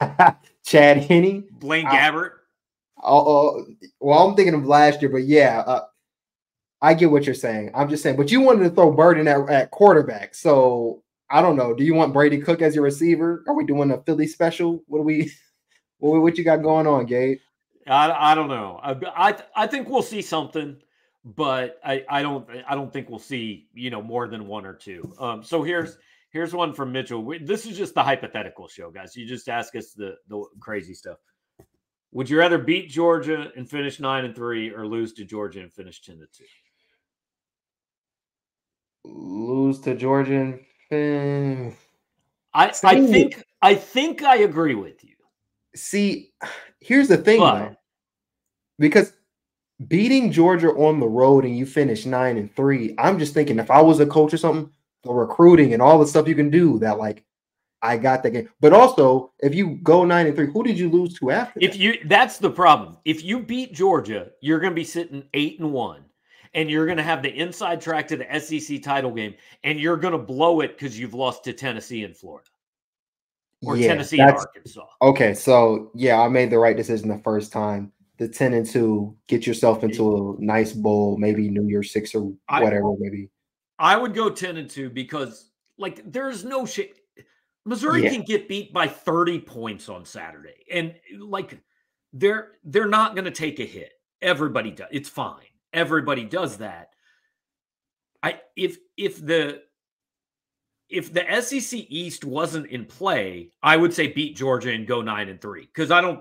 Chad 0.66 1.04
Henne? 1.04 1.46
Blaine 1.52 1.86
Gabbert? 1.86 2.32
Oh, 3.02 3.64
well, 4.00 4.28
I'm 4.28 4.34
thinking 4.34 4.54
of 4.54 4.66
last 4.66 5.00
year, 5.00 5.10
but 5.10 5.22
yeah, 5.22 5.60
uh, 5.60 5.84
I 6.82 6.94
get 6.94 7.10
what 7.10 7.24
you're 7.24 7.34
saying. 7.34 7.72
I'm 7.74 7.88
just 7.88 8.02
saying, 8.02 8.16
but 8.16 8.30
you 8.30 8.40
wanted 8.40 8.64
to 8.64 8.70
throw 8.70 8.90
Burden 8.90 9.28
at, 9.28 9.48
at 9.50 9.70
quarterback. 9.70 10.34
So 10.34 11.02
I 11.30 11.42
don't 11.42 11.56
know. 11.56 11.74
Do 11.74 11.84
you 11.84 11.94
want 11.94 12.12
Brady 12.12 12.38
Cook 12.38 12.62
as 12.62 12.74
your 12.74 12.84
receiver? 12.84 13.44
Are 13.46 13.54
we 13.54 13.64
doing 13.64 13.90
a 13.90 14.02
Philly 14.02 14.26
special? 14.26 14.82
What 14.86 14.98
do 14.98 15.04
we 15.04 15.32
what, 15.98 16.20
what 16.22 16.38
you 16.38 16.44
got 16.44 16.62
going 16.62 16.86
on, 16.86 17.06
Gabe? 17.06 17.38
I, 17.86 18.32
I 18.32 18.34
don't 18.34 18.48
know. 18.48 18.80
I, 18.82 19.30
I 19.30 19.36
I 19.54 19.66
think 19.66 19.88
we'll 19.88 20.02
see 20.02 20.22
something, 20.22 20.76
but 21.24 21.78
I, 21.84 22.04
I 22.08 22.22
don't 22.22 22.48
I 22.68 22.74
don't 22.74 22.92
think 22.92 23.10
we'll 23.10 23.18
see, 23.18 23.68
you 23.74 23.90
know, 23.90 24.02
more 24.02 24.28
than 24.28 24.46
one 24.46 24.64
or 24.64 24.74
two. 24.74 25.12
Um 25.18 25.42
so 25.42 25.62
here's 25.62 25.98
here's 26.30 26.54
one 26.54 26.72
from 26.72 26.92
Mitchell. 26.92 27.22
We, 27.22 27.38
this 27.38 27.66
is 27.66 27.76
just 27.76 27.94
the 27.94 28.02
hypothetical 28.02 28.68
show, 28.68 28.90
guys. 28.90 29.16
You 29.16 29.26
just 29.26 29.48
ask 29.48 29.76
us 29.76 29.92
the 29.92 30.16
the 30.28 30.44
crazy 30.60 30.94
stuff. 30.94 31.18
Would 32.12 32.28
you 32.28 32.38
rather 32.38 32.58
beat 32.58 32.88
Georgia 32.88 33.52
and 33.56 33.70
finish 33.70 34.00
9 34.00 34.24
and 34.24 34.34
3 34.34 34.70
or 34.70 34.84
lose 34.84 35.12
to 35.12 35.24
Georgia 35.24 35.60
and 35.60 35.72
finish 35.72 36.02
10 36.02 36.18
to 36.18 36.26
2? 36.26 36.44
Lose 39.12 39.80
to 39.80 39.94
Georgia 39.94 40.58
and 40.90 41.74
I 42.54 42.72
I 42.84 43.06
think 43.06 43.42
I 43.62 43.74
think 43.74 44.22
I 44.22 44.38
agree 44.38 44.74
with 44.74 45.04
you. 45.04 45.14
See, 45.74 46.32
here's 46.80 47.08
the 47.08 47.16
thing 47.16 47.38
but, 47.38 47.58
though. 47.58 47.76
Because 48.78 49.12
beating 49.88 50.32
Georgia 50.32 50.70
on 50.70 51.00
the 51.00 51.08
road 51.08 51.44
and 51.44 51.56
you 51.56 51.66
finish 51.66 52.06
nine 52.06 52.36
and 52.36 52.54
three, 52.54 52.94
I'm 52.98 53.18
just 53.18 53.34
thinking 53.34 53.58
if 53.58 53.70
I 53.70 53.80
was 53.80 54.00
a 54.00 54.06
coach 54.06 54.34
or 54.34 54.38
something, 54.38 54.70
the 55.04 55.12
recruiting 55.12 55.72
and 55.72 55.82
all 55.82 55.98
the 55.98 56.06
stuff 56.06 56.28
you 56.28 56.34
can 56.34 56.50
do 56.50 56.78
that 56.80 56.98
like 56.98 57.24
I 57.82 57.96
got 57.96 58.22
that 58.22 58.30
game. 58.30 58.48
But 58.60 58.72
also, 58.72 59.32
if 59.38 59.54
you 59.54 59.78
go 59.82 60.04
nine 60.04 60.26
and 60.26 60.36
three, 60.36 60.50
who 60.50 60.62
did 60.62 60.78
you 60.78 60.90
lose 60.90 61.14
to 61.18 61.30
after? 61.30 61.60
If 61.62 61.72
that? 61.72 61.78
you 61.78 61.98
that's 62.06 62.38
the 62.38 62.50
problem. 62.50 62.98
If 63.04 63.22
you 63.22 63.40
beat 63.40 63.72
Georgia, 63.72 64.30
you're 64.40 64.60
gonna 64.60 64.74
be 64.74 64.84
sitting 64.84 65.24
eight 65.34 65.60
and 65.60 65.72
one 65.72 66.04
and 66.54 66.70
you're 66.70 66.86
going 66.86 66.98
to 66.98 67.02
have 67.02 67.22
the 67.22 67.32
inside 67.32 67.80
track 67.80 68.08
to 68.08 68.16
the 68.16 68.40
SEC 68.40 68.82
title 68.82 69.12
game, 69.12 69.34
and 69.64 69.78
you're 69.78 69.96
going 69.96 70.12
to 70.12 70.18
blow 70.18 70.60
it 70.60 70.78
because 70.78 70.98
you've 70.98 71.14
lost 71.14 71.44
to 71.44 71.52
Tennessee 71.52 72.04
and 72.04 72.16
Florida 72.16 72.48
or 73.62 73.76
yeah, 73.76 73.88
Tennessee 73.88 74.20
and 74.20 74.30
Arkansas. 74.30 74.86
Okay, 75.02 75.34
so 75.34 75.90
yeah, 75.94 76.20
I 76.20 76.28
made 76.28 76.50
the 76.50 76.58
right 76.58 76.76
decision 76.76 77.08
the 77.08 77.18
first 77.18 77.52
time. 77.52 77.92
The 78.18 78.28
ten 78.28 78.54
and 78.54 78.66
two, 78.66 79.16
get 79.28 79.46
yourself 79.46 79.82
into 79.82 80.36
a 80.38 80.42
nice 80.42 80.72
bowl, 80.72 81.16
maybe 81.16 81.48
New 81.48 81.66
Year's 81.68 81.92
Six 81.92 82.14
or 82.14 82.32
whatever, 82.48 82.92
I, 82.92 82.96
maybe. 82.98 83.30
I 83.78 83.96
would 83.96 84.14
go 84.14 84.30
ten 84.30 84.56
and 84.56 84.68
two 84.68 84.90
because, 84.90 85.50
like, 85.78 86.00
there's 86.10 86.44
no 86.44 86.66
shit. 86.66 86.96
Missouri 87.64 88.04
yeah. 88.04 88.10
can 88.10 88.22
get 88.22 88.48
beat 88.48 88.72
by 88.72 88.88
30 88.88 89.40
points 89.40 89.90
on 89.90 90.04
Saturday. 90.06 90.64
And 90.72 90.94
like 91.18 91.58
they're 92.12 92.52
they're 92.64 92.88
not 92.88 93.14
going 93.14 93.26
to 93.26 93.30
take 93.30 93.60
a 93.60 93.66
hit. 93.66 93.92
Everybody 94.22 94.70
does. 94.70 94.88
It's 94.90 95.10
fine 95.10 95.44
everybody 95.72 96.24
does 96.24 96.58
that. 96.58 96.90
I 98.22 98.40
if 98.56 98.78
if 98.96 99.24
the 99.24 99.62
if 100.88 101.12
the 101.12 101.24
SEC 101.40 101.86
East 101.88 102.24
wasn't 102.24 102.66
in 102.66 102.84
play, 102.84 103.52
I 103.62 103.76
would 103.76 103.94
say 103.94 104.08
beat 104.08 104.36
Georgia 104.36 104.72
and 104.72 104.86
go 104.86 105.02
nine 105.02 105.28
and 105.28 105.40
three 105.40 105.62
because 105.62 105.90
I 105.90 106.00
don't 106.00 106.20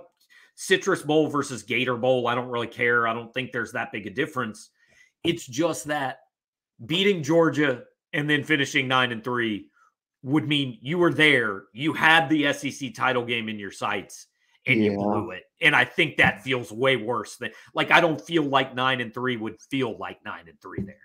Citrus 0.55 1.01
Bowl 1.01 1.27
versus 1.27 1.63
Gator 1.63 1.95
Bowl. 1.95 2.27
I 2.27 2.35
don't 2.35 2.49
really 2.49 2.67
care. 2.67 3.07
I 3.07 3.13
don't 3.13 3.33
think 3.33 3.51
there's 3.51 3.71
that 3.71 3.91
big 3.91 4.07
a 4.07 4.09
difference. 4.09 4.69
It's 5.23 5.45
just 5.45 5.85
that 5.85 6.19
beating 6.85 7.23
Georgia 7.23 7.83
and 8.13 8.29
then 8.29 8.43
finishing 8.43 8.87
nine 8.87 9.11
and 9.11 9.23
three 9.23 9.67
would 10.21 10.47
mean 10.47 10.77
you 10.81 10.97
were 10.97 11.13
there. 11.13 11.63
You 11.73 11.93
had 11.93 12.29
the 12.29 12.51
SEC 12.53 12.93
title 12.93 13.23
game 13.23 13.49
in 13.49 13.59
your 13.59 13.71
sights 13.71 14.27
and 14.65 14.83
yeah. 14.83 14.91
you 14.91 14.97
blew 14.97 15.31
it. 15.31 15.43
And 15.61 15.75
I 15.75 15.85
think 15.85 16.17
that 16.17 16.43
feels 16.43 16.71
way 16.71 16.95
worse 16.95 17.37
than 17.37 17.51
like 17.73 17.91
I 17.91 18.01
don't 18.01 18.19
feel 18.19 18.43
like 18.43 18.75
nine 18.75 19.01
and 19.01 19.13
three 19.13 19.37
would 19.37 19.61
feel 19.61 19.97
like 19.97 20.23
nine 20.23 20.47
and 20.47 20.59
three 20.61 20.81
there. 20.81 20.95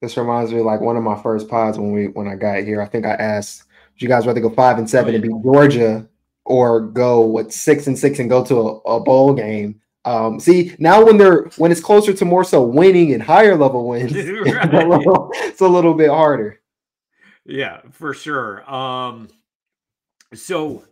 This 0.00 0.16
reminds 0.16 0.52
me 0.52 0.60
like 0.60 0.80
one 0.80 0.96
of 0.96 1.02
my 1.02 1.20
first 1.22 1.48
pods 1.48 1.78
when 1.78 1.92
we 1.92 2.08
when 2.08 2.28
I 2.28 2.34
got 2.34 2.64
here. 2.64 2.80
I 2.80 2.86
think 2.86 3.06
I 3.06 3.12
asked, 3.12 3.64
"Would 3.92 4.02
you 4.02 4.08
guys 4.08 4.26
rather 4.26 4.40
go 4.40 4.50
five 4.50 4.78
and 4.78 4.88
seven 4.88 5.10
oh, 5.10 5.18
yeah. 5.18 5.22
and 5.22 5.22
beat 5.22 5.42
Georgia 5.44 6.08
or 6.44 6.80
go 6.80 7.20
what 7.20 7.52
six 7.52 7.86
and 7.86 7.98
six 7.98 8.18
and 8.18 8.28
go 8.28 8.44
to 8.44 8.56
a, 8.56 8.96
a 8.96 9.00
bowl 9.00 9.34
game. 9.34 9.80
Um, 10.04 10.40
see 10.40 10.74
now 10.78 11.04
when 11.04 11.16
they're 11.16 11.44
when 11.56 11.70
it's 11.70 11.80
closer 11.80 12.12
to 12.12 12.24
more 12.24 12.42
so 12.42 12.62
winning 12.62 13.12
and 13.12 13.22
higher 13.22 13.56
level 13.56 13.88
wins, 13.88 14.12
right. 14.14 14.24
it's, 14.64 14.74
a 14.74 14.86
little, 14.86 15.30
it's 15.34 15.60
a 15.60 15.68
little 15.68 15.94
bit 15.94 16.10
harder. 16.10 16.60
Yeah, 17.44 17.80
for 17.90 18.14
sure. 18.14 18.68
Um, 18.72 19.28
so 20.34 20.84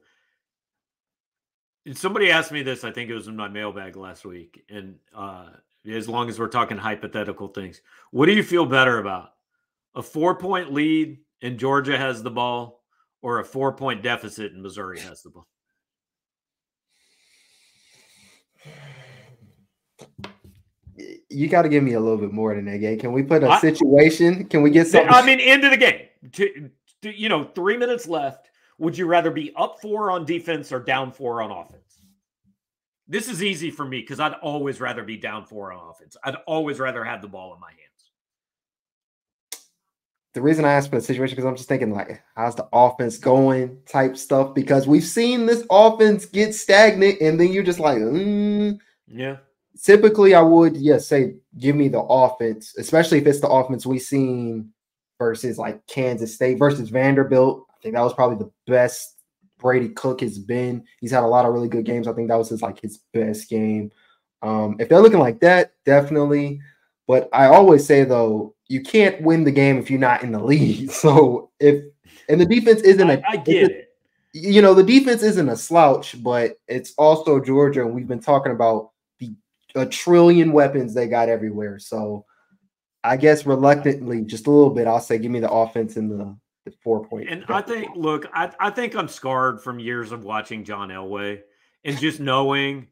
somebody 1.97 2.31
asked 2.31 2.53
me 2.53 2.63
this. 2.63 2.85
I 2.85 2.91
think 2.91 3.11
it 3.11 3.15
was 3.15 3.29
in 3.29 3.37
my 3.37 3.49
mailbag 3.49 3.97
last 3.97 4.25
week, 4.25 4.65
and 4.69 4.97
uh, 5.15 5.47
as 5.91 6.09
long 6.09 6.29
as 6.29 6.39
we're 6.39 6.49
talking 6.49 6.77
hypothetical 6.77 7.49
things, 7.49 7.81
what 8.11 8.27
do 8.27 8.33
you 8.33 8.43
feel 8.43 8.67
better 8.67 8.99
about? 8.99 9.33
A 9.95 10.03
four 10.03 10.37
point 10.37 10.73
lead 10.73 11.19
and 11.43 11.59
Georgia 11.59 11.97
has 11.97 12.23
the 12.23 12.31
ball, 12.31 12.83
or 13.23 13.41
a 13.41 13.45
four 13.45 13.73
point 13.73 14.03
deficit 14.03 14.53
and 14.53 14.63
Missouri 14.63 15.01
has 15.01 15.23
the 15.23 15.31
ball? 15.31 15.47
You 21.31 21.49
got 21.49 21.63
to 21.63 21.69
give 21.69 21.83
me 21.83 21.95
a 21.95 22.01
little 22.01 22.19
bit 22.19 22.33
more 22.33 22.55
than 22.55 22.67
that 22.67 22.79
game. 22.79 22.99
Can 22.99 23.13
we 23.13 23.23
put 23.23 23.43
a 23.43 23.59
situation? 23.59 24.45
Can 24.47 24.63
we 24.63 24.71
get 24.71 24.87
something? 24.87 25.11
I 25.11 25.25
mean, 25.25 25.41
end 25.41 25.65
of 25.65 25.71
the 25.71 25.77
game. 25.77 26.01
To, 26.33 26.71
to, 27.03 27.19
you 27.19 27.29
know, 27.31 27.45
three 27.55 27.77
minutes 27.79 28.07
left. 28.07 28.50
Would 28.81 28.97
you 28.97 29.07
rather 29.07 29.31
be 29.31 29.53
up 29.57 29.79
four 29.79 30.11
on 30.11 30.25
defense 30.25 30.73
or 30.73 30.81
down 30.81 31.13
four 31.13 31.43
on 31.43 31.51
offense? 31.51 31.99
This 33.07 33.29
is 33.29 33.45
easy 33.45 33.71
for 33.71 33.85
me 33.85 34.01
because 34.01 34.21
I'd 34.21 34.33
always 34.33 34.81
rather 34.81 35.05
be 35.05 35.19
down 35.19 35.45
four 35.45 35.71
on 35.71 35.91
offense. 35.91 36.17
I'd 36.25 36.37
always 36.47 36.81
rather 36.81 37.05
have 37.05 37.21
the 37.21 37.29
ball 37.29 37.53
in 37.53 37.61
my 37.61 37.69
hands. 37.69 39.61
The 40.33 40.41
reason 40.41 40.65
I 40.65 40.73
asked 40.73 40.89
for 40.89 40.97
the 40.97 41.03
situation 41.03 41.37
because 41.37 41.47
I'm 41.47 41.57
just 41.57 41.69
thinking 41.69 41.93
like, 41.93 42.23
how's 42.35 42.55
the 42.55 42.69
offense 42.73 43.19
going 43.19 43.83
type 43.87 44.17
stuff? 44.17 44.55
Because 44.55 44.87
we've 44.87 45.05
seen 45.05 45.45
this 45.45 45.63
offense 45.71 46.25
get 46.25 46.55
stagnant, 46.55 47.21
and 47.21 47.39
then 47.39 47.53
you're 47.53 47.63
just 47.63 47.81
like, 47.81 47.99
mm. 47.99 48.79
yeah. 49.07 49.37
Typically, 49.83 50.35
I 50.35 50.41
would 50.41 50.75
yes 50.77 51.07
say 51.07 51.35
give 51.59 51.77
me 51.77 51.89
the 51.89 52.01
offense, 52.01 52.75
especially 52.79 53.19
if 53.19 53.27
it's 53.27 53.41
the 53.41 53.49
offense 53.49 53.85
we've 53.85 54.01
seen 54.01 54.73
versus 55.19 55.59
like 55.59 55.87
Kansas 55.87 56.35
State 56.35 56.59
versus 56.59 56.89
Vanderbilt. 56.89 57.67
I 57.81 57.83
think 57.83 57.95
that 57.95 58.03
was 58.03 58.13
probably 58.13 58.37
the 58.37 58.51
best 58.71 59.17
Brady 59.59 59.89
Cook 59.89 60.21
has 60.21 60.39
been. 60.39 60.85
He's 61.01 61.13
had 61.13 61.23
a 61.23 61.27
lot 61.27 61.47
of 61.47 61.55
really 61.55 61.69
good 61.69 61.87
games. 61.87 62.07
I 62.07 62.13
think 62.13 62.29
that 62.29 62.37
was 62.37 62.51
his 62.51 62.61
like 62.61 62.81
his 62.81 62.99
best 63.15 63.49
game. 63.49 63.91
Um, 64.43 64.77
if 64.79 64.89
they're 64.89 65.01
looking 65.01 65.19
like 65.19 65.41
that, 65.41 65.73
definitely. 65.87 66.61
But 67.07 67.31
I 67.33 67.47
always 67.47 67.87
say 67.87 68.05
though, 68.05 68.55
you 68.69 68.83
can't 68.83 69.23
win 69.23 69.45
the 69.45 69.51
game 69.51 69.79
if 69.79 69.91
you're 69.91 69.99
not 69.99 70.23
in 70.23 70.33
the 70.33 70.43
lead. 70.43 70.91
So 70.93 71.51
if 71.59 71.85
and 72.29 72.41
the 72.41 72.47
defense 72.47 72.83
isn't 72.83 73.11
a 73.11 73.23
I 73.27 73.37
get 73.37 73.71
it. 73.71 73.87
You 74.33 74.63
know, 74.63 74.75
the 74.75 74.85
defense 74.85 75.23
isn't 75.23 75.49
a 75.49 75.57
slouch, 75.57 76.23
but 76.23 76.59
it's 76.69 76.93
also 76.97 77.41
Georgia, 77.41 77.81
and 77.81 77.95
we've 77.95 78.07
been 78.07 78.21
talking 78.21 78.53
about 78.53 78.91
the 79.19 79.35
a 79.75 79.87
trillion 79.87 80.53
weapons 80.53 80.93
they 80.93 81.09
got 81.09 81.31
everywhere. 81.31 81.79
So 81.79 82.27
I 83.03 83.17
guess 83.17 83.47
reluctantly, 83.47 84.23
just 84.23 84.47
a 84.47 84.51
little 84.51 84.71
bit, 84.71 84.87
I'll 84.87 85.01
say 85.01 85.19
give 85.19 85.33
me 85.33 85.41
the 85.41 85.51
offense 85.51 85.97
in 85.97 86.09
the 86.09 86.37
the 86.37 86.37
four 86.83 87.05
point. 87.07 87.29
And 87.29 87.45
I 87.49 87.61
think, 87.63 87.97
look, 87.97 88.27
I, 88.33 88.51
I 88.59 88.71
think 88.71 88.95
I'm 88.95 89.09
scarred 89.09 89.63
from 89.63 89.79
years 89.79 90.13
of 90.13 90.25
watching 90.25 90.65
John 90.65 90.89
Elway 90.89 91.41
and 91.85 91.99
just 91.99 92.21
knowing. 92.21 92.89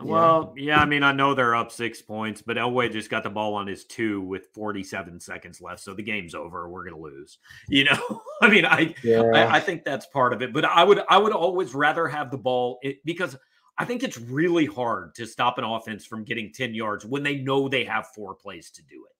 Yeah. 0.00 0.10
Well, 0.10 0.54
yeah, 0.56 0.80
I 0.80 0.84
mean, 0.84 1.04
I 1.04 1.12
know 1.12 1.34
they're 1.34 1.54
up 1.54 1.70
six 1.70 2.02
points, 2.02 2.42
but 2.42 2.56
Elway 2.56 2.90
just 2.90 3.08
got 3.08 3.22
the 3.22 3.30
ball 3.30 3.54
on 3.54 3.68
his 3.68 3.84
two 3.84 4.20
with 4.20 4.48
47 4.52 5.20
seconds 5.20 5.60
left, 5.60 5.80
so 5.80 5.94
the 5.94 6.02
game's 6.02 6.34
over. 6.34 6.68
We're 6.68 6.84
gonna 6.84 6.98
lose. 6.98 7.38
You 7.68 7.84
know, 7.84 8.22
I 8.42 8.48
mean, 8.48 8.66
I, 8.66 8.94
yeah. 9.04 9.22
I, 9.22 9.56
I 9.56 9.60
think 9.60 9.84
that's 9.84 10.06
part 10.06 10.32
of 10.32 10.42
it. 10.42 10.52
But 10.52 10.64
I 10.64 10.82
would 10.82 11.02
I 11.08 11.18
would 11.18 11.32
always 11.32 11.74
rather 11.74 12.08
have 12.08 12.30
the 12.30 12.38
ball 12.38 12.78
it, 12.82 12.98
because 13.04 13.36
I 13.78 13.84
think 13.84 14.02
it's 14.02 14.18
really 14.18 14.66
hard 14.66 15.14
to 15.16 15.26
stop 15.26 15.58
an 15.58 15.64
offense 15.64 16.04
from 16.04 16.24
getting 16.24 16.52
10 16.52 16.74
yards 16.74 17.04
when 17.04 17.22
they 17.22 17.36
know 17.36 17.68
they 17.68 17.84
have 17.84 18.08
four 18.14 18.34
plays 18.34 18.70
to 18.72 18.82
do 18.82 19.04
it. 19.08 19.16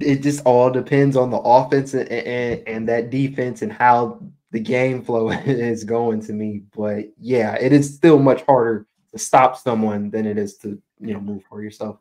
It 0.00 0.22
just 0.22 0.44
all 0.44 0.70
depends 0.70 1.16
on 1.16 1.30
the 1.30 1.38
offense 1.38 1.94
and, 1.94 2.08
and, 2.08 2.62
and 2.66 2.88
that 2.88 3.10
defense 3.10 3.62
and 3.62 3.72
how 3.72 4.20
the 4.50 4.60
game 4.60 5.02
flow 5.02 5.30
is 5.46 5.84
going 5.84 6.20
to 6.22 6.32
me. 6.32 6.62
But 6.76 7.06
yeah, 7.18 7.54
it 7.54 7.72
is 7.72 7.94
still 7.94 8.18
much 8.18 8.42
harder 8.42 8.86
to 9.12 9.18
stop 9.18 9.56
someone 9.56 10.10
than 10.10 10.26
it 10.26 10.38
is 10.38 10.56
to 10.58 10.80
you 11.00 11.14
know 11.14 11.20
move 11.20 11.42
for 11.48 11.62
yourself. 11.62 11.98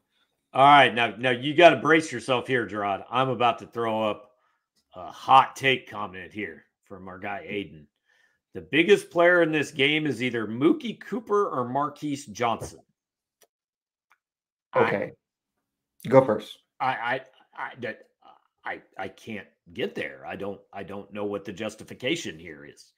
All 0.54 0.66
right, 0.66 0.94
now 0.94 1.14
now 1.18 1.32
you 1.32 1.54
got 1.54 1.72
to 1.72 1.78
brace 1.78 2.12
yourself 2.12 2.48
here, 2.48 2.68
Jarod. 2.68 3.04
I'm 3.10 3.30
about 3.30 3.60
to 3.60 3.68
throw 3.68 4.10
up 4.10 4.32
a 4.96 5.12
hot 5.12 5.56
take 5.56 5.90
comment 5.90 6.34
here 6.34 6.66
from 6.86 7.08
our 7.08 7.20
guy 7.20 7.46
Aiden. 7.50 7.86
The 8.54 8.62
biggest 8.62 9.12
player 9.12 9.44
in 9.44 9.52
this 9.52 9.72
game 9.72 10.08
is 10.08 10.24
either 10.24 10.48
Mookie 10.48 11.00
Cooper 11.00 11.50
or 11.50 11.68
Marquis 11.68 12.24
Johnson. 12.32 12.80
Okay, 14.76 15.12
I, 16.06 16.10
go 16.10 16.26
first. 16.26 16.58
I, 16.80 16.88
I 16.88 17.22
I 17.58 17.72
that 17.82 18.08
I 18.66 18.82
I 18.98 19.08
can't 19.08 19.48
get 19.74 19.96
there. 19.96 20.26
I 20.26 20.36
don't 20.36 20.60
I 20.74 20.84
don't 20.84 21.12
know 21.14 21.26
what 21.26 21.46
the 21.46 21.54
justification 21.54 22.38
here 22.38 22.66
is. 22.66 22.92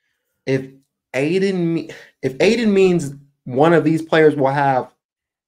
If 0.45 0.72
Aiden 1.14 1.93
if 2.22 2.38
Aiden 2.38 2.72
means 2.72 3.14
one 3.45 3.74
of 3.74 3.84
these 3.84 4.01
players 4.01 4.36
will 4.36 4.47
have 4.51 4.93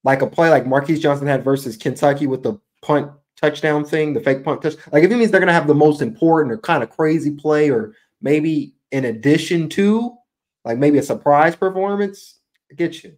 like 0.03 0.21
a 0.21 0.27
play 0.27 0.49
like 0.49 0.65
Marquis 0.65 0.99
Johnson 0.99 1.27
had 1.27 1.43
versus 1.43 1.77
Kentucky 1.77 2.27
with 2.27 2.43
the 2.43 2.59
punt 2.81 3.11
touchdown 3.41 3.83
thing, 3.83 4.13
the 4.13 4.19
fake 4.19 4.43
punt 4.43 4.61
touch. 4.61 4.75
Like 4.91 5.03
if 5.03 5.11
it 5.11 5.17
means 5.17 5.31
they're 5.31 5.39
gonna 5.39 5.53
have 5.53 5.67
the 5.67 5.75
most 5.75 6.01
important 6.01 6.53
or 6.53 6.57
kind 6.57 6.83
of 6.83 6.89
crazy 6.89 7.31
play, 7.31 7.69
or 7.69 7.93
maybe 8.21 8.75
in 8.91 9.05
addition 9.05 9.69
to 9.69 10.15
like 10.63 10.77
maybe 10.77 10.99
a 10.99 11.03
surprise 11.03 11.55
performance, 11.55 12.39
I 12.71 12.75
get 12.75 13.03
you. 13.03 13.13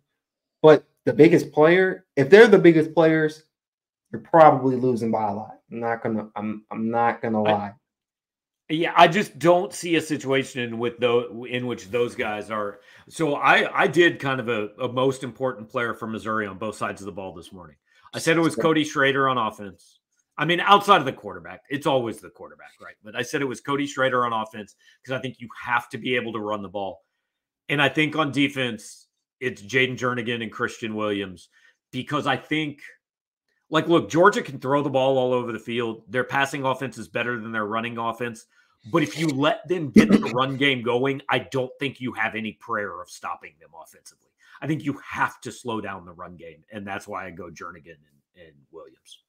But 0.62 0.86
the 1.06 1.14
biggest 1.14 1.52
player, 1.52 2.06
if 2.16 2.30
they're 2.30 2.48
the 2.48 2.60
biggest 2.60 2.94
players, 2.94 3.44
you're 4.12 4.22
probably 4.22 4.78
losing 4.78 5.12
by 5.12 5.30
a 5.30 5.34
lot. 5.34 5.53
I'm 5.74 5.80
not 5.80 6.04
gonna. 6.04 6.30
I'm. 6.36 6.64
I'm 6.70 6.92
not 6.92 7.22
gonna 7.22 7.42
lie. 7.42 7.74
I, 8.70 8.74
yeah, 8.74 8.94
I 8.96 9.08
just 9.08 9.40
don't 9.40 9.74
see 9.74 9.96
a 9.96 10.02
situation 10.02 10.78
with 10.78 11.00
those 11.00 11.48
in 11.50 11.66
which 11.66 11.90
those 11.90 12.16
guys 12.16 12.52
are. 12.52 12.80
So 13.10 13.36
I 13.36 13.82
I 13.82 13.88
did 13.88 14.20
kind 14.20 14.40
of 14.40 14.50
a, 14.50 14.70
a 14.80 14.88
most 14.88 15.24
important 15.24 15.68
player 15.68 15.96
for 15.96 16.06
Missouri 16.06 16.46
on 16.46 16.60
both 16.60 16.76
sides 16.76 17.02
of 17.02 17.06
the 17.06 17.12
ball 17.12 17.34
this 17.34 17.52
morning. 17.52 17.76
I 18.14 18.20
said 18.20 18.38
it 18.38 18.42
was 18.42 18.56
Cody 18.56 18.84
Schrader 18.84 19.28
on 19.28 19.40
offense. 19.40 20.00
I 20.38 20.46
mean, 20.46 20.60
outside 20.60 20.98
of 20.98 21.06
the 21.06 21.14
quarterback, 21.14 21.62
it's 21.70 21.88
always 21.88 22.20
the 22.20 22.30
quarterback, 22.30 22.72
right? 22.82 22.96
But 23.04 23.16
I 23.16 23.24
said 23.24 23.42
it 23.42 23.46
was 23.46 23.62
Cody 23.62 23.88
Schrader 23.88 24.26
on 24.26 24.34
offense 24.34 24.76
because 25.02 25.18
I 25.18 25.22
think 25.22 25.40
you 25.40 25.48
have 25.64 25.90
to 25.90 25.98
be 25.98 26.16
able 26.16 26.34
to 26.34 26.40
run 26.40 26.62
the 26.62 26.70
ball. 26.70 27.02
And 27.70 27.82
I 27.82 27.90
think 27.90 28.16
on 28.16 28.32
defense, 28.32 29.08
it's 29.40 29.62
Jayden 29.62 29.98
Jernigan 29.98 30.44
and 30.44 30.52
Kristian 30.54 30.94
Williams 30.94 31.50
because 31.92 32.28
I 32.28 32.38
think– 32.38 32.82
like, 33.74 33.88
look, 33.88 34.08
Georgia 34.08 34.44
can 34.44 34.60
throw 34.60 34.84
the 34.84 34.90
ball 34.90 35.18
all 35.18 35.34
over 35.34 35.52
the 35.52 35.58
field. 35.58 36.04
Their 36.08 36.24
passing 36.24 36.64
offense 36.64 37.00
is 37.00 37.08
better 37.08 37.40
than 37.40 37.52
their 37.52 37.66
running 37.66 37.98
offense. 37.98 38.46
But 38.92 39.02
if 39.02 39.18
you 39.18 39.28
let 39.30 39.68
them 39.68 39.90
get 39.90 40.12
the 40.12 40.32
run 40.36 40.58
game 40.58 40.84
going, 40.84 41.24
I 41.28 41.40
don't 41.40 41.72
think 41.80 42.00
you 42.00 42.12
have 42.14 42.36
any 42.36 42.52
prayer 42.52 43.02
of 43.02 43.10
stopping 43.10 43.54
them 43.60 43.72
offensively. 43.82 44.30
I 44.62 44.68
think 44.68 44.84
you 44.84 45.00
have 45.04 45.42
to 45.42 45.52
slow 45.52 45.82
down 45.82 46.06
the 46.06 46.12
run 46.12 46.36
game. 46.36 46.64
And 46.72 46.86
that's 46.86 47.08
why 47.08 47.26
I 47.26 47.32
go 47.32 47.46
Jernigan 47.46 47.98
and, 47.98 48.46
and 48.46 48.54
Williams. 48.72 49.24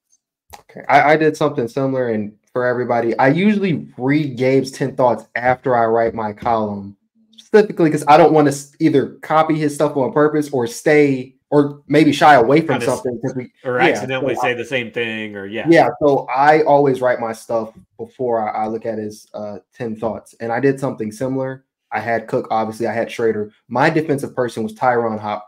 Okay. 0.71 0.85
I, 0.91 1.13
I, 1.13 1.17
did 1.17 1.37
something 1.39 1.67
similar. 1.67 2.11
And 2.11 2.37
for 2.53 2.67
everybody, 2.67 3.19
I 3.19 3.29
usually 3.29 3.89
read 3.97 4.37
Gabe's 4.37 4.71
10 4.73 4.95
thoughts 4.95 5.27
after 5.37 5.75
I 5.75 5.87
write 5.87 6.15
my 6.15 6.35
column, 6.35 6.99
specifically 7.39 7.89
because 7.89 8.05
I 8.07 8.19
don't 8.19 8.35
want 8.35 8.53
to 8.53 8.67
either 8.79 9.15
copy 9.23 9.55
his 9.55 9.75
stuff 9.75 9.97
on 9.97 10.13
purpose 10.13 10.51
or 10.51 10.67
stay 10.67 11.34
or 11.51 11.83
maybe 11.87 12.13
shy 12.13 12.35
away 12.35 12.61
from 12.61 12.81
kind 12.81 12.83
something 12.83 13.17
because 13.17 13.37
we 13.37 13.53
or 13.65 13.79
yeah, 13.79 13.87
accidentally 13.87 14.35
so 14.35 14.43
say 14.43 14.51
I, 14.51 14.55
the 14.55 14.65
same 14.65 14.91
thing 14.91 15.37
or 15.37 15.47
yeah. 15.47 15.67
Yeah 15.69 15.89
so 16.01 16.27
i 16.35 16.63
always 16.63 17.01
write 17.01 17.21
my 17.21 17.33
stuff 17.33 17.73
before 17.99 18.49
i, 18.49 18.65
I 18.65 18.67
look 18.67 18.87
at 18.87 18.99
his 18.99 19.29
uh 19.35 19.59
10 19.75 19.97
thoughts 19.97 20.35
and 20.41 20.53
i 20.53 20.61
did 20.61 20.81
something 20.81 21.13
similar. 21.13 21.65
I 21.93 22.01
had 22.01 22.27
cook 22.27 22.49
obviously 22.51 22.87
i 22.87 22.93
had 22.93 23.11
schrader. 23.11 23.53
My 23.69 23.89
defensive 23.89 24.35
person 24.35 24.63
was 24.65 24.75
Ty'Ron 24.75 25.19
Hopper. 25.19 25.45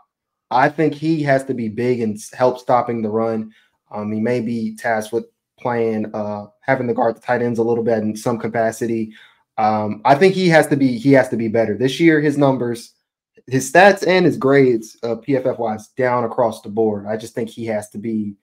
I 0.49 0.69
think 0.69 0.93
he 0.93 1.21
has 1.23 1.43
to 1.45 1.53
be 1.53 1.67
big 1.67 1.99
and 1.99 2.17
help 2.33 2.59
stopping 2.59 3.01
the 3.01 3.09
run. 3.09 3.51
Um 3.91 4.11
he 4.11 4.21
may 4.21 4.39
be 4.39 4.75
tasked 4.75 5.11
with 5.11 5.25
playing 5.59 6.13
uh 6.13 6.45
having 6.61 6.87
the 6.87 6.93
guard 6.93 7.17
the 7.17 7.21
tight 7.21 7.41
ends 7.41 7.59
a 7.59 7.63
little 7.63 7.83
bit 7.83 7.99
in 7.99 8.15
some 8.15 8.39
capacity. 8.39 9.13
Um 9.57 10.01
i 10.05 10.15
think 10.15 10.35
he 10.35 10.47
has 10.47 10.67
to 10.67 10.77
be 10.77 10.97
he 10.97 11.11
has 11.13 11.27
to 11.29 11.37
be 11.37 11.49
better. 11.49 11.77
This 11.77 11.99
year 11.99 12.21
his 12.21 12.37
numbers 12.37 12.93
his 13.47 13.71
stats 13.71 14.05
and 14.05 14.25
his 14.25 14.37
grades, 14.37 14.97
uh, 15.03 15.15
PFF 15.15 15.57
wise, 15.57 15.87
down 15.89 16.25
across 16.25 16.61
the 16.61 16.69
board. 16.69 17.05
I 17.07 17.15
just 17.15 17.33
think 17.33 17.49
he 17.49 17.65
has 17.67 17.89
to 17.91 17.97
be 17.97 18.35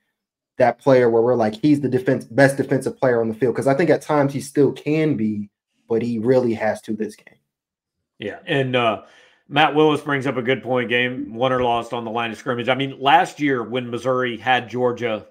that 0.56 0.78
player 0.78 1.10
where 1.10 1.22
we're 1.22 1.34
like 1.34 1.54
he's 1.60 1.80
the 1.80 1.88
defense 1.88 2.24
best 2.24 2.56
defensive 2.56 2.96
player 2.96 3.20
on 3.20 3.28
the 3.28 3.34
field 3.34 3.54
because 3.54 3.66
I 3.66 3.74
think 3.74 3.90
at 3.90 4.02
times 4.02 4.32
he 4.32 4.40
still 4.40 4.72
can 4.72 5.16
be, 5.16 5.50
but 5.88 6.00
he 6.00 6.18
really 6.18 6.54
has 6.54 6.80
to 6.82 6.94
this 6.94 7.16
game. 7.16 7.38
Yeah, 8.18 8.38
and 8.46 8.74
uh, 8.74 9.02
Matt 9.48 9.74
Willis 9.74 10.00
brings 10.00 10.26
up 10.26 10.36
a 10.36 10.42
good 10.42 10.62
point. 10.62 10.88
Game 10.88 11.34
won 11.34 11.52
or 11.52 11.62
lost 11.62 11.92
on 11.92 12.04
the 12.04 12.10
line 12.10 12.30
of 12.30 12.38
scrimmage. 12.38 12.68
I 12.68 12.74
mean, 12.74 12.98
last 12.98 13.40
year 13.40 13.62
when 13.62 13.90
Missouri 13.90 14.38
had 14.38 14.70
Georgia 14.70 15.26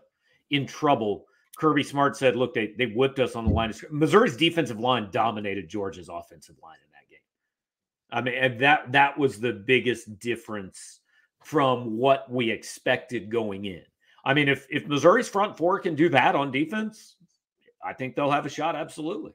in 0.51 0.67
trouble, 0.67 1.25
Kirby 1.57 1.83
Smart 1.83 2.15
said, 2.15 2.35
"Look, 2.35 2.53
they 2.53 2.73
they 2.77 2.87
whipped 2.87 3.19
us 3.19 3.35
on 3.35 3.45
the 3.45 3.51
line. 3.51 3.71
Of 3.71 3.77
scrimmage." 3.77 3.99
Missouri's 3.99 4.37
defensive 4.37 4.79
line 4.79 5.09
dominated 5.11 5.67
Georgia's 5.67 6.09
offensive 6.09 6.57
line 6.61 6.77
in. 6.85 6.92
I 8.13 8.21
mean, 8.21 8.59
that 8.59 8.91
that 8.91 9.17
was 9.17 9.39
the 9.39 9.51
biggest 9.51 10.19
difference 10.19 10.99
from 11.43 11.97
what 11.97 12.31
we 12.31 12.51
expected 12.51 13.31
going 13.31 13.65
in. 13.65 13.81
I 14.23 14.35
mean, 14.35 14.47
if 14.47 14.67
if 14.69 14.87
Missouri's 14.87 15.27
front 15.27 15.57
four 15.57 15.79
can 15.79 15.95
do 15.95 16.09
that 16.09 16.35
on 16.35 16.51
defense, 16.51 17.15
I 17.83 17.93
think 17.93 18.15
they'll 18.15 18.31
have 18.31 18.45
a 18.45 18.49
shot. 18.49 18.75
Absolutely. 18.75 19.31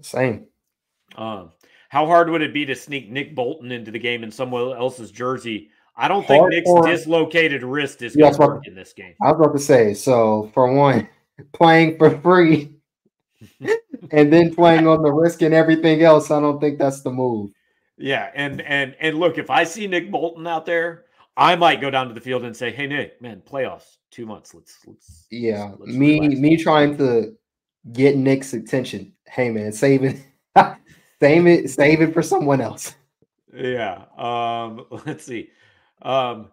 Same. 0.00 0.46
Um, 1.16 1.52
how 1.88 2.06
hard 2.06 2.28
would 2.28 2.42
it 2.42 2.52
be 2.52 2.66
to 2.66 2.74
sneak 2.74 3.10
Nick 3.10 3.34
Bolton 3.34 3.72
into 3.72 3.90
the 3.90 3.98
game 3.98 4.24
in 4.24 4.30
someone 4.30 4.76
else's 4.76 5.10
jersey? 5.12 5.70
I 5.96 6.06
don't 6.06 6.26
think 6.26 6.48
Nick's 6.48 6.68
or, 6.68 6.86
dislocated 6.86 7.62
wrist 7.62 8.02
is 8.02 8.14
going 8.14 8.34
to 8.34 8.38
work 8.38 8.66
in 8.66 8.74
this 8.74 8.92
game. 8.92 9.14
I 9.22 9.32
was 9.32 9.40
about 9.40 9.52
to 9.52 9.58
say, 9.58 9.94
so 9.94 10.50
for 10.54 10.72
one, 10.72 11.08
playing 11.52 11.98
for 11.98 12.20
free 12.20 12.77
and 14.10 14.32
then 14.32 14.54
playing 14.54 14.86
on 14.86 15.02
the 15.02 15.12
risk 15.12 15.42
and 15.42 15.54
everything 15.54 16.02
else, 16.02 16.30
I 16.30 16.40
don't 16.40 16.60
think 16.60 16.78
that's 16.78 17.02
the 17.02 17.10
move. 17.10 17.50
Yeah, 17.96 18.30
and 18.34 18.60
and 18.62 18.94
and 19.00 19.18
look, 19.18 19.38
if 19.38 19.50
I 19.50 19.64
see 19.64 19.86
Nick 19.86 20.10
Bolton 20.10 20.46
out 20.46 20.66
there, 20.66 21.04
I 21.36 21.56
might 21.56 21.80
go 21.80 21.90
down 21.90 22.08
to 22.08 22.14
the 22.14 22.20
field 22.20 22.44
and 22.44 22.56
say, 22.56 22.70
"Hey, 22.70 22.86
Nick, 22.86 23.20
man, 23.20 23.42
playoffs, 23.44 23.96
two 24.10 24.24
months. 24.24 24.54
Let's 24.54 24.78
let's." 24.86 25.26
Yeah, 25.30 25.72
let's 25.78 25.92
me 25.92 26.20
relax. 26.20 26.40
me 26.40 26.56
trying 26.56 26.96
to 26.98 27.36
get 27.92 28.16
Nick's 28.16 28.54
attention. 28.54 29.12
Hey, 29.26 29.50
man, 29.50 29.72
save 29.72 30.04
it, 30.04 30.16
save 31.20 31.46
it, 31.46 31.70
save 31.70 32.02
it 32.02 32.14
for 32.14 32.22
someone 32.22 32.60
else. 32.60 32.94
Yeah. 33.52 34.04
Um. 34.16 34.86
Let's 35.06 35.24
see. 35.24 35.50
Um. 36.02 36.50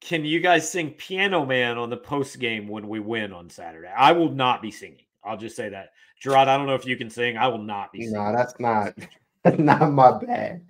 Can 0.00 0.26
you 0.26 0.40
guys 0.40 0.70
sing 0.70 0.90
Piano 0.90 1.46
Man 1.46 1.78
on 1.78 1.88
the 1.88 1.96
post 1.96 2.38
game 2.38 2.68
when 2.68 2.88
we 2.88 3.00
win 3.00 3.32
on 3.32 3.48
Saturday? 3.48 3.88
I 3.88 4.12
will 4.12 4.30
not 4.30 4.60
be 4.60 4.70
singing. 4.70 5.04
I'll 5.24 5.36
just 5.36 5.56
say 5.56 5.68
that. 5.70 5.90
Jarod, 6.22 6.48
I 6.48 6.56
don't 6.56 6.66
know 6.66 6.74
if 6.74 6.86
you 6.86 6.96
can 6.96 7.10
sing. 7.10 7.36
I 7.36 7.48
will 7.48 7.58
not 7.58 7.92
be 7.92 8.00
singing. 8.00 8.14
No, 8.14 8.32
that's 8.32 8.54
not 8.58 8.94
that's 9.42 9.58
not 9.58 9.92
my 9.92 10.18
bad. 10.18 10.64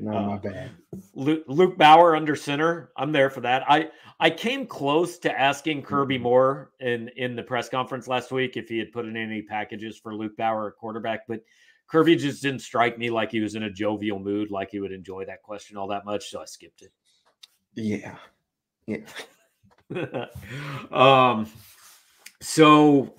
Not 0.00 0.16
uh, 0.16 0.26
my 0.26 0.38
bad. 0.38 0.70
Luke, 1.14 1.44
Luke 1.46 1.78
Bauer 1.78 2.16
under 2.16 2.34
center. 2.34 2.90
I'm 2.96 3.12
there 3.12 3.30
for 3.30 3.40
that. 3.42 3.62
I 3.68 3.90
I 4.18 4.30
came 4.30 4.66
close 4.66 5.18
to 5.18 5.40
asking 5.40 5.82
Kirby 5.82 6.16
mm-hmm. 6.16 6.24
Moore 6.24 6.72
in 6.80 7.08
in 7.16 7.36
the 7.36 7.42
press 7.42 7.68
conference 7.68 8.08
last 8.08 8.32
week 8.32 8.56
if 8.56 8.68
he 8.68 8.78
had 8.78 8.92
put 8.92 9.06
in 9.06 9.16
any 9.16 9.42
packages 9.42 9.98
for 9.98 10.14
Luke 10.14 10.36
Bauer 10.36 10.68
at 10.68 10.76
quarterback, 10.76 11.20
but 11.28 11.40
Kirby 11.86 12.16
just 12.16 12.42
didn't 12.42 12.60
strike 12.60 12.98
me 12.98 13.10
like 13.10 13.30
he 13.30 13.40
was 13.40 13.54
in 13.54 13.64
a 13.64 13.70
jovial 13.70 14.18
mood, 14.18 14.50
like 14.50 14.70
he 14.70 14.80
would 14.80 14.92
enjoy 14.92 15.24
that 15.26 15.42
question 15.42 15.76
all 15.76 15.88
that 15.88 16.04
much, 16.04 16.30
so 16.30 16.40
I 16.40 16.46
skipped 16.46 16.82
it. 16.82 16.92
Yeah, 17.74 18.16
yeah. 18.86 20.26
um. 20.90 21.46
So, 22.40 23.14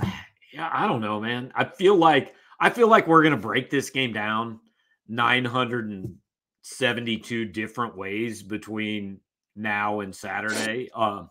yeah, 0.56 0.70
I 0.72 0.88
don't 0.88 1.02
know, 1.02 1.20
man. 1.20 1.52
I 1.54 1.66
feel 1.66 1.98
like 1.98 2.34
I 2.62 2.70
feel 2.70 2.88
like 2.88 3.08
we're 3.08 3.24
gonna 3.24 3.36
break 3.36 3.70
this 3.70 3.90
game 3.90 4.14
down 4.14 4.62
972 5.10 7.46
different 7.46 7.98
ways 7.98 8.42
between 8.42 9.20
now 9.58 10.00
and 10.00 10.16
Saturday. 10.16 10.90
Um, 10.96 11.30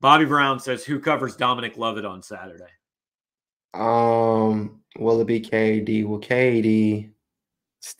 Bobby 0.00 0.24
Brown 0.24 0.58
says, 0.58 0.84
"Who 0.84 0.98
covers 0.98 1.36
Dominic 1.36 1.76
Lovett 1.76 2.04
on 2.04 2.24
Saturday?" 2.24 2.72
Um, 3.72 4.80
will 4.98 5.20
it 5.20 5.28
be 5.28 5.40
KD? 5.40 6.04
Well, 6.04 6.18
KD. 6.18 7.08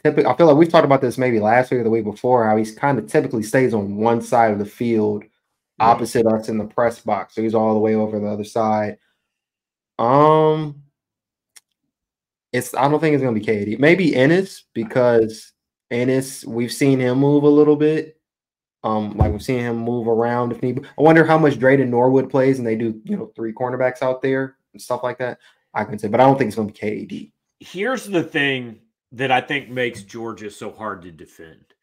Typically, 0.03 0.27
I 0.27 0.37
feel 0.37 0.47
like 0.47 0.57
we've 0.57 0.69
talked 0.69 0.85
about 0.85 1.01
this 1.01 1.17
maybe 1.17 1.39
last 1.39 1.71
week 1.71 1.79
or 1.81 1.85
the 1.85 1.91
week 1.91 2.05
before. 2.05 2.45
How 2.45 2.57
he's 2.57 2.75
kind 2.75 2.99
of 2.99 3.07
typically 3.07 3.45
stays 3.45 3.73
on 3.73 3.95
one 3.97 4.21
side 4.21 4.53
of 4.53 4.59
the 4.59 4.67
field, 4.67 5.23
opposite 5.79 6.27
us 6.27 6.49
in 6.49 6.59
the 6.59 6.65
press 6.65 6.99
box. 6.99 7.37
So 7.37 7.43
he's 7.43 7.55
all 7.55 7.73
the 7.73 7.81
way 7.81 7.95
over 7.95 8.19
the 8.19 8.27
other 8.27 8.43
side. 8.43 8.99
Um, 10.01 10.83
it's 12.53 12.75
I 12.75 12.89
don't 12.89 13.01
think 13.01 13.15
it's 13.15 13.23
gonna 13.23 13.39
be 13.39 13.45
KD. 13.45 13.79
Maybe 13.79 14.17
Ennis 14.17 14.65
because 14.73 15.53
Ennis 15.91 16.45
we've 16.45 16.73
seen 16.73 16.99
him 16.99 17.19
move 17.19 17.45
a 17.45 17.49
little 17.49 17.77
bit. 17.77 18.19
Um, 18.83 19.15
like 19.19 19.31
we've 19.31 19.43
seen 19.43 19.61
him 19.61 19.77
move 19.77 20.09
around 20.09 20.53
if 20.53 20.63
need. 20.63 20.87
I 20.99 21.03
wonder 21.03 21.23
how 21.23 21.37
much 21.37 21.59
Dreyden 21.59 21.89
Norwood 21.89 22.31
plays, 22.31 22.59
and 22.59 22.67
they 22.67 22.77
do 22.77 23.01
you 23.05 23.17
know 23.17 23.31
three 23.37 23.53
cornerbacks 23.53 24.01
out 24.03 24.23
there 24.23 24.57
and 24.73 24.81
stuff 24.81 25.03
like 25.03 25.19
that. 25.19 25.39
I 25.75 25.85
can 25.85 25.99
say, 25.99 26.09
but 26.09 26.21
I 26.21 26.25
don't 26.25 26.39
think 26.39 26.49
it's 26.49 26.57
gonna 26.57 26.73
be 26.73 26.79
KD. 26.79 27.33
Here's 27.61 28.07
the 28.07 28.23
thing 28.23 28.81
that 29.13 29.31
I 29.31 29.43
think 29.43 29.69
makes 29.69 30.03
Georgia 30.03 30.51
so 30.51 30.73
hard 30.73 31.03
to 31.03 31.11
defend. 31.11 31.75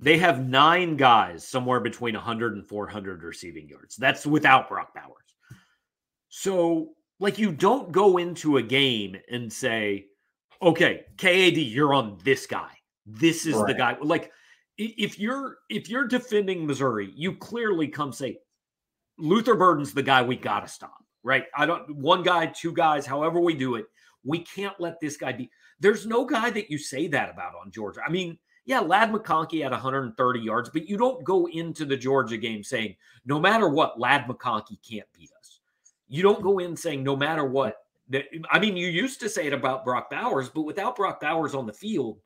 They 0.00 0.16
have 0.16 0.48
nine 0.48 0.96
guys 0.96 1.46
somewhere 1.46 1.80
between 1.80 2.14
100 2.14 2.54
and 2.54 2.66
400 2.66 3.22
receiving 3.22 3.68
yards. 3.68 3.96
That's 3.96 4.24
without 4.24 4.70
Brock 4.70 4.94
Bowers. 4.94 5.16
So 6.30 6.94
like 7.20 7.38
you 7.38 7.52
don't 7.52 7.92
go 7.92 8.16
into 8.16 8.56
a 8.56 8.62
game 8.62 9.16
and 9.30 9.52
say, 9.52 10.06
okay, 10.60 11.04
KAD, 11.18 11.58
you're 11.58 11.94
on 11.94 12.18
this 12.24 12.46
guy. 12.46 12.70
This 13.06 13.46
is 13.46 13.54
right. 13.54 13.66
the 13.68 13.74
guy. 13.74 13.96
Like 14.02 14.32
if 14.78 15.18
you're 15.18 15.58
if 15.68 15.88
you're 15.88 16.08
defending 16.08 16.66
Missouri, 16.66 17.12
you 17.14 17.36
clearly 17.36 17.86
come 17.86 18.12
say, 18.12 18.38
Luther 19.18 19.54
Burden's 19.54 19.92
the 19.92 20.02
guy 20.02 20.22
we 20.22 20.36
gotta 20.36 20.68
stop. 20.68 21.04
Right. 21.22 21.44
I 21.54 21.66
don't 21.66 21.94
one 21.94 22.22
guy, 22.22 22.46
two 22.46 22.72
guys, 22.72 23.06
however 23.06 23.40
we 23.40 23.54
do 23.54 23.74
it. 23.76 23.86
We 24.24 24.40
can't 24.40 24.78
let 24.78 25.00
this 25.00 25.16
guy 25.16 25.32
be. 25.32 25.50
There's 25.78 26.06
no 26.06 26.24
guy 26.24 26.50
that 26.50 26.70
you 26.70 26.78
say 26.78 27.06
that 27.08 27.30
about 27.30 27.54
on 27.62 27.70
Georgia. 27.70 28.00
I 28.06 28.10
mean, 28.10 28.38
yeah, 28.66 28.80
Ladd 28.80 29.10
McConkey 29.10 29.62
had 29.62 29.72
130 29.72 30.40
yards, 30.40 30.68
but 30.68 30.86
you 30.86 30.98
don't 30.98 31.24
go 31.24 31.48
into 31.48 31.86
the 31.86 31.96
Georgia 31.96 32.36
game 32.36 32.62
saying, 32.62 32.96
no 33.24 33.40
matter 33.40 33.68
what, 33.68 33.98
Ladd 33.98 34.26
McConkey 34.26 34.78
can't 34.88 35.08
beat 35.16 35.30
us. 35.38 35.39
You 36.10 36.22
don't 36.22 36.42
go 36.42 36.58
in 36.58 36.76
saying 36.76 37.02
no 37.02 37.16
matter 37.16 37.44
what. 37.44 37.76
I 38.50 38.58
mean, 38.58 38.76
you 38.76 38.88
used 38.88 39.20
to 39.20 39.28
say 39.28 39.46
it 39.46 39.52
about 39.52 39.84
Brock 39.84 40.10
Bowers, 40.10 40.48
but 40.48 40.62
without 40.62 40.96
Brock 40.96 41.20
Bowers 41.20 41.54
on 41.54 41.66
the 41.66 41.72
field, 41.72 42.18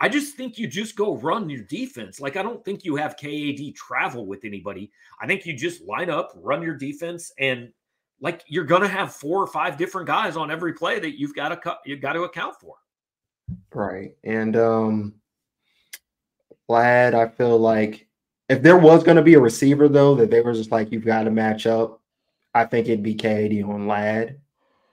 I 0.00 0.08
just 0.08 0.36
think 0.36 0.58
you 0.58 0.66
just 0.66 0.96
go 0.96 1.16
run 1.18 1.48
your 1.50 1.64
defense. 1.64 2.18
Like 2.18 2.36
I 2.36 2.42
don't 2.42 2.64
think 2.64 2.82
you 2.84 2.96
have 2.96 3.18
KAD 3.18 3.74
travel 3.74 4.26
with 4.26 4.44
anybody. 4.44 4.90
I 5.20 5.26
think 5.26 5.44
you 5.44 5.54
just 5.54 5.82
line 5.82 6.08
up, 6.08 6.32
run 6.34 6.62
your 6.62 6.76
defense, 6.76 7.30
and 7.38 7.70
like 8.20 8.42
you're 8.48 8.64
gonna 8.64 8.88
have 8.88 9.14
four 9.14 9.42
or 9.42 9.46
five 9.46 9.76
different 9.76 10.06
guys 10.06 10.36
on 10.36 10.50
every 10.50 10.72
play 10.72 10.98
that 10.98 11.18
you've 11.18 11.34
got 11.34 11.62
to 11.62 11.78
you've 11.84 12.00
got 12.00 12.14
to 12.14 12.22
account 12.22 12.56
for. 12.58 12.76
Right, 13.74 14.16
and 14.24 14.56
um, 14.56 15.14
Ladd, 16.68 17.14
I 17.14 17.28
feel 17.28 17.58
like 17.58 18.08
if 18.48 18.62
there 18.62 18.78
was 18.78 19.04
going 19.04 19.16
to 19.16 19.22
be 19.22 19.34
a 19.34 19.40
receiver 19.40 19.88
though 19.88 20.14
that 20.14 20.30
they 20.30 20.40
were 20.40 20.54
just 20.54 20.72
like 20.72 20.90
you've 20.90 21.04
got 21.04 21.24
to 21.24 21.30
match 21.30 21.66
up 21.66 22.00
I 22.54 22.64
think 22.64 22.86
it'd 22.86 23.02
be 23.02 23.14
KD 23.14 23.66
on 23.68 23.86
Ladd. 23.86 24.38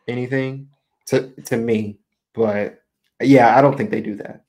Anything 0.08 0.70
to 1.08 1.30
to 1.44 1.58
me, 1.58 2.00
but 2.34 2.82
yeah, 3.22 3.58
I 3.58 3.62
don't 3.62 3.78
think 3.78 3.92
they 3.92 4.02
do 4.02 4.16
that. 4.16 4.44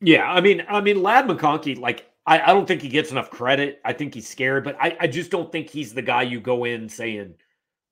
Yeah, 0.00 0.30
I 0.30 0.40
mean, 0.40 0.64
I 0.68 0.80
mean, 0.80 1.02
Ladd 1.02 1.26
McConkey, 1.26 1.78
like 1.78 2.08
I, 2.26 2.40
I 2.40 2.46
don't 2.48 2.66
think 2.66 2.82
he 2.82 2.88
gets 2.88 3.10
enough 3.10 3.30
credit. 3.30 3.80
I 3.84 3.92
think 3.92 4.14
he's 4.14 4.28
scared, 4.28 4.64
but 4.64 4.76
I, 4.80 4.96
I 5.00 5.06
just 5.08 5.30
don't 5.30 5.50
think 5.50 5.68
he's 5.68 5.92
the 5.92 6.02
guy 6.02 6.22
you 6.22 6.40
go 6.40 6.64
in 6.64 6.88
saying 6.88 7.34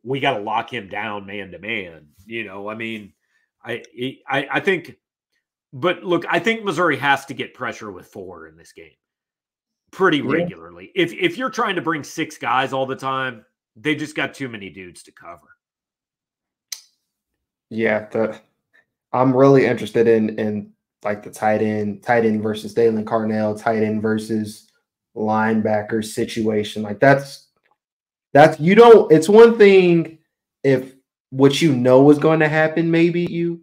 we 0.04 0.20
got 0.20 0.38
to 0.38 0.42
lock 0.42 0.72
him 0.72 0.88
down 0.88 1.26
man 1.26 1.50
to 1.50 1.58
man. 1.58 2.06
You 2.24 2.44
know, 2.44 2.68
I 2.68 2.74
mean, 2.74 3.12
I, 3.64 3.82
I 4.28 4.48
I 4.52 4.60
think, 4.60 4.96
but 5.72 6.04
look, 6.04 6.24
I 6.30 6.38
think 6.38 6.64
Missouri 6.64 6.96
has 6.96 7.26
to 7.26 7.34
get 7.34 7.54
pressure 7.54 7.90
with 7.90 8.06
four 8.06 8.46
in 8.46 8.56
this 8.56 8.72
game 8.72 8.92
pretty 9.90 10.18
yeah. 10.18 10.30
regularly. 10.30 10.92
If 10.94 11.12
if 11.12 11.36
you're 11.36 11.50
trying 11.50 11.76
to 11.76 11.82
bring 11.82 12.04
six 12.04 12.38
guys 12.38 12.72
all 12.72 12.86
the 12.86 12.96
time, 12.96 13.44
they 13.80 13.94
just 13.94 14.14
got 14.14 14.34
too 14.34 14.48
many 14.48 14.70
dudes 14.70 15.02
to 15.04 15.12
cover. 15.12 15.48
Yeah, 17.70 18.08
the 18.10 18.40
I'm 19.12 19.36
really 19.36 19.66
interested 19.66 20.06
in 20.06 20.38
in 20.38 20.72
like 21.04 21.22
the 21.22 21.30
tight 21.30 21.62
end, 21.62 22.02
tight 22.02 22.24
end 22.24 22.42
versus 22.42 22.74
Daylan 22.74 23.04
Carnell, 23.04 23.60
tight 23.60 23.82
end 23.82 24.02
versus 24.02 24.68
linebacker 25.16 26.04
situation. 26.04 26.82
Like 26.82 27.00
that's 27.00 27.48
that's 28.32 28.58
you 28.60 28.74
don't 28.74 29.10
it's 29.12 29.28
one 29.28 29.56
thing 29.58 30.18
if 30.64 30.94
what 31.30 31.60
you 31.60 31.74
know 31.74 32.10
is 32.10 32.18
going 32.18 32.40
to 32.40 32.48
happen, 32.48 32.90
maybe 32.90 33.22
you, 33.22 33.62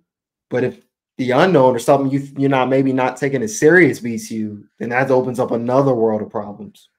but 0.49 0.63
if 0.63 0.85
the 1.17 1.31
unknown 1.31 1.75
or 1.75 1.79
something 1.79 2.11
you 2.11 2.27
you're 2.37 2.49
not 2.49 2.69
maybe 2.69 2.93
not 2.93 3.17
taking 3.17 3.41
as 3.41 3.57
serious 3.57 3.99
beats 3.99 4.29
you, 4.29 4.65
then 4.79 4.89
that 4.89 5.11
opens 5.11 5.39
up 5.39 5.51
another 5.51 5.93
world 5.93 6.21
of 6.21 6.29
problems. 6.29 6.89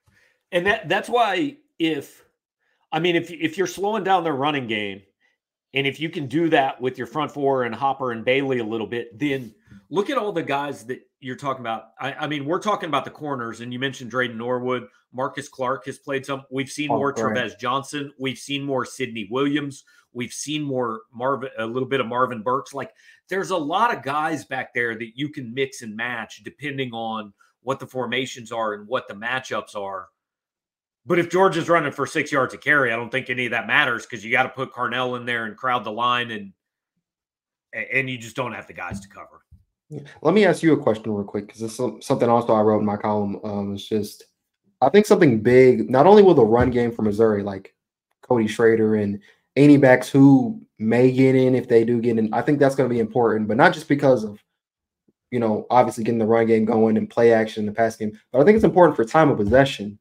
And 0.52 0.66
that 0.66 0.88
that's 0.88 1.08
why 1.08 1.58
if 1.78 2.25
I 2.92 3.00
mean, 3.00 3.16
if 3.16 3.30
if 3.30 3.58
you're 3.58 3.66
slowing 3.66 4.04
down 4.04 4.24
their 4.24 4.34
running 4.34 4.66
game, 4.66 5.02
and 5.74 5.86
if 5.86 6.00
you 6.00 6.08
can 6.08 6.26
do 6.26 6.48
that 6.50 6.80
with 6.80 6.98
your 6.98 7.06
front 7.06 7.32
four 7.32 7.64
and 7.64 7.74
Hopper 7.74 8.12
and 8.12 8.24
Bailey 8.24 8.58
a 8.60 8.64
little 8.64 8.86
bit, 8.86 9.18
then 9.18 9.54
look 9.90 10.10
at 10.10 10.18
all 10.18 10.32
the 10.32 10.42
guys 10.42 10.84
that 10.86 11.00
you're 11.20 11.36
talking 11.36 11.60
about. 11.60 11.88
I, 12.00 12.12
I 12.12 12.26
mean, 12.26 12.44
we're 12.44 12.60
talking 12.60 12.88
about 12.88 13.04
the 13.04 13.10
corners, 13.10 13.60
and 13.60 13.72
you 13.72 13.78
mentioned 13.78 14.10
Dreyden 14.10 14.36
Norwood. 14.36 14.86
Marcus 15.12 15.48
Clark 15.48 15.86
has 15.86 15.98
played 15.98 16.24
some. 16.24 16.44
We've 16.50 16.70
seen 16.70 16.90
oh, 16.90 16.96
more 16.96 17.12
right. 17.12 17.52
Johnson. 17.58 18.12
We've 18.18 18.38
seen 18.38 18.62
more 18.62 18.84
Sidney 18.84 19.28
Williams. 19.30 19.84
We've 20.12 20.32
seen 20.32 20.62
more 20.62 21.02
Marvin, 21.12 21.50
a 21.58 21.66
little 21.66 21.88
bit 21.88 22.00
of 22.00 22.06
Marvin 22.06 22.42
Burks. 22.42 22.72
Like, 22.72 22.92
there's 23.28 23.50
a 23.50 23.56
lot 23.56 23.94
of 23.94 24.02
guys 24.02 24.44
back 24.44 24.72
there 24.72 24.94
that 24.94 25.10
you 25.14 25.28
can 25.28 25.52
mix 25.52 25.82
and 25.82 25.94
match 25.94 26.42
depending 26.42 26.92
on 26.92 27.32
what 27.62 27.80
the 27.80 27.86
formations 27.86 28.52
are 28.52 28.74
and 28.74 28.88
what 28.88 29.08
the 29.08 29.14
matchups 29.14 29.74
are 29.74 30.06
But 31.06 31.20
if 31.20 31.30
George 31.30 31.56
is 31.56 31.68
running 31.68 31.92
for 31.92 32.06
six 32.06 32.32
yards 32.32 32.52
of 32.52 32.60
carry, 32.60 32.92
I 32.92 32.96
don't 32.96 33.10
think 33.10 33.30
any 33.30 33.46
of 33.46 33.52
that 33.52 33.68
matters 33.68 34.04
because 34.04 34.24
you 34.24 34.32
got 34.32 34.42
to 34.42 34.48
put 34.48 34.72
Carnell 34.72 35.16
in 35.16 35.24
there 35.24 35.44
and 35.44 35.56
crowd 35.56 35.84
the 35.84 35.92
line, 35.92 36.32
and 36.32 36.52
and 37.92 38.10
you 38.10 38.18
just 38.18 38.34
don't 38.34 38.52
have 38.52 38.66
the 38.66 38.72
guys 38.72 39.00
to 39.00 39.08
cover. 39.08 39.42
Let 40.22 40.34
me 40.34 40.44
ask 40.44 40.64
you 40.64 40.72
a 40.72 40.82
question 40.82 41.12
real 41.12 41.24
quick 41.24 41.46
because 41.46 41.62
it's 41.62 41.76
something 42.04 42.28
also 42.28 42.54
I 42.54 42.60
wrote 42.60 42.80
in 42.80 42.86
my 42.86 42.96
column. 42.96 43.38
Um, 43.44 43.74
it's 43.74 43.88
just 43.88 44.24
I 44.80 44.88
think 44.88 45.06
something 45.06 45.40
big. 45.40 45.88
Not 45.88 46.06
only 46.06 46.24
will 46.24 46.34
the 46.34 46.44
run 46.44 46.70
game 46.70 46.90
for 46.90 47.02
Missouri, 47.02 47.44
like 47.44 47.72
Cody 48.22 48.48
Schrader 48.48 48.96
and 48.96 49.20
any 49.54 49.76
backs 49.76 50.08
who 50.08 50.60
may 50.78 51.12
get 51.12 51.36
in 51.36 51.54
if 51.54 51.68
they 51.68 51.84
do 51.84 52.00
get 52.00 52.18
in, 52.18 52.34
I 52.34 52.42
think 52.42 52.58
that's 52.58 52.74
going 52.74 52.88
to 52.88 52.92
be 52.92 53.00
important. 53.00 53.46
But 53.46 53.56
not 53.56 53.72
just 53.72 53.88
because 53.88 54.24
of 54.24 54.42
you 55.30 55.38
know 55.38 55.68
obviously 55.70 56.02
getting 56.02 56.18
the 56.18 56.26
run 56.26 56.46
game 56.46 56.64
going 56.64 56.96
and 56.96 57.08
play 57.08 57.32
action 57.32 57.62
in 57.62 57.66
the 57.66 57.72
pass 57.72 57.94
game, 57.94 58.18
but 58.32 58.40
I 58.40 58.44
think 58.44 58.56
it's 58.56 58.64
important 58.64 58.96
for 58.96 59.04
time 59.04 59.30
of 59.30 59.36
possession. 59.36 60.00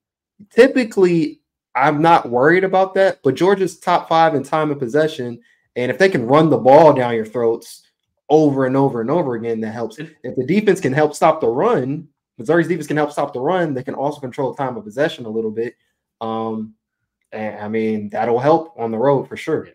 Typically, 0.49 1.41
I'm 1.75 2.01
not 2.01 2.29
worried 2.29 2.63
about 2.63 2.93
that. 2.95 3.19
But 3.23 3.35
Georgia's 3.35 3.79
top 3.79 4.09
five 4.09 4.35
in 4.35 4.43
time 4.43 4.71
of 4.71 4.79
possession, 4.79 5.39
and 5.75 5.91
if 5.91 5.97
they 5.97 6.09
can 6.09 6.27
run 6.27 6.49
the 6.49 6.57
ball 6.57 6.93
down 6.93 7.15
your 7.15 7.25
throats 7.25 7.85
over 8.29 8.65
and 8.65 8.75
over 8.75 9.01
and 9.01 9.11
over 9.11 9.35
again 9.35 9.61
that 9.61 9.71
helps. 9.71 9.99
If 9.99 10.35
the 10.35 10.45
defense 10.45 10.79
can 10.79 10.93
help 10.93 11.13
stop 11.13 11.41
the 11.41 11.47
run, 11.47 12.07
Missouri's 12.37 12.67
defense 12.67 12.87
can 12.87 12.97
help 12.97 13.11
stop 13.11 13.33
the 13.33 13.39
run. 13.39 13.73
They 13.73 13.83
can 13.83 13.93
also 13.93 14.19
control 14.19 14.53
time 14.53 14.77
of 14.77 14.83
possession 14.83 15.25
a 15.25 15.29
little 15.29 15.51
bit. 15.51 15.75
Um, 16.21 16.73
and 17.31 17.59
I 17.59 17.67
mean 17.67 18.09
that'll 18.09 18.39
help 18.39 18.73
on 18.77 18.91
the 18.91 18.97
road 18.97 19.27
for 19.27 19.37
sure. 19.37 19.69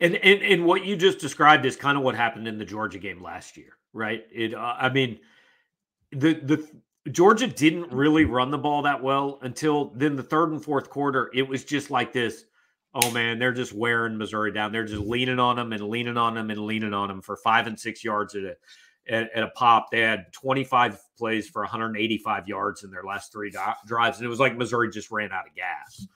And, 0.00 0.16
and 0.16 0.42
and 0.42 0.64
what 0.64 0.84
you 0.84 0.96
just 0.96 1.18
described 1.18 1.66
is 1.66 1.76
kind 1.76 1.98
of 1.98 2.04
what 2.04 2.14
happened 2.14 2.48
in 2.48 2.58
the 2.58 2.64
Georgia 2.64 2.98
game 2.98 3.22
last 3.22 3.56
year, 3.56 3.76
right? 3.92 4.24
It, 4.32 4.54
uh, 4.54 4.76
I 4.78 4.88
mean, 4.88 5.18
the 6.12 6.34
the 6.34 6.66
Georgia 7.10 7.46
didn't 7.46 7.92
really 7.92 8.24
run 8.24 8.50
the 8.50 8.58
ball 8.58 8.82
that 8.82 9.02
well 9.02 9.38
until 9.42 9.92
then. 9.94 10.16
The 10.16 10.22
third 10.22 10.50
and 10.50 10.62
fourth 10.62 10.90
quarter, 10.90 11.30
it 11.34 11.48
was 11.48 11.64
just 11.64 11.90
like 11.90 12.12
this 12.12 12.44
oh 12.94 13.10
man, 13.10 13.38
they're 13.38 13.52
just 13.52 13.72
wearing 13.72 14.18
Missouri 14.18 14.52
down. 14.52 14.72
They're 14.72 14.84
just 14.84 15.02
leaning 15.02 15.38
on 15.38 15.56
them 15.56 15.72
and 15.72 15.88
leaning 15.88 16.16
on 16.16 16.34
them 16.34 16.50
and 16.50 16.60
leaning 16.60 16.94
on 16.94 17.08
them 17.08 17.22
for 17.22 17.36
five 17.36 17.66
and 17.66 17.78
six 17.78 18.02
yards 18.02 18.34
at 18.34 18.42
a 18.42 18.56
at, 19.08 19.30
at 19.34 19.42
a 19.42 19.48
pop. 19.50 19.90
They 19.90 20.00
had 20.00 20.32
25 20.32 20.98
plays 21.16 21.48
for 21.48 21.62
185 21.62 22.48
yards 22.48 22.84
in 22.84 22.90
their 22.90 23.04
last 23.04 23.32
three 23.32 23.50
do- 23.50 23.58
drives, 23.86 24.18
and 24.18 24.26
it 24.26 24.30
was 24.30 24.40
like 24.40 24.56
Missouri 24.56 24.90
just 24.90 25.10
ran 25.10 25.32
out 25.32 25.46
of 25.46 25.54
gas 25.54 26.06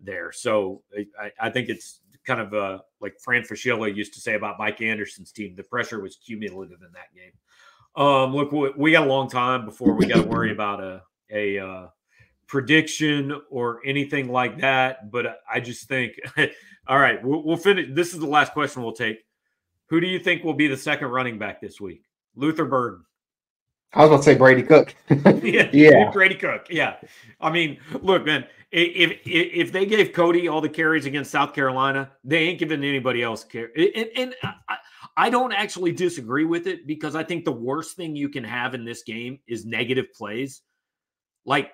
there. 0.00 0.32
So 0.32 0.82
I, 1.20 1.30
I 1.40 1.50
think 1.50 1.68
it's 1.68 2.00
kind 2.26 2.40
of 2.40 2.54
uh, 2.54 2.78
like 3.00 3.14
Fran 3.22 3.42
Fraschilla 3.42 3.94
used 3.94 4.14
to 4.14 4.20
say 4.20 4.34
about 4.34 4.58
Mike 4.58 4.80
Anderson's 4.80 5.32
team. 5.32 5.54
The 5.54 5.64
pressure 5.64 6.00
was 6.00 6.16
cumulative 6.16 6.80
in 6.82 6.92
that 6.92 7.14
game. 7.14 7.32
Um, 7.96 8.34
look, 8.34 8.52
we, 8.52 8.72
we 8.76 8.92
got 8.92 9.06
a 9.06 9.10
long 9.10 9.28
time 9.28 9.64
before 9.64 9.94
we 9.94 10.06
got 10.06 10.22
to 10.22 10.28
worry 10.28 10.52
about 10.52 10.80
a 10.80 11.02
a 11.30 11.58
uh, 11.58 11.86
prediction 12.46 13.40
or 13.50 13.80
anything 13.84 14.28
like 14.28 14.58
that. 14.60 15.10
But 15.10 15.40
I 15.50 15.60
just 15.60 15.88
think, 15.88 16.12
all 16.86 16.98
right, 16.98 17.22
we'll, 17.22 17.42
we'll 17.44 17.56
finish. 17.56 17.88
This 17.92 18.14
is 18.14 18.20
the 18.20 18.26
last 18.26 18.52
question 18.52 18.82
we'll 18.82 18.92
take. 18.92 19.18
Who 19.88 20.00
do 20.00 20.06
you 20.06 20.18
think 20.18 20.44
will 20.44 20.54
be 20.54 20.66
the 20.66 20.76
second 20.76 21.08
running 21.08 21.38
back 21.38 21.60
this 21.60 21.80
week? 21.80 22.02
Luther 22.36 22.64
Burden. 22.64 23.04
I 23.92 24.00
was 24.00 24.08
going 24.08 24.20
to 24.20 24.24
say 24.24 24.34
Brady 24.34 24.62
Cook. 24.62 24.94
yeah, 25.08 25.68
yeah, 25.72 26.10
Brady 26.10 26.34
Cook. 26.34 26.66
Yeah, 26.68 26.96
I 27.40 27.50
mean, 27.50 27.78
look, 28.02 28.24
man. 28.24 28.44
If, 28.72 29.20
if 29.20 29.20
if 29.24 29.72
they 29.72 29.86
gave 29.86 30.12
Cody 30.12 30.48
all 30.48 30.60
the 30.60 30.68
carries 30.68 31.06
against 31.06 31.30
South 31.30 31.54
Carolina, 31.54 32.10
they 32.24 32.38
ain't 32.38 32.58
giving 32.58 32.82
anybody 32.82 33.22
else 33.22 33.44
care. 33.44 33.70
And, 33.76 34.10
and 34.16 34.34
I, 34.42 34.78
I 35.16 35.30
don't 35.30 35.52
actually 35.52 35.92
disagree 35.92 36.44
with 36.44 36.66
it 36.66 36.86
because 36.86 37.14
I 37.14 37.22
think 37.22 37.44
the 37.44 37.52
worst 37.52 37.96
thing 37.96 38.16
you 38.16 38.28
can 38.28 38.44
have 38.44 38.74
in 38.74 38.84
this 38.84 39.02
game 39.02 39.38
is 39.46 39.64
negative 39.64 40.12
plays. 40.12 40.62
Like 41.44 41.70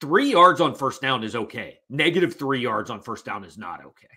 three 0.00 0.32
yards 0.32 0.60
on 0.60 0.74
first 0.74 1.00
down 1.00 1.22
is 1.22 1.36
okay. 1.36 1.78
Negative 1.88 2.34
three 2.34 2.60
yards 2.60 2.90
on 2.90 3.00
first 3.00 3.24
down 3.24 3.44
is 3.44 3.56
not 3.56 3.84
okay. 3.84 4.08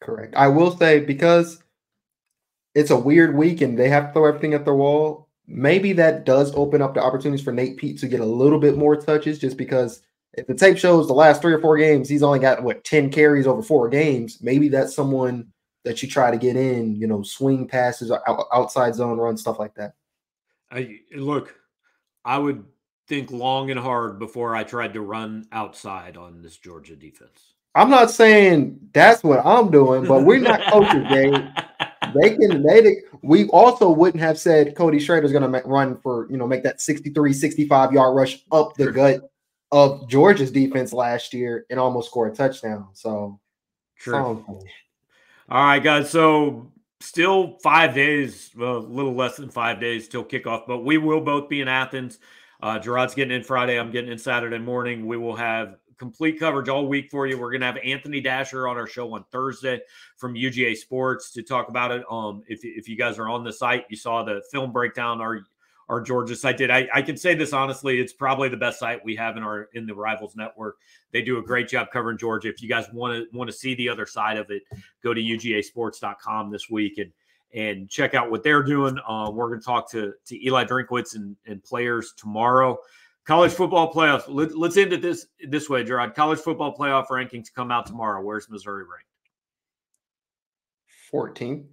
Correct. 0.00 0.34
I 0.36 0.48
will 0.48 0.76
say 0.76 1.00
because 1.00 1.62
it's 2.74 2.90
a 2.90 2.96
weird 2.96 3.36
week 3.36 3.60
and 3.60 3.78
they 3.78 3.88
have 3.88 4.08
to 4.08 4.12
throw 4.12 4.26
everything 4.26 4.54
at 4.54 4.64
the 4.64 4.74
wall. 4.74 5.28
Maybe 5.46 5.92
that 5.94 6.24
does 6.24 6.54
open 6.54 6.82
up 6.82 6.94
the 6.94 7.02
opportunities 7.02 7.44
for 7.44 7.52
Nate 7.52 7.76
Peat 7.76 7.98
to 7.98 8.08
get 8.08 8.20
a 8.20 8.26
little 8.26 8.58
bit 8.58 8.76
more 8.76 8.96
touches 8.96 9.38
just 9.38 9.56
because 9.56 10.00
if 10.34 10.46
the 10.46 10.54
tape 10.54 10.78
shows 10.78 11.06
the 11.06 11.12
last 11.12 11.42
three 11.42 11.52
or 11.52 11.60
four 11.60 11.76
games, 11.76 12.08
he's 12.08 12.22
only 12.22 12.38
got 12.38 12.62
what 12.62 12.84
10 12.84 13.10
carries 13.10 13.46
over 13.46 13.62
four 13.62 13.88
games. 13.88 14.38
Maybe 14.40 14.68
that's 14.68 14.94
someone 14.94 15.51
that 15.84 16.02
you 16.02 16.08
try 16.08 16.30
to 16.30 16.36
get 16.36 16.56
in, 16.56 16.96
you 16.96 17.06
know, 17.06 17.22
swing 17.22 17.66
passes, 17.66 18.12
outside 18.52 18.94
zone 18.94 19.18
run, 19.18 19.36
stuff 19.36 19.58
like 19.58 19.74
that. 19.74 19.94
I 20.70 21.00
look, 21.14 21.54
I 22.24 22.38
would 22.38 22.64
think 23.08 23.30
long 23.30 23.70
and 23.70 23.80
hard 23.80 24.18
before 24.18 24.54
I 24.54 24.64
tried 24.64 24.94
to 24.94 25.00
run 25.00 25.46
outside 25.52 26.16
on 26.16 26.40
this 26.42 26.56
Georgia 26.56 26.96
defense. 26.96 27.54
I'm 27.74 27.90
not 27.90 28.10
saying 28.10 28.78
that's 28.92 29.24
what 29.24 29.44
I'm 29.44 29.70
doing, 29.70 30.06
but 30.06 30.24
we're 30.24 30.40
not 30.40 30.62
coaches, 30.70 31.06
Dave. 31.10 31.32
They 32.14 32.36
can 32.36 32.62
they 32.62 32.96
we 33.22 33.48
also 33.48 33.90
wouldn't 33.90 34.22
have 34.22 34.38
said 34.38 34.76
Cody 34.76 34.98
Schrader's 34.98 35.32
going 35.32 35.50
to 35.50 35.62
run 35.66 35.96
for, 35.96 36.30
you 36.30 36.36
know, 36.36 36.46
make 36.46 36.62
that 36.64 36.80
63 36.80 37.32
65 37.32 37.92
yard 37.92 38.14
rush 38.14 38.44
up 38.50 38.74
the 38.74 38.90
gut 38.90 39.30
of 39.70 40.08
Georgia's 40.08 40.50
defense 40.50 40.92
last 40.92 41.32
year 41.32 41.64
and 41.70 41.80
almost 41.80 42.10
score 42.10 42.26
a 42.26 42.34
touchdown. 42.34 42.88
So, 42.92 43.40
True. 43.96 44.44
All 45.48 45.64
right, 45.64 45.82
guys. 45.82 46.10
So, 46.10 46.72
still 47.00 47.58
five 47.62 47.94
days, 47.94 48.50
a 48.56 48.60
little 48.60 49.14
less 49.14 49.36
than 49.36 49.50
five 49.50 49.80
days 49.80 50.08
till 50.08 50.24
kickoff, 50.24 50.66
but 50.66 50.84
we 50.84 50.98
will 50.98 51.20
both 51.20 51.48
be 51.48 51.60
in 51.60 51.68
Athens. 51.68 52.18
Uh, 52.62 52.78
Jarod's 52.78 53.14
getting 53.14 53.34
in 53.34 53.42
Friday. 53.42 53.78
I'm 53.78 53.90
getting 53.90 54.12
in 54.12 54.18
Saturday 54.18 54.58
morning. 54.58 55.06
We 55.06 55.16
will 55.16 55.34
have 55.34 55.76
complete 55.98 56.38
coverage 56.38 56.68
all 56.68 56.86
week 56.86 57.10
for 57.10 57.26
you. 57.26 57.38
We're 57.38 57.50
going 57.50 57.60
to 57.60 57.66
have 57.66 57.78
Anthony 57.84 58.20
Dasher 58.20 58.68
on 58.68 58.76
our 58.76 58.86
show 58.86 59.12
on 59.14 59.24
Thursday 59.32 59.80
from 60.16 60.34
UGA 60.34 60.76
Sports 60.76 61.32
to 61.32 61.42
talk 61.42 61.68
about 61.68 61.90
it. 61.90 62.04
Um, 62.08 62.42
if, 62.46 62.60
if 62.64 62.88
you 62.88 62.96
guys 62.96 63.18
are 63.18 63.28
on 63.28 63.42
the 63.42 63.52
site, 63.52 63.84
you 63.88 63.96
saw 63.96 64.22
the 64.22 64.42
film 64.52 64.72
breakdown 64.72 65.20
our 65.20 65.42
our 65.92 66.00
Georgia 66.00 66.34
site 66.34 66.56
did. 66.56 66.70
I, 66.70 66.88
I 66.94 67.02
can 67.02 67.18
say 67.18 67.34
this 67.34 67.52
honestly, 67.52 68.00
it's 68.00 68.14
probably 68.14 68.48
the 68.48 68.56
best 68.56 68.78
site 68.78 69.04
we 69.04 69.14
have 69.16 69.36
in 69.36 69.42
our 69.42 69.68
in 69.74 69.86
the 69.86 69.94
Rivals 69.94 70.34
Network. 70.34 70.78
They 71.12 71.20
do 71.20 71.38
a 71.38 71.42
great 71.42 71.68
job 71.68 71.88
covering 71.92 72.16
Georgia. 72.16 72.48
If 72.48 72.62
you 72.62 72.68
guys 72.68 72.86
want 72.94 73.14
to 73.30 73.36
want 73.36 73.50
to 73.50 73.56
see 73.56 73.74
the 73.74 73.90
other 73.90 74.06
side 74.06 74.38
of 74.38 74.50
it, 74.50 74.62
go 75.02 75.12
to 75.12 75.20
UGASports.com 75.20 76.50
this 76.50 76.70
week 76.70 76.96
and 76.96 77.12
and 77.54 77.90
check 77.90 78.14
out 78.14 78.30
what 78.30 78.42
they're 78.42 78.62
doing. 78.62 78.98
Uh, 79.06 79.30
we're 79.30 79.48
going 79.48 79.60
to 79.60 79.64
talk 79.64 79.90
to 79.90 80.14
to 80.24 80.46
Eli 80.46 80.64
Drinkwitz 80.64 81.14
and, 81.14 81.36
and 81.46 81.62
players 81.62 82.14
tomorrow. 82.16 82.78
College 83.26 83.52
football 83.52 83.92
playoffs. 83.92 84.24
Let, 84.28 84.50
us 84.70 84.76
end 84.78 84.94
it 84.94 85.02
this 85.02 85.26
this 85.46 85.68
way, 85.68 85.84
Jarod. 85.84 86.14
College 86.14 86.38
football 86.38 86.74
playoff 86.74 87.08
rankings 87.08 87.52
come 87.54 87.70
out 87.70 87.84
tomorrow. 87.84 88.22
Where's 88.22 88.48
Missouri 88.48 88.84
ranked? 88.84 89.06
14. 91.10 91.68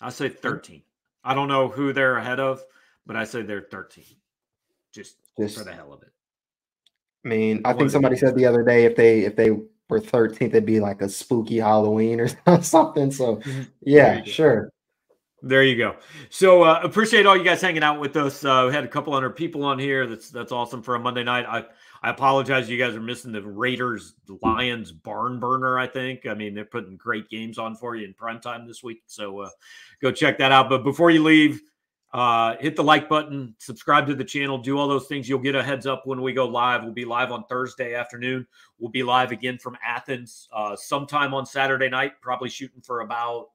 I 0.00 0.10
say 0.10 0.28
13. 0.28 0.82
I 1.22 1.34
don't 1.34 1.48
know 1.48 1.68
who 1.68 1.92
they're 1.92 2.16
ahead 2.16 2.40
of, 2.40 2.64
but 3.06 3.16
I 3.16 3.24
say 3.24 3.42
they're 3.42 3.66
13. 3.70 4.04
Just, 4.92 5.16
Just 5.38 5.58
for 5.58 5.64
the 5.64 5.72
hell 5.72 5.92
of 5.92 6.02
it. 6.02 6.12
I 7.24 7.28
mean, 7.28 7.62
I 7.64 7.72
think 7.72 7.90
somebody 7.90 8.16
said 8.16 8.36
the 8.36 8.46
other 8.46 8.62
day 8.62 8.84
if 8.84 8.96
they 8.96 9.20
if 9.20 9.34
they 9.34 9.50
were 9.50 10.00
13th, 10.00 10.42
it'd 10.42 10.66
be 10.66 10.80
like 10.80 11.00
a 11.00 11.08
spooky 11.08 11.58
Halloween 11.58 12.20
or 12.20 12.28
something. 12.62 13.10
So 13.10 13.36
mm-hmm. 13.36 13.62
yeah, 13.80 14.22
sure. 14.24 14.70
There 15.42 15.62
you 15.62 15.76
go. 15.76 15.96
So 16.30 16.62
uh, 16.62 16.80
appreciate 16.82 17.26
all 17.26 17.36
you 17.36 17.44
guys 17.44 17.60
hanging 17.60 17.82
out 17.82 18.00
with 18.00 18.16
us. 18.16 18.44
Uh, 18.44 18.64
we 18.66 18.74
had 18.74 18.84
a 18.84 18.88
couple 18.88 19.12
hundred 19.12 19.36
people 19.36 19.62
on 19.62 19.78
here. 19.78 20.06
That's 20.06 20.30
that's 20.30 20.52
awesome 20.52 20.82
for 20.82 20.94
a 20.94 20.98
Monday 20.98 21.22
night. 21.22 21.44
I 21.46 21.64
I 22.02 22.10
apologize. 22.10 22.68
You 22.68 22.78
guys 22.78 22.94
are 22.94 23.00
missing 23.00 23.30
the 23.30 23.42
Raiders 23.42 24.14
Lions 24.42 24.90
barn 24.90 25.40
burner. 25.40 25.78
I 25.78 25.86
think. 25.86 26.26
I 26.26 26.32
mean, 26.32 26.54
they're 26.54 26.64
putting 26.64 26.96
great 26.96 27.28
games 27.28 27.58
on 27.58 27.76
for 27.76 27.94
you 27.94 28.06
in 28.06 28.14
prime 28.14 28.40
time 28.40 28.66
this 28.66 28.82
week. 28.82 29.02
So 29.06 29.40
uh, 29.40 29.50
go 30.00 30.10
check 30.10 30.38
that 30.38 30.50
out. 30.50 30.70
But 30.70 30.82
before 30.82 31.10
you 31.10 31.22
leave, 31.22 31.60
uh, 32.14 32.56
hit 32.60 32.76
the 32.76 32.84
like 32.84 33.08
button, 33.08 33.54
subscribe 33.58 34.06
to 34.06 34.14
the 34.14 34.24
channel, 34.24 34.56
do 34.56 34.78
all 34.78 34.88
those 34.88 35.06
things. 35.06 35.28
You'll 35.28 35.40
get 35.40 35.56
a 35.56 35.62
heads 35.62 35.84
up 35.84 36.06
when 36.06 36.22
we 36.22 36.32
go 36.32 36.46
live. 36.46 36.84
We'll 36.84 36.92
be 36.92 37.04
live 37.04 37.32
on 37.32 37.44
Thursday 37.46 37.94
afternoon. 37.94 38.46
We'll 38.78 38.92
be 38.92 39.02
live 39.02 39.32
again 39.32 39.58
from 39.58 39.76
Athens 39.84 40.48
uh, 40.52 40.76
sometime 40.76 41.34
on 41.34 41.44
Saturday 41.44 41.88
night. 41.88 42.12
Probably 42.22 42.48
shooting 42.48 42.80
for 42.80 43.00
about 43.00 43.48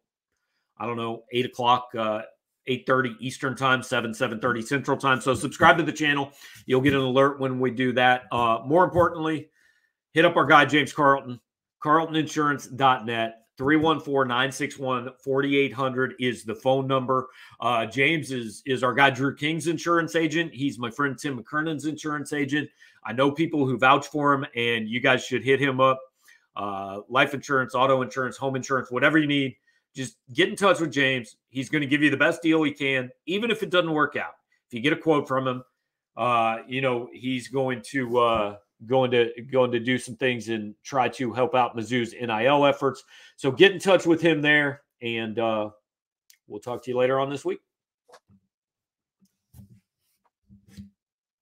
I 0.79 0.85
don't 0.85 0.97
know, 0.97 1.23
eight 1.31 1.45
o'clock, 1.45 1.89
uh, 1.97 2.21
8.30 2.67 3.15
Eastern 3.19 3.55
time, 3.55 3.83
7, 3.83 4.11
7.30 4.11 4.63
Central 4.63 4.97
time. 4.97 5.19
So 5.19 5.33
subscribe 5.33 5.77
to 5.77 5.83
the 5.83 5.91
channel. 5.91 6.31
You'll 6.65 6.81
get 6.81 6.93
an 6.93 7.01
alert 7.01 7.39
when 7.39 7.59
we 7.59 7.71
do 7.71 7.91
that. 7.93 8.23
Uh, 8.31 8.59
more 8.65 8.83
importantly, 8.83 9.49
hit 10.13 10.25
up 10.25 10.35
our 10.35 10.45
guy, 10.45 10.65
James 10.65 10.93
Carlton, 10.93 11.39
carltoninsurance.net. 11.83 13.35
314-961-4800 13.59 16.11
is 16.19 16.43
the 16.43 16.55
phone 16.55 16.87
number. 16.87 17.27
Uh, 17.59 17.85
James 17.85 18.31
is 18.31 18.63
is 18.65 18.83
our 18.83 18.93
guy 18.93 19.09
Drew 19.09 19.35
King's 19.35 19.67
insurance 19.67 20.15
agent. 20.15 20.53
He's 20.53 20.79
my 20.79 20.89
friend 20.89 21.17
Tim 21.17 21.41
McKernan's 21.41 21.85
insurance 21.85 22.33
agent. 22.33 22.69
I 23.03 23.13
know 23.13 23.31
people 23.31 23.65
who 23.65 23.77
vouch 23.77 24.07
for 24.07 24.33
him, 24.33 24.45
and 24.55 24.89
you 24.89 24.99
guys 24.99 25.23
should 25.23 25.43
hit 25.43 25.59
him 25.59 25.81
up. 25.81 25.99
Uh, 26.55 27.01
life 27.09 27.33
insurance, 27.33 27.75
auto 27.75 28.01
insurance, 28.01 28.37
home 28.37 28.55
insurance, 28.55 28.89
whatever 28.89 29.17
you 29.17 29.27
need 29.27 29.55
just 29.95 30.17
get 30.33 30.49
in 30.49 30.55
touch 30.55 30.79
with 30.79 30.91
James. 30.91 31.35
He's 31.49 31.69
going 31.69 31.81
to 31.81 31.87
give 31.87 32.01
you 32.01 32.09
the 32.09 32.17
best 32.17 32.41
deal 32.41 32.63
he 32.63 32.71
can, 32.71 33.09
even 33.25 33.51
if 33.51 33.63
it 33.63 33.69
doesn't 33.69 33.91
work 33.91 34.15
out. 34.15 34.33
If 34.67 34.73
you 34.73 34.81
get 34.81 34.93
a 34.93 34.97
quote 34.97 35.27
from 35.27 35.47
him, 35.47 35.63
uh, 36.15 36.57
you 36.67 36.81
know, 36.81 37.09
he's 37.11 37.47
going 37.47 37.81
to 37.89 38.19
uh, 38.19 38.55
going 38.85 39.11
to 39.11 39.29
going 39.51 39.71
to 39.71 39.79
do 39.79 39.97
some 39.97 40.15
things 40.15 40.49
and 40.49 40.75
try 40.83 41.09
to 41.09 41.33
help 41.33 41.55
out 41.55 41.75
Mizzou's 41.75 42.13
NIL 42.13 42.65
efforts. 42.65 43.03
So 43.35 43.51
get 43.51 43.71
in 43.71 43.79
touch 43.79 44.05
with 44.05 44.21
him 44.21 44.41
there, 44.41 44.81
and 45.01 45.37
uh, 45.37 45.69
we'll 46.47 46.61
talk 46.61 46.83
to 46.83 46.91
you 46.91 46.97
later 46.97 47.19
on 47.19 47.29
this 47.29 47.43
week. 47.45 47.59